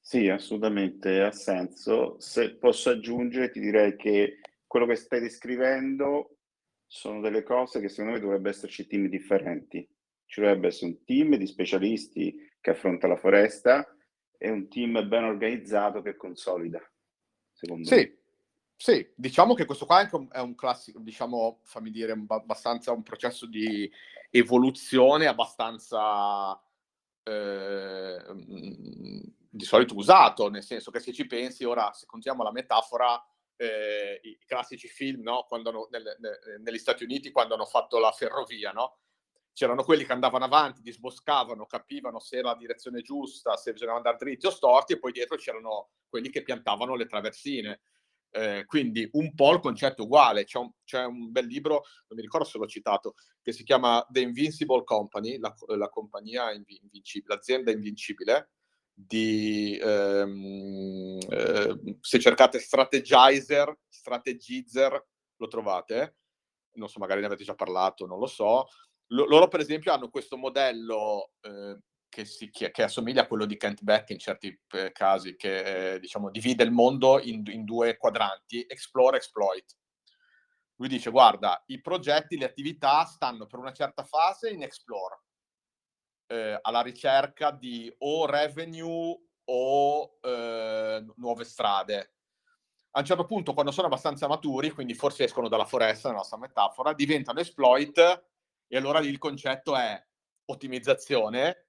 Sì, 0.00 0.28
assolutamente 0.28 1.22
ha 1.22 1.30
senso. 1.30 2.18
Se 2.18 2.56
posso 2.56 2.90
aggiungere, 2.90 3.50
ti 3.50 3.60
direi 3.60 3.94
che 3.94 4.40
quello 4.66 4.86
che 4.86 4.96
stai 4.96 5.20
descrivendo 5.20 6.38
sono 6.86 7.20
delle 7.20 7.44
cose 7.44 7.80
che 7.80 7.88
secondo 7.88 8.14
me 8.14 8.20
dovrebbe 8.20 8.50
esserci 8.50 8.88
team 8.88 9.06
differenti. 9.06 9.88
Ci 10.26 10.40
dovrebbe 10.40 10.66
essere 10.66 10.90
un 10.90 11.04
team 11.04 11.36
di 11.36 11.46
specialisti 11.46 12.34
che 12.60 12.70
affronta 12.70 13.06
la 13.06 13.16
foresta 13.16 13.96
e 14.36 14.50
un 14.50 14.68
team 14.68 15.06
ben 15.06 15.22
organizzato 15.22 16.02
che 16.02 16.16
consolida. 16.16 16.82
secondo 17.52 17.86
sì. 17.86 17.94
me. 17.94 18.23
Sì, 18.76 19.08
diciamo 19.14 19.54
che 19.54 19.64
questo 19.64 19.86
qua 19.86 19.98
è 19.98 20.02
anche 20.02 20.16
un, 20.16 20.28
è 20.30 20.40
un 20.40 20.54
classico, 20.54 20.98
diciamo, 20.98 21.60
fammi 21.62 21.90
dire, 21.90 22.12
un, 22.12 22.26
abbastanza 22.28 22.92
un 22.92 23.02
processo 23.02 23.46
di 23.46 23.90
evoluzione 24.30 25.26
abbastanza 25.26 26.60
eh, 27.22 28.22
di 29.48 29.64
solito 29.64 29.94
usato, 29.94 30.50
nel 30.50 30.62
senso 30.62 30.90
che 30.90 31.00
se 31.00 31.12
ci 31.12 31.26
pensi, 31.26 31.64
ora 31.64 31.92
se 31.92 32.06
contiamo 32.06 32.42
la 32.42 32.50
metafora, 32.50 33.24
eh, 33.56 34.20
i 34.22 34.38
classici 34.44 34.88
film, 34.88 35.22
no? 35.22 35.46
hanno, 35.50 35.88
nel, 35.90 36.16
nel, 36.18 36.60
negli 36.60 36.78
Stati 36.78 37.04
Uniti, 37.04 37.30
quando 37.30 37.54
hanno 37.54 37.66
fatto 37.66 37.98
la 37.98 38.10
ferrovia, 38.10 38.72
no? 38.72 38.98
c'erano 39.52 39.84
quelli 39.84 40.04
che 40.04 40.12
andavano 40.12 40.44
avanti, 40.44 40.82
disboscavano, 40.82 41.66
capivano 41.66 42.18
se 42.18 42.38
era 42.38 42.48
la 42.48 42.56
direzione 42.56 43.02
giusta, 43.02 43.56
se 43.56 43.72
bisognava 43.72 43.98
andare 43.98 44.16
dritti 44.18 44.46
o 44.46 44.50
storti, 44.50 44.94
e 44.94 44.98
poi 44.98 45.12
dietro 45.12 45.36
c'erano 45.36 45.90
quelli 46.08 46.28
che 46.28 46.42
piantavano 46.42 46.96
le 46.96 47.06
traversine. 47.06 47.80
Eh, 48.36 48.64
quindi 48.66 49.08
un 49.12 49.32
po' 49.32 49.52
il 49.52 49.60
concetto 49.60 50.02
è 50.02 50.04
uguale. 50.04 50.42
C'è 50.44 50.58
un, 50.58 50.68
c'è 50.84 51.04
un, 51.04 51.30
bel 51.30 51.46
libro, 51.46 51.84
non 52.08 52.16
mi 52.16 52.22
ricordo 52.22 52.44
se 52.44 52.58
l'ho 52.58 52.66
citato, 52.66 53.14
che 53.40 53.52
si 53.52 53.62
chiama 53.62 54.04
The 54.10 54.20
Invincible 54.20 54.82
Company, 54.82 55.38
la, 55.38 55.54
la 55.76 55.88
compagnia 55.88 56.52
invincibile, 56.52 57.36
l'azienda 57.36 57.70
invincibile, 57.70 58.50
di, 58.92 59.78
ehm, 59.80 61.18
eh, 61.28 61.96
se 62.00 62.18
cercate 62.18 62.58
strategizer, 62.58 63.72
strategizer, 63.88 65.06
lo 65.36 65.46
trovate, 65.46 66.16
non 66.72 66.88
so, 66.88 66.98
magari 66.98 67.20
ne 67.20 67.26
avete 67.26 67.44
già 67.44 67.54
parlato, 67.54 68.04
non 68.04 68.18
lo 68.18 68.26
so. 68.26 68.66
L- 69.08 69.28
loro 69.28 69.46
per 69.46 69.60
esempio 69.60 69.92
hanno 69.92 70.08
questo 70.08 70.36
modello 70.36 71.30
eh, 71.40 71.78
che, 72.14 72.24
si, 72.24 72.48
che, 72.48 72.70
che, 72.70 72.84
assomiglia 72.84 73.22
a 73.22 73.26
quello 73.26 73.44
di 73.44 73.56
Kent 73.56 73.82
Beck 73.82 74.10
in 74.10 74.20
certi 74.20 74.56
eh, 74.70 74.92
casi, 74.92 75.34
che 75.34 75.94
eh, 75.94 75.98
diciamo, 75.98 76.30
divide 76.30 76.62
il 76.62 76.70
mondo 76.70 77.20
in, 77.20 77.42
in 77.46 77.64
due 77.64 77.96
quadranti, 77.96 78.64
explore, 78.68 79.16
exploit. 79.16 79.76
Lui 80.76 80.86
dice, 80.86 81.10
guarda, 81.10 81.60
i 81.66 81.80
progetti, 81.80 82.38
le 82.38 82.44
attività 82.44 83.04
stanno 83.04 83.46
per 83.46 83.58
una 83.58 83.72
certa 83.72 84.04
fase 84.04 84.50
in 84.50 84.62
explore, 84.62 85.22
eh, 86.28 86.56
alla 86.62 86.82
ricerca 86.82 87.50
di 87.50 87.92
o 87.98 88.26
revenue 88.26 89.18
o 89.46 90.18
eh, 90.20 91.04
nuove 91.16 91.42
strade. 91.42 92.12
A 92.92 93.00
un 93.00 93.04
certo 93.04 93.24
punto, 93.24 93.54
quando 93.54 93.72
sono 93.72 93.88
abbastanza 93.88 94.28
maturi, 94.28 94.70
quindi 94.70 94.94
forse 94.94 95.24
escono 95.24 95.48
dalla 95.48 95.64
foresta, 95.64 96.06
nella 96.06 96.20
nostra 96.20 96.38
metafora, 96.38 96.92
diventano 96.92 97.40
exploit 97.40 97.98
e 98.68 98.76
allora 98.76 99.00
lì 99.00 99.08
il 99.08 99.18
concetto 99.18 99.74
è 99.74 100.00
ottimizzazione 100.44 101.63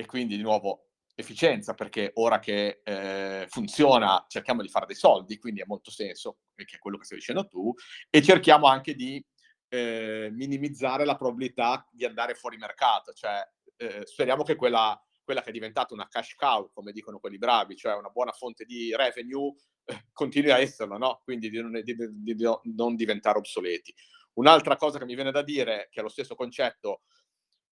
e 0.00 0.06
quindi 0.06 0.36
di 0.36 0.42
nuovo 0.42 0.86
efficienza, 1.14 1.74
perché 1.74 2.12
ora 2.14 2.38
che 2.38 2.80
eh, 2.82 3.46
funziona 3.48 4.24
cerchiamo 4.28 4.62
di 4.62 4.68
fare 4.68 4.86
dei 4.86 4.96
soldi, 4.96 5.36
quindi 5.36 5.60
ha 5.60 5.66
molto 5.66 5.90
senso, 5.90 6.38
che 6.54 6.76
è 6.76 6.78
quello 6.78 6.96
che 6.96 7.04
stai 7.04 7.18
dicendo 7.18 7.46
tu, 7.46 7.72
e 8.08 8.22
cerchiamo 8.22 8.66
anche 8.66 8.94
di 8.94 9.22
eh, 9.68 10.30
minimizzare 10.32 11.04
la 11.04 11.16
probabilità 11.16 11.86
di 11.92 12.06
andare 12.06 12.34
fuori 12.34 12.56
mercato, 12.56 13.12
cioè 13.12 13.46
eh, 13.76 14.06
speriamo 14.06 14.42
che 14.42 14.56
quella, 14.56 14.98
quella, 15.22 15.42
che 15.42 15.50
è 15.50 15.52
diventata 15.52 15.92
una 15.92 16.08
cash 16.08 16.34
cow, 16.34 16.70
come 16.72 16.92
dicono 16.92 17.18
quelli 17.18 17.36
bravi, 17.36 17.76
cioè 17.76 17.94
una 17.94 18.08
buona 18.08 18.32
fonte 18.32 18.64
di 18.64 18.96
revenue, 18.96 19.54
eh, 19.84 20.06
continui 20.14 20.50
a 20.50 20.58
esserlo, 20.58 20.96
no? 20.96 21.20
quindi 21.22 21.50
di 21.50 21.60
non, 21.60 21.72
di, 21.72 21.94
di, 21.94 22.34
di 22.34 22.46
non, 22.74 22.96
diventare 22.96 23.36
obsoleti. 23.36 23.94
Un'altra 24.34 24.76
cosa 24.76 24.98
che 24.98 25.04
mi 25.04 25.14
viene 25.14 25.32
da 25.32 25.42
dire, 25.42 25.88
che 25.90 26.00
è 26.00 26.02
lo 26.02 26.08
stesso 26.08 26.34
concetto 26.34 27.02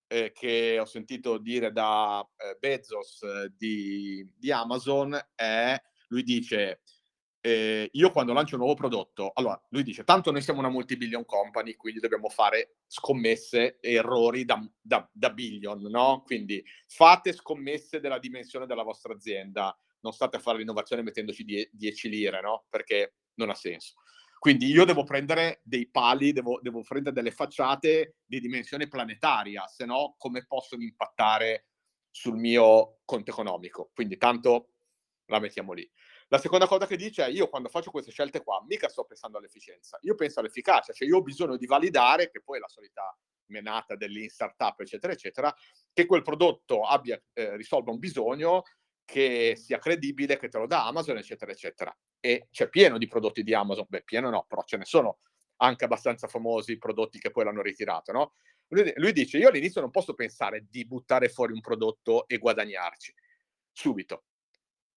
eh, 0.09 0.33
che 0.33 0.79
ho 0.81 0.87
sentito 0.87 1.39
dire 1.39 1.71
da 1.71 2.27
eh, 2.37 2.57
Bezos 2.59 3.23
eh, 3.23 3.53
di, 3.57 4.29
di 4.37 4.51
Amazon, 4.51 5.17
è, 5.35 5.81
lui 6.09 6.23
dice, 6.23 6.81
eh, 7.41 7.89
io 7.93 8.11
quando 8.11 8.33
lancio 8.33 8.57
un 8.57 8.63
nuovo 8.63 8.75
prodotto, 8.75 9.31
allora 9.35 9.63
lui 9.71 9.83
dice, 9.83 10.03
tanto 10.05 10.33
noi 10.33 10.43
siamo 10.43 10.59
una 10.59 10.71
multibillion 10.71 11.25
company, 11.25 11.75
quindi 11.77 12.01
dobbiamo 12.01 12.29
fare 12.29 12.79
scommesse 12.87 13.79
e 13.81 13.93
errori 13.93 14.45
da, 14.45 14.61
da, 14.81 15.09
da 15.13 15.31
billion, 15.31 15.81
no? 15.83 16.23
Quindi 16.25 16.65
fate 16.87 17.33
scommesse 17.33 18.01
della 18.01 18.19
dimensione 18.19 18.67
della 18.67 18.83
vostra 18.83 19.13
azienda, 19.13 19.77
non 20.01 20.13
state 20.13 20.37
a 20.37 20.41
fare 20.41 20.59
l'innovazione 20.59 21.03
mettendoci 21.03 21.45
10 21.71 22.09
lire, 22.09 22.41
no? 22.41 22.65
Perché 22.69 23.15
non 23.35 23.51
ha 23.51 23.55
senso. 23.55 23.95
Quindi 24.39 24.67
io 24.67 24.85
devo 24.85 25.05
prendere 25.05 25.61
dei 25.65 25.89
pali, 25.91 26.33
devo, 26.33 26.61
devo 26.63 26.83
prendere 26.83 27.15
delle 27.15 27.33
facciate 27.33 28.17
di 28.25 28.41
dimensione 28.41 28.89
planetaria, 28.89 29.67
se 29.67 29.85
no 29.85 30.15
come 30.17 30.47
possono 30.47 30.83
impattare 30.83 31.67
sul 32.11 32.37
mio 32.37 33.01
conto 33.05 33.31
economico? 33.31 33.91
Quindi 33.93 34.17
tanto 34.17 34.75
la 35.27 35.41
mettiamo 35.41 35.73
lì. 35.73 35.89
La 36.29 36.39
seconda 36.39 36.67
cosa 36.67 36.87
che 36.87 36.97
dice 36.97 37.25
è 37.25 37.29
io 37.29 37.49
quando 37.49 37.69
faccio 37.69 37.91
queste 37.91 38.11
scelte 38.11 38.43
qua 38.43 38.63
mica 38.67 38.89
sto 38.89 39.05
pensando 39.05 39.39
all'efficienza, 39.39 39.99
io 40.03 40.15
penso 40.15 40.41
all'efficacia, 40.41 40.93
cioè 40.93 41.09
io 41.09 41.19
ho 41.19 41.23
bisogno 41.23 41.57
di 41.57 41.67
validare, 41.67 42.31
che 42.31 42.43
poi 42.43 42.59
è 42.59 42.61
la 42.61 42.69
solita 42.69 43.17
menata 43.47 43.97
dell'in 43.97 44.29
startup, 44.29 44.79
eccetera, 44.81 45.13
eccetera, 45.13 45.55
che 45.93 46.07
quel 46.07 46.23
prodotto 46.23 46.83
abbia, 46.83 47.21
eh, 47.33 47.57
risolva 47.57 47.91
un 47.91 47.99
bisogno, 47.99 48.63
che 49.09 49.55
sia 49.57 49.79
credibile, 49.79 50.37
che 50.37 50.49
te 50.49 50.59
lo 50.59 50.67
dà 50.67 50.87
Amazon, 50.87 51.17
eccetera, 51.17 51.51
eccetera. 51.51 51.97
E 52.21 52.49
c'è 52.51 52.69
pieno 52.69 52.99
di 52.99 53.07
prodotti 53.07 53.43
di 53.43 53.55
Amazon, 53.55 53.87
beh, 53.89 54.03
pieno 54.03 54.29
no, 54.29 54.45
però 54.47 54.63
ce 54.65 54.77
ne 54.77 54.85
sono 54.85 55.21
anche 55.61 55.87
abbastanza 55.87 56.29
famosi 56.29 56.77
prodotti 56.77 57.19
che 57.19 57.31
poi 57.31 57.45
l'hanno 57.45 57.63
ritirato, 57.63 58.13
no? 58.13 58.35
Lui, 58.69 58.93
lui 58.97 59.13
dice, 59.13 59.39
io 59.39 59.49
all'inizio 59.49 59.81
non 59.81 59.91
posso 59.91 60.13
pensare 60.13 60.67
di 60.69 60.85
buttare 60.87 61.31
fuori 61.31 61.53
un 61.55 61.61
prodotto 61.61 62.29
e 62.29 62.37
guadagnarci 62.37 63.15
subito 63.73 64.25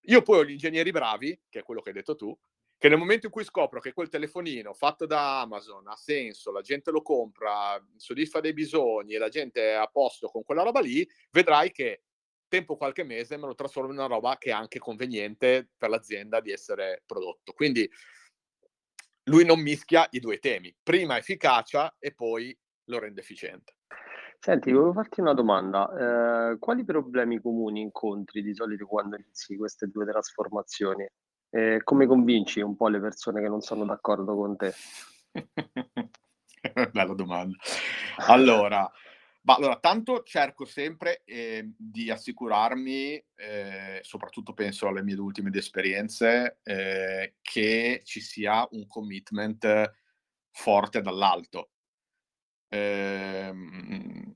io 0.05 0.21
poi 0.21 0.39
ho 0.39 0.45
gli 0.45 0.51
ingegneri 0.51 0.91
bravi, 0.91 1.39
che 1.49 1.59
è 1.59 1.63
quello 1.63 1.81
che 1.81 1.89
hai 1.89 1.95
detto 1.95 2.15
tu, 2.15 2.35
che 2.77 2.89
nel 2.89 2.97
momento 2.97 3.27
in 3.27 3.31
cui 3.31 3.43
scopro 3.43 3.79
che 3.79 3.93
quel 3.93 4.09
telefonino 4.09 4.73
fatto 4.73 5.05
da 5.05 5.41
Amazon 5.41 5.87
ha 5.87 5.95
senso, 5.95 6.51
la 6.51 6.61
gente 6.61 6.89
lo 6.89 7.03
compra, 7.03 7.79
soddisfa 7.95 8.39
dei 8.39 8.53
bisogni 8.53 9.13
e 9.13 9.19
la 9.19 9.29
gente 9.29 9.61
è 9.61 9.73
a 9.73 9.85
posto 9.85 10.29
con 10.29 10.43
quella 10.43 10.63
roba 10.63 10.79
lì, 10.79 11.07
vedrai 11.29 11.71
che 11.71 12.05
tempo 12.51 12.75
qualche 12.75 13.05
mese 13.05 13.37
me 13.37 13.47
lo 13.47 13.55
trasformo 13.55 13.93
in 13.93 13.97
una 13.97 14.07
roba 14.07 14.37
che 14.37 14.49
è 14.49 14.53
anche 14.53 14.77
conveniente 14.77 15.69
per 15.77 15.89
l'azienda 15.89 16.41
di 16.41 16.51
essere 16.51 17.01
prodotto. 17.05 17.53
Quindi 17.53 17.89
lui 19.25 19.45
non 19.45 19.61
mischia 19.61 20.05
i 20.11 20.19
due 20.19 20.37
temi, 20.39 20.75
prima 20.83 21.17
efficacia 21.17 21.95
e 21.97 22.13
poi 22.13 22.55
lo 22.85 22.99
rende 22.99 23.21
efficiente. 23.21 23.75
Senti, 24.37 24.71
volevo 24.71 24.91
farti 24.91 25.21
una 25.21 25.33
domanda. 25.33 26.51
Eh, 26.51 26.57
quali 26.59 26.83
problemi 26.83 27.39
comuni 27.39 27.79
incontri 27.79 28.41
di 28.41 28.53
solito 28.53 28.85
quando 28.85 29.15
inizi 29.15 29.55
queste 29.55 29.87
due 29.87 30.05
trasformazioni? 30.05 31.07
E 31.49 31.79
come 31.83 32.05
convinci 32.05 32.59
un 32.59 32.75
po' 32.75 32.89
le 32.89 32.99
persone 32.99 33.41
che 33.41 33.47
non 33.47 33.61
sono 33.61 33.85
d'accordo 33.85 34.35
con 34.35 34.57
te? 34.57 34.73
Bella 36.91 37.13
domanda. 37.13 37.55
Allora, 38.27 38.91
ma 39.43 39.55
allora, 39.55 39.79
tanto 39.79 40.21
cerco 40.23 40.65
sempre 40.65 41.23
eh, 41.25 41.73
di 41.75 42.11
assicurarmi, 42.11 43.25
eh, 43.35 43.99
soprattutto 44.03 44.53
penso 44.53 44.87
alle 44.87 45.01
mie 45.03 45.15
ultime 45.15 45.49
esperienze, 45.53 46.59
eh, 46.63 47.35
che 47.41 48.01
ci 48.03 48.21
sia 48.21 48.67
un 48.71 48.85
commitment 48.87 49.91
forte 50.51 51.01
dall'alto. 51.01 51.71
Ehm, 52.69 54.35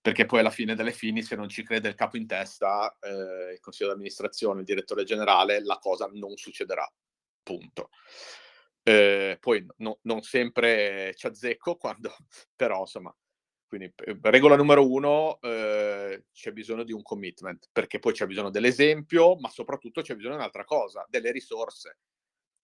perché 0.00 0.24
poi 0.26 0.40
alla 0.40 0.50
fine 0.50 0.74
delle 0.74 0.92
fini, 0.92 1.22
se 1.22 1.36
non 1.36 1.48
ci 1.48 1.62
crede 1.62 1.88
il 1.88 1.94
capo 1.94 2.16
in 2.16 2.26
testa, 2.26 2.96
eh, 3.00 3.52
il 3.54 3.60
consiglio 3.60 3.90
d'amministrazione, 3.90 4.60
il 4.60 4.66
direttore 4.66 5.04
generale, 5.04 5.62
la 5.62 5.78
cosa 5.78 6.08
non 6.12 6.36
succederà. 6.36 6.90
Punto. 7.42 7.90
Eh, 8.82 9.36
poi 9.40 9.66
no, 9.78 9.98
non 10.02 10.22
sempre 10.22 11.12
ci 11.16 11.26
azzecco 11.26 11.76
quando, 11.76 12.14
però 12.56 12.80
insomma, 12.80 13.14
quindi 13.70 13.94
regola 14.22 14.56
numero 14.56 14.84
uno, 14.84 15.38
eh, 15.42 16.24
c'è 16.32 16.50
bisogno 16.50 16.82
di 16.82 16.92
un 16.92 17.02
commitment, 17.02 17.68
perché 17.70 18.00
poi 18.00 18.12
c'è 18.12 18.26
bisogno 18.26 18.50
dell'esempio, 18.50 19.36
ma 19.36 19.48
soprattutto 19.48 20.02
c'è 20.02 20.16
bisogno 20.16 20.34
di 20.34 20.40
un'altra 20.40 20.64
cosa, 20.64 21.06
delle 21.08 21.30
risorse. 21.30 21.98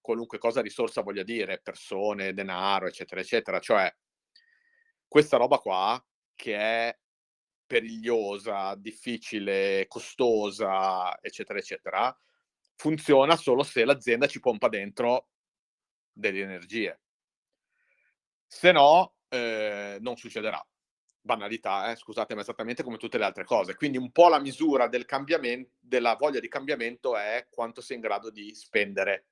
Qualunque 0.00 0.38
cosa 0.38 0.60
risorsa 0.60 1.02
voglia 1.02 1.22
dire, 1.22 1.60
persone, 1.62 2.34
denaro, 2.34 2.88
eccetera, 2.88 3.20
eccetera. 3.20 3.60
Cioè, 3.60 3.88
questa 5.06 5.36
roba 5.36 5.58
qua, 5.58 6.04
che 6.34 6.56
è 6.56 6.98
perigliosa, 7.64 8.74
difficile, 8.74 9.84
costosa, 9.86 11.16
eccetera, 11.20 11.60
eccetera, 11.60 12.20
funziona 12.74 13.36
solo 13.36 13.62
se 13.62 13.84
l'azienda 13.84 14.26
ci 14.26 14.40
pompa 14.40 14.68
dentro 14.68 15.28
delle 16.10 16.40
energie. 16.40 17.00
Se 18.44 18.72
no, 18.72 19.14
eh, 19.28 19.98
non 20.00 20.16
succederà. 20.16 20.60
Banalità, 21.26 21.90
eh? 21.90 21.96
scusate, 21.96 22.34
ma 22.34 22.40
esattamente 22.40 22.82
come 22.82 22.96
tutte 22.96 23.18
le 23.18 23.24
altre 23.24 23.44
cose. 23.44 23.74
Quindi 23.74 23.98
un 23.98 24.10
po' 24.10 24.28
la 24.28 24.40
misura 24.40 24.88
del 24.88 25.04
cambiamento, 25.04 25.72
della 25.78 26.14
voglia 26.14 26.40
di 26.40 26.48
cambiamento 26.48 27.16
è 27.16 27.48
quanto 27.50 27.82
sei 27.82 27.96
in 27.96 28.02
grado 28.02 28.30
di 28.30 28.54
spendere. 28.54 29.26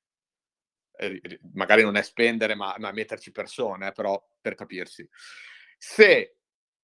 Eh, 0.96 1.40
magari 1.54 1.82
non 1.82 1.96
è 1.96 2.02
spendere, 2.02 2.54
ma, 2.54 2.74
ma 2.78 2.92
metterci 2.92 3.32
persone, 3.32 3.88
eh, 3.88 3.92
però 3.92 4.22
per 4.40 4.54
capirsi. 4.54 5.08
Se 5.78 6.36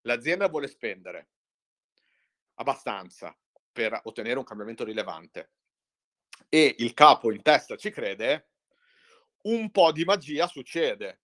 l'azienda 0.02 0.48
vuole 0.48 0.68
spendere 0.68 1.28
abbastanza 2.54 3.36
per 3.70 4.00
ottenere 4.04 4.38
un 4.38 4.44
cambiamento 4.44 4.84
rilevante 4.84 5.52
e 6.48 6.74
il 6.78 6.94
capo 6.94 7.32
in 7.32 7.42
testa 7.42 7.76
ci 7.76 7.90
crede, 7.90 8.48
un 9.42 9.70
po' 9.70 9.92
di 9.92 10.04
magia 10.04 10.46
succede, 10.46 11.22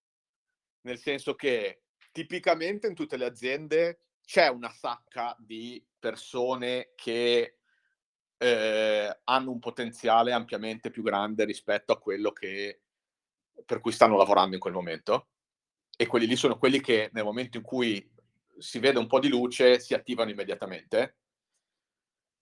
nel 0.81 0.97
senso 0.97 1.35
che 1.35 1.83
tipicamente 2.17 2.87
in 2.87 2.95
tutte 2.95 3.15
le 3.15 3.25
aziende 3.25 3.99
c'è 4.25 4.47
una 4.47 4.71
sacca 4.71 5.35
di 5.37 5.85
persone 5.99 6.93
che 6.95 7.59
eh, 8.35 9.19
hanno 9.23 9.51
un 9.51 9.59
potenziale 9.59 10.31
ampiamente 10.31 10.89
più 10.89 11.03
grande 11.03 11.45
rispetto 11.45 11.93
a 11.93 11.99
quello 11.99 12.31
che, 12.31 12.81
per 13.63 13.81
cui 13.81 13.91
stanno 13.91 14.17
lavorando 14.17 14.55
in 14.55 14.59
quel 14.59 14.73
momento. 14.73 15.27
E 15.95 16.07
quelli 16.07 16.25
lì 16.25 16.35
sono 16.35 16.57
quelli 16.57 16.81
che 16.81 17.11
nel 17.13 17.23
momento 17.23 17.57
in 17.57 17.63
cui 17.63 18.11
si 18.57 18.79
vede 18.79 18.97
un 18.97 19.05
po' 19.05 19.19
di 19.19 19.29
luce 19.29 19.79
si 19.79 19.93
attivano 19.93 20.31
immediatamente. 20.31 21.17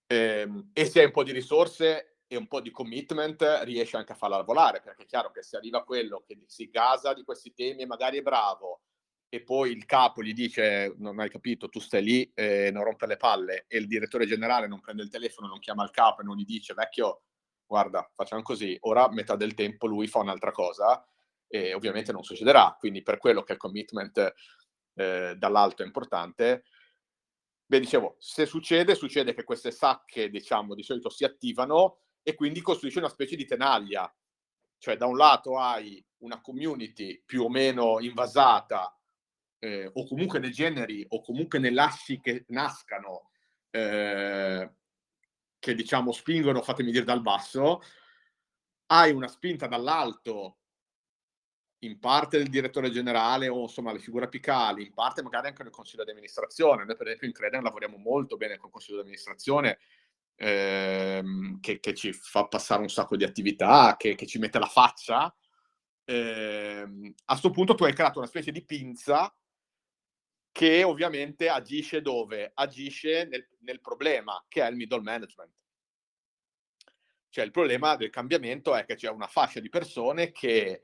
Eh, 0.08 0.50
e 0.72 0.86
se 0.86 1.00
hai 1.00 1.06
un 1.08 1.12
po' 1.12 1.24
di 1.24 1.34
risorse 1.34 2.20
e 2.28 2.38
un 2.38 2.48
po' 2.48 2.62
di 2.62 2.72
commitment 2.72 3.44
riesci 3.64 3.98
anche 3.98 4.14
a 4.14 4.16
farla 4.16 4.38
lavorare, 4.38 4.80
perché 4.80 5.04
è 5.04 5.06
chiaro 5.06 5.32
che 5.32 5.44
se 5.44 5.58
arriva 5.58 5.84
quello 5.84 6.24
che 6.26 6.44
si 6.46 6.70
gasa 6.70 7.14
di 7.14 7.26
questi 7.26 7.54
temi 7.54 7.82
e 7.82 7.86
magari 7.86 8.20
è 8.20 8.22
bravo, 8.22 8.80
e 9.30 9.42
poi 9.42 9.72
il 9.72 9.86
capo 9.86 10.24
gli 10.24 10.34
dice 10.34 10.94
non 10.98 11.20
hai 11.20 11.30
capito, 11.30 11.70
tu 11.70 11.80
stai 11.80 12.04
lì 12.04 12.32
e 12.34 12.70
non 12.72 12.84
rompe 12.84 13.08
le 13.08 13.18
palle 13.18 13.66
e 13.68 13.78
il 13.78 13.88
direttore 13.88 14.26
generale 14.26 14.68
non 14.68 14.80
prende 14.80 15.04
il 15.04 15.10
telefono, 15.10 15.48
non 15.48 15.60
chiama 15.60 15.84
il 15.84 15.92
capo 15.92 16.22
e 16.22 16.24
non 16.24 16.38
gli 16.38 16.46
dice 16.46 16.74
vecchio 16.74 17.24
guarda 17.66 18.10
facciamo 18.16 18.42
così, 18.44 18.78
ora 18.82 19.10
metà 19.10 19.36
del 19.36 19.54
tempo 19.54 19.88
lui 19.88 20.08
fa 20.08 20.20
un'altra 20.20 20.52
cosa 20.52 21.06
e 21.48 21.74
ovviamente 21.74 22.12
non 22.12 22.24
succederà, 22.24 22.76
quindi 22.80 23.02
per 23.02 23.18
quello 23.18 23.44
che 23.44 23.54
il 23.54 23.58
commitment 23.58 24.34
eh, 24.96 25.36
dall'alto 25.38 25.84
è 25.84 25.86
importante. 25.86 26.64
Beh, 27.66 27.80
dicevo, 27.80 28.16
se 28.20 28.46
succede, 28.46 28.96
succede 28.96 29.34
che 29.34 29.44
queste 29.44 29.72
sacche, 29.72 30.30
diciamo, 30.30 30.76
di 30.76 30.84
solito 30.84 31.10
si 31.10 31.24
attivano 31.24 32.00
e 32.22 32.36
quindi 32.36 32.62
costruisce 32.62 33.00
una 33.00 33.10
specie 33.10 33.36
di 33.36 33.46
tenaglia. 33.46 34.14
Cioè, 34.78 34.98
da 34.98 35.06
un 35.08 35.18
lato 35.18 35.58
hai 35.58 36.04
una 36.20 36.42
community 36.42 37.22
più 37.26 37.44
o 37.44 37.50
meno 37.50 38.00
invasata 38.00 38.95
eh, 39.66 39.90
o 39.92 40.06
comunque 40.06 40.38
nei 40.38 40.52
generi 40.52 41.04
o 41.10 41.22
comunque 41.22 41.58
nelle 41.58 41.82
assi 41.82 42.20
che 42.20 42.46
nascano 42.50 43.32
eh, 43.72 44.72
che 45.58 45.74
diciamo 45.74 46.12
spingono, 46.12 46.62
fatemi 46.62 46.92
dire 46.92 47.04
dal 47.04 47.24
basso, 47.24 47.82
hai 48.88 49.12
una 49.12 49.28
spinta 49.28 49.66
dall'alto 49.66 50.60
in 51.80 52.00
parte 52.00 52.38
del 52.38 52.50
direttore 52.50 52.92
generale 52.92 53.48
o 53.48 53.62
insomma 53.62 53.92
le 53.92 54.00
figure 54.00 54.26
apicali, 54.26 54.86
in 54.86 54.94
parte 54.94 55.24
magari 55.24 55.48
anche 55.48 55.64
nel 55.64 55.72
consiglio 55.72 56.04
di 56.04 56.12
amministrazione. 56.12 56.86
Noi 56.86 56.96
per 56.96 57.08
esempio 57.08 57.28
in 57.28 57.34
Creden 57.34 57.64
lavoriamo 57.64 57.98
molto 57.98 58.38
bene 58.38 58.58
con 58.58 58.68
il 58.68 58.72
consiglio 58.72 58.98
di 58.98 59.04
amministrazione 59.04 59.80
ehm, 60.36 61.60
che, 61.60 61.80
che, 61.80 61.94
ci 61.96 62.14
fa 62.14 62.46
passare 62.48 62.82
un 62.82 62.90
sacco 62.90 63.18
di 63.18 63.24
attività, 63.24 63.96
che, 63.98 64.14
che 64.14 64.28
ci 64.28 64.38
mette 64.38 64.60
la 64.60 64.68
faccia. 64.68 65.36
Eh, 66.04 66.88
a 67.26 67.32
questo 67.32 67.50
punto 67.50 67.74
tu 67.74 67.84
hai 67.84 67.94
creato 67.94 68.20
una 68.20 68.28
specie 68.28 68.52
di 68.52 68.64
pinza 68.64 69.36
che 70.56 70.86
ovviamente 70.86 71.50
agisce 71.50 72.02
dove? 72.02 72.52
Agisce 72.54 73.26
nel, 73.26 73.46
nel 73.60 73.82
problema, 73.82 74.42
che 74.48 74.62
è 74.62 74.70
il 74.70 74.78
middle 74.78 75.02
management. 75.02 75.52
Cioè 77.28 77.44
il 77.44 77.52
problema 77.52 77.98
del 77.98 78.10
cambiamento 78.10 78.74
è 78.74 78.86
che 78.86 78.96
c'è 78.96 79.10
una 79.10 79.28
fascia 79.28 79.60
di 79.60 79.68
persone 79.68 80.32
che 80.32 80.84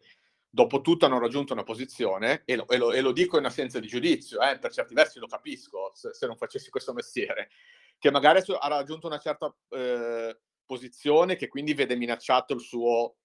dopo 0.50 0.82
tutto 0.82 1.06
hanno 1.06 1.20
raggiunto 1.20 1.54
una 1.54 1.64
posizione, 1.64 2.42
e 2.44 2.58
lo, 2.58 2.68
e 2.68 2.76
lo, 2.76 2.92
e 2.92 3.00
lo 3.00 3.14
dico 3.14 3.38
in 3.38 3.46
assenza 3.46 3.80
di 3.80 3.88
giudizio, 3.88 4.42
eh, 4.42 4.60
per 4.60 4.74
certi 4.74 4.94
versi 4.94 5.20
lo 5.20 5.28
capisco 5.28 5.92
se, 5.94 6.14
se, 6.14 6.28
non 6.28 6.36
facessi 6.36 6.70
questo 6.70 6.92
mestiere, 6.92 7.50
che 7.98 8.12
magari 8.12 8.42
ha 8.46 8.68
raggiunto 8.68 9.08
una 9.08 9.20
certa 9.20 9.56
eh, 9.70 10.38
posizione 10.66 11.38
che 11.38 11.48
quindi 11.48 11.74
vede 11.74 11.96
minacciato 11.96 12.54
il 12.54 12.60
suo 12.60 13.20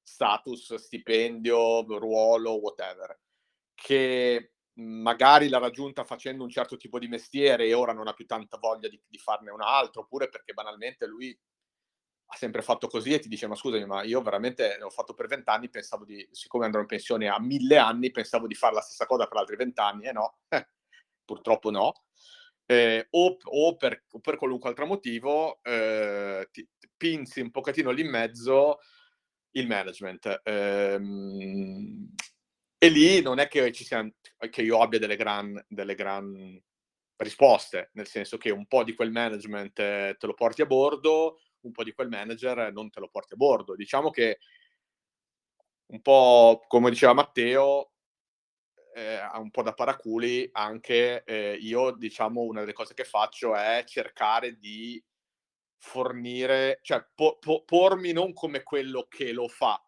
status, 0.00 0.76
stipendio, 0.76 1.82
ruolo, 1.98 2.60
whatever, 2.60 3.18
che 3.74 4.52
magari 4.78 5.48
l'ha 5.48 5.58
raggiunta 5.58 6.04
facendo 6.04 6.44
un 6.44 6.50
certo 6.50 6.76
tipo 6.76 6.98
di 6.98 7.08
mestiere 7.08 7.66
e 7.66 7.74
ora 7.74 7.92
non 7.92 8.06
ha 8.06 8.12
più 8.12 8.26
tanta 8.26 8.58
voglia 8.58 8.88
di, 8.88 9.00
di, 9.06 9.18
farne 9.18 9.50
un 9.50 9.60
altro, 9.60 10.02
oppure 10.02 10.28
perché 10.28 10.52
banalmente 10.52 11.06
lui 11.06 11.36
ha 12.30 12.36
sempre 12.36 12.62
fatto 12.62 12.88
così 12.88 13.14
e 13.14 13.18
ti 13.18 13.28
dice 13.28 13.46
ma 13.46 13.54
scusami 13.54 13.86
ma 13.86 14.02
io 14.02 14.20
veramente 14.20 14.76
ne 14.78 14.84
ho 14.84 14.90
fatto 14.90 15.14
per 15.14 15.26
vent'anni, 15.26 15.70
pensavo 15.70 16.04
di, 16.04 16.26
siccome 16.30 16.66
andrò 16.66 16.80
in 16.80 16.86
pensione 16.86 17.28
a 17.28 17.40
mille 17.40 17.78
anni, 17.78 18.10
pensavo 18.10 18.46
di 18.46 18.54
fare 18.54 18.74
la 18.74 18.80
stessa 18.80 19.06
cosa 19.06 19.26
per 19.26 19.38
altri 19.38 19.56
vent'anni 19.56 20.06
e 20.06 20.12
no, 20.12 20.38
eh, 20.48 20.68
purtroppo 21.24 21.70
no. 21.70 21.92
Eh, 22.70 23.06
o, 23.10 23.36
o, 23.44 23.76
per, 23.76 24.04
o, 24.10 24.20
per, 24.20 24.36
qualunque 24.36 24.68
altro 24.68 24.84
motivo 24.84 25.62
eh, 25.62 26.46
ti, 26.52 26.68
ti 26.78 26.90
pinzi 26.94 27.40
un 27.40 27.50
pochettino 27.50 27.90
lì 27.90 28.02
in 28.02 28.10
mezzo 28.10 28.80
il 29.52 29.66
management. 29.66 30.42
E 32.80 32.88
lì 32.88 33.20
non 33.20 33.40
è 33.40 33.48
che, 33.48 33.72
ci 33.72 33.84
sia, 33.84 34.08
che 34.50 34.62
io 34.62 34.80
abbia 34.80 35.00
delle 35.00 35.16
gran, 35.16 35.62
delle 35.68 35.96
gran 35.96 36.60
risposte, 37.16 37.90
nel 37.94 38.06
senso 38.06 38.36
che 38.36 38.50
un 38.50 38.66
po' 38.66 38.84
di 38.84 38.94
quel 38.94 39.10
management 39.10 39.78
eh, 39.80 40.16
te 40.16 40.26
lo 40.26 40.34
porti 40.34 40.62
a 40.62 40.66
bordo, 40.66 41.40
un 41.62 41.72
po' 41.72 41.82
di 41.82 41.92
quel 41.92 42.08
manager 42.08 42.72
non 42.72 42.90
te 42.90 43.00
lo 43.00 43.08
porti 43.08 43.34
a 43.34 43.36
bordo. 43.36 43.74
Diciamo 43.74 44.10
che 44.10 44.38
un 45.86 46.00
po' 46.02 46.62
come 46.68 46.90
diceva 46.90 47.14
Matteo, 47.14 47.92
eh, 48.94 49.20
un 49.38 49.50
po' 49.50 49.62
da 49.62 49.74
paraculi, 49.74 50.48
anche 50.52 51.24
eh, 51.24 51.54
io, 51.60 51.92
diciamo, 51.92 52.42
una 52.42 52.60
delle 52.60 52.72
cose 52.72 52.94
che 52.94 53.04
faccio 53.04 53.56
è 53.56 53.82
cercare 53.86 54.56
di 54.58 55.02
fornire, 55.78 56.78
cioè 56.82 57.04
po- 57.14 57.38
po- 57.38 57.64
pormi 57.64 58.12
non 58.12 58.32
come 58.32 58.62
quello 58.62 59.06
che 59.08 59.32
lo 59.32 59.48
fa, 59.48 59.82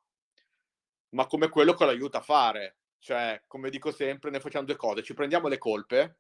ma 1.10 1.26
come 1.26 1.48
quello 1.48 1.74
che 1.74 1.84
lo 1.84 1.90
aiuta 1.90 2.18
a 2.18 2.22
fare. 2.22 2.79
Cioè, 3.00 3.42
come 3.46 3.70
dico 3.70 3.90
sempre, 3.90 4.30
noi 4.30 4.40
facciamo 4.40 4.66
due 4.66 4.76
cose, 4.76 5.02
ci 5.02 5.14
prendiamo 5.14 5.48
le 5.48 5.58
colpe 5.58 6.18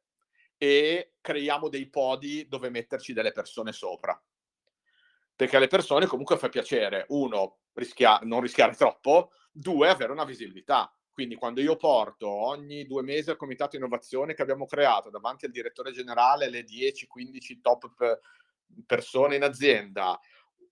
e 0.56 1.12
creiamo 1.20 1.68
dei 1.68 1.88
podi 1.88 2.48
dove 2.48 2.70
metterci 2.70 3.12
delle 3.12 3.32
persone 3.32 3.72
sopra. 3.72 4.20
Perché 5.36 5.56
alle 5.56 5.68
persone 5.68 6.06
comunque 6.06 6.38
fa 6.38 6.48
piacere, 6.48 7.04
uno, 7.08 7.60
rischia- 7.74 8.20
non 8.22 8.40
rischiare 8.40 8.74
troppo, 8.74 9.30
due, 9.52 9.88
avere 9.88 10.12
una 10.12 10.24
visibilità. 10.24 10.92
Quindi 11.12 11.34
quando 11.34 11.60
io 11.60 11.76
porto 11.76 12.28
ogni 12.28 12.86
due 12.86 13.02
mesi 13.02 13.28
al 13.28 13.36
comitato 13.36 13.76
innovazione 13.76 14.32
che 14.32 14.42
abbiamo 14.42 14.64
creato 14.64 15.10
davanti 15.10 15.44
al 15.44 15.50
direttore 15.50 15.92
generale 15.92 16.48
le 16.48 16.64
10-15 16.64 17.60
top 17.60 18.20
persone 18.86 19.36
in 19.36 19.42
azienda, 19.42 20.18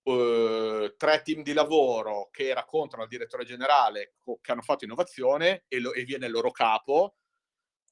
uh, 0.08 0.96
tre 0.96 1.22
team 1.22 1.42
di 1.42 1.52
lavoro 1.52 2.28
che 2.30 2.54
raccontano 2.54 3.02
al 3.02 3.08
direttore 3.08 3.44
generale 3.44 4.14
che 4.40 4.52
hanno 4.52 4.62
fatto 4.62 4.84
innovazione 4.84 5.64
e, 5.68 5.80
lo- 5.80 5.92
e 5.92 6.04
viene 6.04 6.26
il 6.26 6.32
loro 6.32 6.50
capo, 6.50 7.16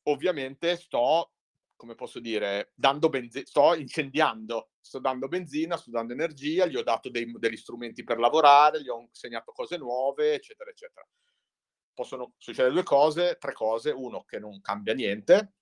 ovviamente 0.05 0.77
sto, 0.77 1.33
come 1.77 1.95
posso 1.95 2.21
dire, 2.21 2.73
dando 2.75 3.09
benzina, 3.09 3.45
sto 3.45 3.75
incendiando, 3.75 4.71
sto 4.81 4.99
dando 4.99 5.29
benzina, 5.29 5.77
sto 5.77 5.91
dando 5.91 6.13
energia, 6.13 6.67
gli 6.67 6.77
ho 6.77 6.83
dato 6.83 7.11
dei, 7.11 7.31
degli 7.39 7.57
strumenti 7.57 8.03
per 8.05 8.19
lavorare, 8.19 8.83
gli 8.83 8.89
ho 8.89 9.01
insegnato 9.01 9.53
cose 9.53 9.77
nuove, 9.77 10.35
eccetera, 10.35 10.71
eccetera. 10.71 11.07
Possono 11.93 12.35
succedere 12.37 12.75
due 12.75 12.83
cose, 12.83 13.37
tre 13.39 13.53
cose. 13.53 13.91
Uno, 13.91 14.25
che 14.25 14.39
non 14.39 14.61
cambia 14.61 14.93
niente, 14.93 15.55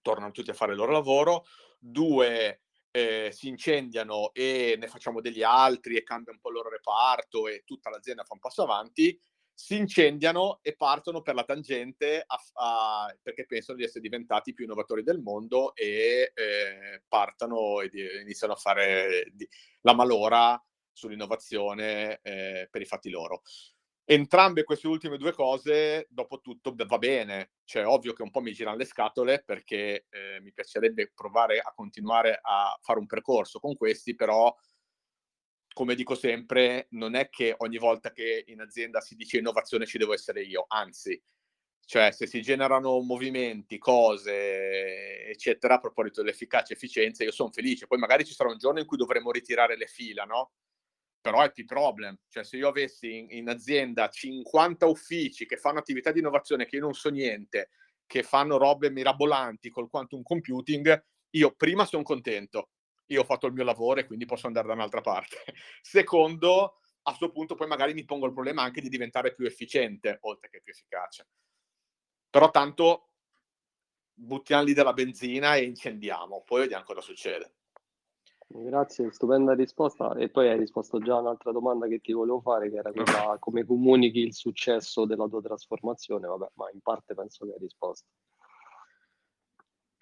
tornano 0.00 0.30
tutti 0.30 0.50
a 0.50 0.54
fare 0.54 0.72
il 0.72 0.78
loro 0.78 0.92
lavoro. 0.92 1.44
Due, 1.78 2.62
eh, 2.90 3.30
si 3.32 3.48
incendiano 3.48 4.32
e 4.32 4.76
ne 4.78 4.88
facciamo 4.88 5.20
degli 5.20 5.42
altri 5.42 5.96
e 5.96 6.02
cambia 6.02 6.32
un 6.32 6.40
po' 6.40 6.48
il 6.48 6.56
loro 6.56 6.70
reparto 6.70 7.48
e 7.48 7.62
tutta 7.64 7.90
l'azienda 7.90 8.24
fa 8.24 8.34
un 8.34 8.40
passo 8.40 8.62
avanti, 8.62 9.18
si 9.52 9.76
incendiano 9.76 10.60
e 10.62 10.74
partono 10.74 11.20
per 11.20 11.34
la 11.34 11.44
tangente 11.44 12.24
a, 12.26 12.40
a, 12.54 13.14
perché 13.22 13.44
pensano 13.44 13.76
di 13.76 13.84
essere 13.84 14.00
diventati 14.00 14.54
più 14.54 14.64
innovatori 14.64 15.02
del 15.02 15.20
mondo 15.20 15.74
e 15.74 16.32
eh, 16.34 17.02
partono 17.06 17.80
e 17.80 17.90
iniziano 18.22 18.54
a 18.54 18.56
fare 18.56 19.32
la 19.82 19.94
malora 19.94 20.62
sull'innovazione 20.92 22.20
eh, 22.22 22.68
per 22.70 22.80
i 22.80 22.86
fatti 22.86 23.10
loro 23.10 23.42
entrambe 24.12 24.64
queste 24.64 24.88
ultime 24.88 25.18
due 25.18 25.32
cose, 25.32 26.06
dopo 26.10 26.40
tutto, 26.40 26.74
va 26.74 26.98
bene. 26.98 27.52
Cioè, 27.64 27.86
ovvio 27.86 28.12
che 28.12 28.22
un 28.22 28.30
po' 28.30 28.40
mi 28.40 28.52
girano 28.52 28.76
le 28.76 28.84
scatole 28.84 29.44
perché 29.44 30.06
eh, 30.10 30.40
mi 30.40 30.52
piacerebbe 30.52 31.12
provare 31.14 31.60
a 31.60 31.72
continuare 31.72 32.40
a 32.42 32.76
fare 32.82 32.98
un 32.98 33.06
percorso 33.06 33.60
con 33.60 33.76
questi, 33.76 34.16
però, 34.16 34.52
come 35.72 35.94
dico 35.94 36.16
sempre, 36.16 36.88
non 36.90 37.14
è 37.14 37.28
che 37.28 37.54
ogni 37.58 37.78
volta 37.78 38.10
che 38.12 38.42
in 38.48 38.60
azienda 38.60 39.00
si 39.00 39.14
dice 39.14 39.38
innovazione 39.38 39.86
ci 39.86 39.98
devo 39.98 40.12
essere 40.12 40.42
io, 40.42 40.64
anzi, 40.66 41.20
cioè 41.84 42.10
se 42.10 42.26
si 42.26 42.42
generano 42.42 43.00
movimenti, 43.00 43.78
cose, 43.78 45.26
eccetera, 45.28 45.74
a 45.74 45.78
proposito 45.80 46.22
dell'efficacia 46.22 46.72
e 46.72 46.76
efficienza, 46.76 47.22
io 47.24 47.32
sono 47.32 47.50
felice. 47.52 47.86
Poi 47.86 47.98
magari 47.98 48.24
ci 48.24 48.34
sarà 48.34 48.50
un 48.50 48.58
giorno 48.58 48.80
in 48.80 48.86
cui 48.86 48.96
dovremo 48.96 49.30
ritirare 49.30 49.76
le 49.76 49.86
fila, 49.86 50.24
no? 50.24 50.50
Però 51.20 51.42
è 51.42 51.52
più 51.52 51.64
problem. 51.64 52.16
Cioè, 52.28 52.44
se 52.44 52.56
io 52.56 52.68
avessi 52.68 53.18
in, 53.18 53.26
in, 53.30 53.48
azienda 53.48 54.08
50 54.08 54.86
uffici 54.86 55.46
che 55.46 55.56
fanno 55.56 55.78
attività 55.78 56.12
di 56.12 56.20
innovazione 56.20 56.66
che 56.66 56.76
io 56.76 56.82
non 56.82 56.94
so 56.94 57.10
niente, 57.10 57.70
che 58.06 58.22
fanno 58.22 58.56
robe 58.56 58.90
mirabolanti 58.90 59.70
col 59.70 59.88
quantum 59.90 60.22
computing, 60.22 61.04
io 61.30 61.52
prima 61.52 61.84
sono 61.84 62.02
contento, 62.02 62.70
io 63.06 63.20
ho 63.20 63.24
fatto 63.24 63.46
il 63.46 63.52
mio 63.52 63.64
lavoro 63.64 64.00
e 64.00 64.06
quindi 64.06 64.24
posso 64.24 64.46
andare 64.46 64.66
da 64.66 64.72
un'altra 64.72 65.00
parte. 65.00 65.36
Secondo, 65.82 66.80
a 67.02 67.10
questo 67.10 67.30
punto 67.30 67.54
poi 67.54 67.66
magari 67.66 67.94
mi 67.94 68.04
pongo 68.04 68.26
il 68.26 68.32
problema 68.32 68.62
anche 68.62 68.80
di 68.80 68.88
diventare 68.88 69.34
più 69.34 69.46
efficiente 69.46 70.18
oltre 70.22 70.48
che 70.48 70.60
più 70.62 70.72
efficace. 70.72 71.28
Però 72.30 72.50
tanto 72.50 73.10
buttiamo 74.12 74.64
lì 74.64 74.72
della 74.72 74.92
benzina 74.92 75.56
e 75.56 75.64
incendiamo, 75.64 76.42
poi 76.44 76.60
vediamo 76.60 76.84
cosa 76.84 77.00
succede. 77.00 77.59
Grazie, 78.52 79.12
stupenda 79.12 79.54
risposta. 79.54 80.14
E 80.16 80.28
poi 80.28 80.48
hai 80.48 80.58
risposto 80.58 80.98
già 80.98 81.14
a 81.14 81.20
un'altra 81.20 81.52
domanda 81.52 81.86
che 81.86 82.00
ti 82.00 82.12
volevo 82.12 82.40
fare, 82.40 82.68
che 82.68 82.78
era 82.78 82.90
quella 82.90 83.36
come 83.38 83.64
comunichi 83.64 84.18
il 84.18 84.34
successo 84.34 85.04
della 85.04 85.28
tua 85.28 85.40
trasformazione. 85.40 86.26
Vabbè, 86.26 86.50
ma 86.54 86.68
in 86.72 86.80
parte 86.80 87.14
penso 87.14 87.46
che 87.46 87.52
hai 87.52 87.58
risposto. 87.60 88.08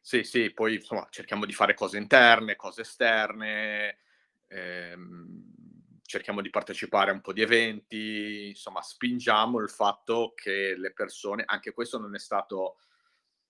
Sì, 0.01 0.23
sì, 0.25 0.51
poi 0.55 0.77
insomma 0.77 1.07
cerchiamo 1.11 1.45
di 1.45 1.53
fare 1.53 1.75
cose 1.75 1.99
interne, 1.99 2.57
cose 2.57 2.81
esterne, 2.81 3.99
ehm, 4.47 5.43
cerchiamo 6.03 6.41
di 6.41 6.49
partecipare 6.49 7.11
a 7.11 7.15
un 7.15 7.21
po' 7.21 7.35
di 7.35 7.43
eventi, 7.43 8.49
insomma 8.49 8.81
spingiamo 8.81 9.59
il 9.59 9.69
fatto 9.69 10.33
che 10.35 10.75
le 10.75 10.95
persone, 10.95 11.43
anche 11.45 11.73
questo 11.73 11.99
non 11.99 12.15
è 12.15 12.19
stato 12.19 12.79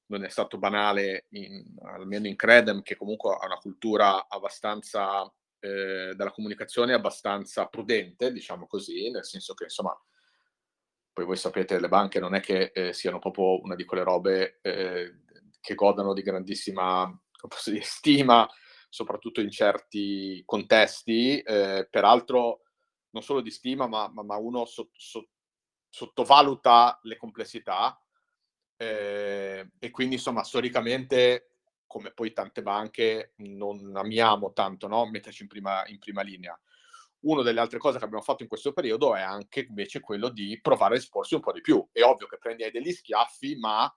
non 0.08 0.24
è 0.24 0.28
stato 0.28 0.58
banale, 0.58 1.26
in, 1.30 1.64
almeno 1.82 2.26
in 2.26 2.36
Credem, 2.36 2.82
che 2.82 2.96
comunque 2.96 3.34
ha 3.34 3.46
una 3.46 3.58
cultura 3.58 4.26
abbastanza 4.28 5.22
eh, 5.60 6.14
della 6.14 6.30
comunicazione 6.30 6.92
abbastanza 6.92 7.66
prudente, 7.66 8.32
diciamo 8.32 8.66
così, 8.66 9.10
nel 9.10 9.24
senso 9.24 9.54
che 9.54 9.64
insomma, 9.64 9.98
poi 11.12 11.24
voi 11.24 11.36
sapete, 11.36 11.80
le 11.80 11.88
banche 11.88 12.20
non 12.20 12.34
è 12.34 12.40
che 12.40 12.70
eh, 12.74 12.92
siano 12.92 13.18
proprio 13.18 13.60
una 13.62 13.74
di 13.74 13.84
quelle 13.84 14.04
robe 14.04 14.58
eh, 14.62 15.22
che 15.60 15.74
godano 15.74 16.12
di 16.14 16.22
grandissima 16.22 17.04
dire, 17.66 17.82
stima, 17.82 18.48
soprattutto 18.88 19.40
in 19.40 19.50
certi 19.50 20.42
contesti, 20.44 21.40
eh, 21.40 21.86
peraltro 21.90 22.62
non 23.10 23.22
solo 23.22 23.40
di 23.40 23.50
stima, 23.50 23.86
ma, 23.86 24.08
ma, 24.08 24.22
ma 24.22 24.36
uno 24.36 24.64
so, 24.64 24.90
so, 24.92 25.28
sottovaluta 25.90 26.98
le 27.02 27.16
complessità 27.16 28.00
eh, 28.78 29.70
e 29.78 29.90
quindi 29.90 30.14
insomma 30.14 30.44
storicamente 30.44 31.50
come 31.86 32.12
poi 32.12 32.32
tante 32.32 32.62
banche 32.62 33.32
non 33.36 33.96
amiamo 33.96 34.52
tanto 34.52 34.86
no? 34.86 35.06
metterci 35.06 35.42
in 35.42 35.48
prima, 35.48 35.86
in 35.86 35.98
prima 35.98 36.22
linea. 36.22 36.58
Una 37.20 37.42
delle 37.42 37.58
altre 37.58 37.78
cose 37.78 37.98
che 37.98 38.04
abbiamo 38.04 38.22
fatto 38.22 38.44
in 38.44 38.48
questo 38.48 38.72
periodo 38.72 39.16
è 39.16 39.20
anche 39.20 39.66
invece 39.68 39.98
quello 39.98 40.28
di 40.28 40.60
provare 40.60 40.94
a 40.94 40.98
esporsi 40.98 41.34
un 41.34 41.40
po' 41.40 41.50
di 41.50 41.60
più. 41.60 41.84
È 41.90 42.02
ovvio 42.02 42.28
che 42.28 42.38
prendi 42.38 42.70
degli 42.70 42.92
schiaffi, 42.92 43.56
ma 43.56 43.92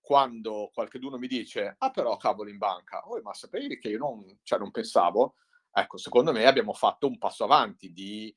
quando 0.00 0.70
qualcuno 0.74 1.16
mi 1.16 1.26
dice, 1.26 1.76
ah 1.78 1.90
però 1.90 2.18
cavolo 2.18 2.50
in 2.50 2.58
banca, 2.58 3.00
oh, 3.06 3.18
ma 3.22 3.32
sapevi 3.32 3.78
che 3.78 3.88
io 3.88 3.98
non, 3.98 4.40
cioè, 4.42 4.58
non 4.58 4.70
pensavo, 4.70 5.36
ecco, 5.72 5.96
secondo 5.96 6.30
me 6.30 6.44
abbiamo 6.44 6.74
fatto 6.74 7.06
un 7.06 7.16
passo 7.16 7.44
avanti 7.44 7.90
di 7.90 8.34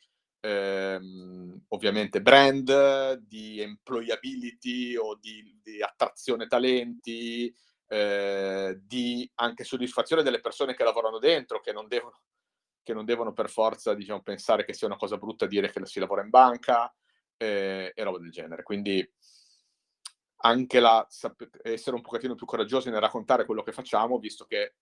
ehm, 0.48 1.66
ovviamente 1.70 2.22
brand, 2.22 3.14
di 3.16 3.60
employability 3.60 4.96
o 4.96 5.16
di, 5.16 5.60
di 5.62 5.82
attrazione 5.82 6.48
talenti, 6.48 7.54
eh, 7.88 8.80
di 8.82 9.30
anche 9.36 9.64
soddisfazione 9.66 10.24
delle 10.24 10.40
persone 10.40 10.74
che 10.74 10.84
lavorano 10.84 11.20
dentro, 11.20 11.60
che 11.60 11.74
non 11.74 11.88
devono, 11.88 12.22
che 12.82 12.94
non 12.94 13.04
devono 13.06 13.34
per 13.34 13.50
forza 13.50 13.94
diciamo, 13.94 14.22
pensare 14.22 14.64
che 14.64 14.74
sia 14.74 14.88
una 14.88 14.96
cosa 14.96 15.18
brutta 15.18 15.46
dire 15.46 15.70
che 15.70 15.86
si 15.86 16.00
lavora 16.00 16.24
in 16.24 16.30
banca 16.30 16.94
eh, 17.36 17.92
e 17.94 18.04
roba 18.04 18.20
del 18.20 18.32
genere. 18.32 18.64
Quindi 18.64 19.06
anche 20.42 20.80
la, 20.80 21.06
essere 21.64 21.96
un 21.96 22.02
pochettino 22.02 22.36
più 22.36 22.46
coraggiosi 22.46 22.90
nel 22.90 23.02
raccontare 23.02 23.46
quello 23.46 23.64
che 23.64 23.74
facciamo, 23.74 24.18
visto 24.20 24.46
che 24.46 24.76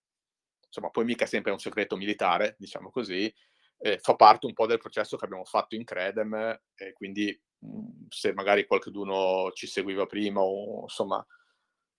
insomma 0.66 0.90
poi 0.90 1.04
mica 1.04 1.26
sempre 1.26 1.50
è 1.50 1.54
un 1.54 1.60
segreto 1.60 1.96
militare, 1.96 2.54
diciamo 2.58 2.90
così, 2.90 3.32
eh, 3.78 3.98
fa 3.98 4.14
parte 4.14 4.46
un 4.46 4.52
po' 4.52 4.66
del 4.66 4.78
processo 4.78 5.16
che 5.16 5.24
abbiamo 5.24 5.44
fatto 5.44 5.74
in 5.74 5.84
Credem 5.84 6.34
e 6.74 6.92
quindi 6.92 7.38
mhmm, 7.58 8.06
se 8.08 8.32
magari 8.32 8.66
qualcuno 8.66 9.50
ci 9.52 9.66
seguiva 9.66 10.06
prima 10.06 10.40
o 10.40 10.82
insomma 10.82 11.24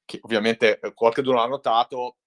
che 0.06 0.20
ovviamente 0.22 0.80
eh, 0.80 0.94
qualcuno 0.94 1.34
l'ha 1.34 1.48
notato 1.48 2.18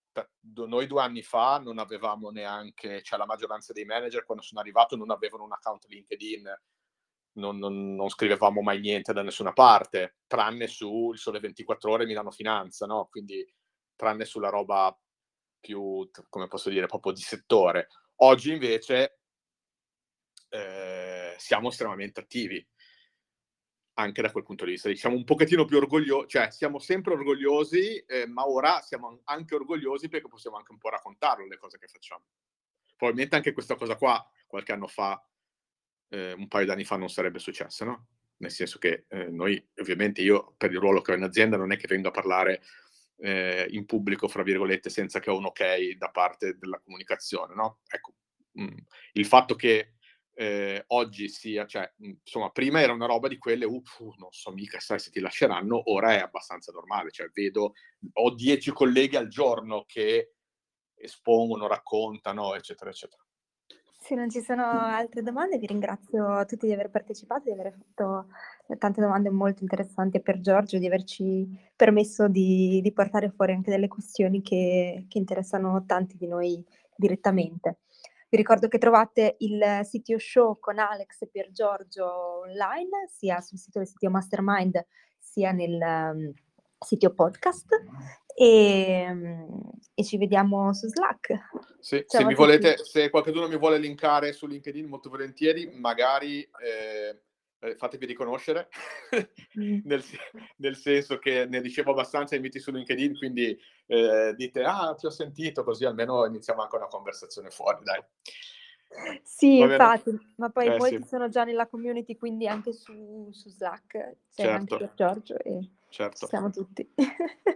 noi 0.43 0.87
due 0.87 1.03
anni 1.03 1.23
fa 1.23 1.59
non 1.59 1.79
avevamo 1.79 2.31
neanche, 2.31 3.03
cioè 3.03 3.19
la 3.19 3.27
maggioranza 3.27 3.73
dei 3.73 3.85
manager 3.85 4.25
quando 4.25 4.43
sono 4.43 4.61
arrivato 4.61 4.97
non 4.97 5.11
avevano 5.11 5.45
un 5.45 5.53
account 5.53 5.87
LinkedIn, 5.87 6.43
non, 7.35 7.59
non, 7.59 7.95
non 7.95 8.09
scrivevamo 8.09 8.61
mai 8.61 8.81
niente 8.81 9.13
da 9.13 9.23
nessuna 9.23 9.53
parte, 9.53 10.17
tranne 10.27 10.67
su 10.67 11.11
Il 11.13 11.19
Sole 11.19 11.39
24 11.39 11.91
Ore 11.91 12.07
Milano 12.07 12.31
Finanza, 12.31 12.87
no? 12.87 13.07
Quindi 13.11 13.47
tranne 13.95 14.25
sulla 14.25 14.49
roba 14.49 14.97
più, 15.61 16.09
come 16.29 16.49
posso 16.49 16.71
dire, 16.71 16.87
proprio 16.87 17.13
di 17.13 17.21
settore. 17.21 17.89
Oggi 18.23 18.53
invece 18.53 19.20
eh, 20.51 21.35
siamo 21.39 21.69
estremamente 21.69 22.21
attivi 22.21 22.65
anche 23.95 24.23
da 24.23 24.31
quel 24.31 24.45
punto 24.45 24.65
di 24.65 24.73
vista. 24.73 24.93
Siamo 24.95 25.17
un 25.17 25.25
pochettino 25.25 25.65
più 25.65 25.77
orgogliosi, 25.77 26.29
cioè 26.29 26.51
siamo 26.51 26.79
sempre 26.79 27.15
orgogliosi, 27.15 27.99
eh, 27.99 28.27
ma 28.27 28.47
ora 28.47 28.81
siamo 28.81 29.21
anche 29.25 29.55
orgogliosi 29.55 30.09
perché 30.09 30.29
possiamo 30.29 30.57
anche 30.57 30.73
un 30.73 30.79
po' 30.79 30.89
raccontarlo 30.89 31.47
le 31.47 31.59
cose 31.59 31.79
che 31.79 31.87
facciamo. 31.87 32.25
Probabilmente 32.97 33.37
anche 33.37 33.53
questa 33.53 33.77
cosa 33.77 33.97
qua, 33.97 34.29
qualche 34.47 34.73
anno 34.73 34.87
fa, 34.87 35.23
eh, 36.09 36.33
un 36.33 36.49
paio 36.49 36.67
d'anni 36.67 36.85
fa, 36.85 36.97
non 36.97 37.09
sarebbe 37.09 37.39
successa, 37.39 37.85
no? 37.85 38.09
Nel 38.39 38.51
senso 38.51 38.79
che 38.79 39.05
eh, 39.09 39.29
noi, 39.31 39.63
ovviamente, 39.77 40.23
io 40.23 40.55
per 40.57 40.71
il 40.71 40.79
ruolo 40.79 41.03
che 41.03 41.13
ho 41.13 41.15
in 41.15 41.23
azienda, 41.23 41.57
non 41.57 41.73
è 41.73 41.77
che 41.77 41.87
vengo 41.87 42.09
a 42.09 42.13
parlare 42.13 42.63
eh, 43.19 43.67
in 43.71 43.85
pubblico, 43.87 44.29
fra 44.29 44.43
virgolette, 44.43 44.89
senza 44.91 45.21
che 45.21 45.31
ho 45.31 45.37
un 45.37 45.47
ok 45.47 45.93
da 45.97 46.09
parte 46.09 46.57
della 46.59 46.81
comunicazione, 46.81 47.55
no? 47.55 47.81
Ecco, 47.87 48.15
mh, 48.53 48.63
mm, 48.63 48.79
il 49.13 49.27
fatto 49.27 49.55
che 49.57 49.95
eh, 50.35 50.85
oggi 50.89 51.29
sia, 51.29 51.67
cioè, 51.67 51.91
insomma, 51.99 52.51
prima 52.51 52.81
era 52.81 52.93
una 52.93 53.07
roba 53.07 53.29
di 53.29 53.39
quelle, 53.39 53.65
uff, 53.65 54.01
non 54.17 54.31
so 54.31 54.53
mica 54.53 54.81
sai 54.81 54.99
se 54.99 55.11
ti 55.11 55.21
lasceranno, 55.21 55.91
ora 55.91 56.15
è 56.15 56.21
abbastanza 56.21 56.73
normale, 56.73 57.11
cioè 57.11 57.31
vedo, 57.33 57.75
ho 58.15 58.35
dieci 58.35 58.71
colleghi 58.71 59.17
al 59.17 59.29
giorno 59.29 59.85
che 59.87 60.35
espongono, 60.95 61.67
raccontano, 61.67 62.55
eccetera, 62.55 62.91
eccetera. 62.91 63.25
Se 64.03 64.15
non 64.15 64.31
ci 64.31 64.41
sono 64.41 64.65
altre 64.65 65.21
domande, 65.23 65.59
vi 65.59 65.67
ringrazio 65.67 66.27
a 66.27 66.47
tutti 66.47 66.67
di 66.67 66.73
aver 66.73 66.89
partecipato, 66.89 67.43
di 67.45 67.51
aver 67.51 67.75
fatto 67.75 68.29
tante 68.79 69.01
domande 69.01 69.29
molto 69.29 69.63
interessanti 69.63 70.23
per 70.23 70.41
Giorgio, 70.41 70.79
di 70.79 70.87
averci 70.87 71.47
permesso 71.77 72.27
di, 72.27 72.81
di 72.83 72.93
portare 72.93 73.31
fuori 73.31 73.53
anche 73.53 73.71
delle 73.71 73.89
questioni 73.89 74.41
che, 74.41 75.05
che 75.07 75.19
interessano 75.19 75.85
tanti 75.85 76.17
di 76.17 76.27
noi 76.27 76.65
direttamente. 76.97 77.81
Vi 78.31 78.37
ricordo 78.37 78.69
che 78.69 78.79
trovate 78.79 79.35
il 79.39 79.81
sito 79.83 80.17
show 80.17 80.57
con 80.61 80.79
Alex 80.79 81.23
e 81.23 81.27
Pier 81.27 81.51
Giorgio 81.51 82.43
online, 82.43 83.09
sia 83.09 83.41
sul 83.41 83.59
sito 83.59 83.81
del 83.81 83.89
sito 83.89 84.09
Mastermind, 84.09 84.87
sia 85.19 85.51
nel 85.51 85.81
um, 85.83 86.33
sito 86.79 87.13
podcast. 87.13 87.67
E, 88.33 89.07
um, 89.11 89.73
e, 89.93 90.05
ci 90.05 90.17
vediamo 90.17 90.73
su 90.73 90.87
Slack. 90.87 91.49
Sì, 91.81 92.05
se, 92.07 92.25
mi 92.25 92.37
volete, 92.37 92.77
se 92.85 93.11
qualcuno 93.11 93.49
mi 93.49 93.59
vuole 93.59 93.79
linkare 93.79 94.33
su 94.33 94.47
LinkedIn, 94.47 94.87
molto 94.87 95.11
volentieri, 95.11 95.69
magari 95.75 96.43
eh, 96.43 97.23
eh, 97.61 97.77
fatevi 97.77 98.07
riconoscere, 98.07 98.69
mm. 99.59 99.81
nel, 99.85 100.03
nel, 100.57 100.77
senso 100.77 101.19
che 101.19 101.47
ne 101.47 101.61
ricevo 101.61 101.93
abbastanza 101.93 102.35
inviti 102.35 102.59
su 102.59 102.71
LinkedIn, 102.71 103.17
quindi 103.17 103.59
eh, 103.87 104.35
dite, 104.37 104.63
ah, 104.63 104.95
ti 104.95 105.07
ho 105.07 105.11
sentito, 105.11 105.63
così 105.63 105.85
almeno 105.85 106.25
iniziamo 106.27 106.63
anche 106.63 106.77
una 106.77 106.87
conversazione 106.87 107.51
fuori, 107.51 107.85
dai. 107.85 108.03
Sì, 109.23 109.59
infatti, 109.59 110.11
ma 110.37 110.49
poi 110.49 110.67
eh, 110.67 110.77
molti 110.77 111.03
sì. 111.03 111.09
sono 111.09 111.29
già 111.29 111.45
nella 111.45 111.69
community, 111.69 112.17
quindi 112.17 112.49
anche 112.49 112.73
su, 112.73 113.29
su 113.31 113.49
Slack 113.49 113.89
c'è 113.91 114.17
certo. 114.33 114.53
anche 114.53 114.77
per 114.77 114.93
Giorgio 114.95 115.39
e 115.39 115.71
certo. 115.91 116.27
siamo 116.27 116.51
tutti. 116.51 116.93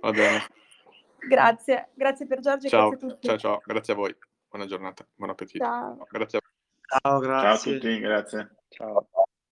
Va 0.01 0.11
bene. 0.13 0.39
grazie, 1.29 1.89
grazie 1.95 2.27
per 2.27 2.41
Giorgio 2.41 2.69
ciao. 2.69 2.91
grazie 2.91 3.07
a 3.07 3.11
tutti. 3.11 3.27
Ciao, 3.27 3.39
ciao, 3.39 3.61
grazie 3.65 3.93
a 3.95 3.97
voi. 3.97 4.17
Buona 4.49 4.67
giornata, 4.67 5.05
buon 5.15 5.31
appetito. 5.31 5.65
Ciao. 5.65 6.07
Grazie 6.09 6.39
a 6.39 6.43
voi. 6.45 7.01
Ciao, 7.01 7.19
grazie. 7.19 7.43
Ciao 7.43 7.55
a 7.55 7.81
tutti, 7.81 7.99
grazie. 7.99 8.55
Ciao. 8.69 9.09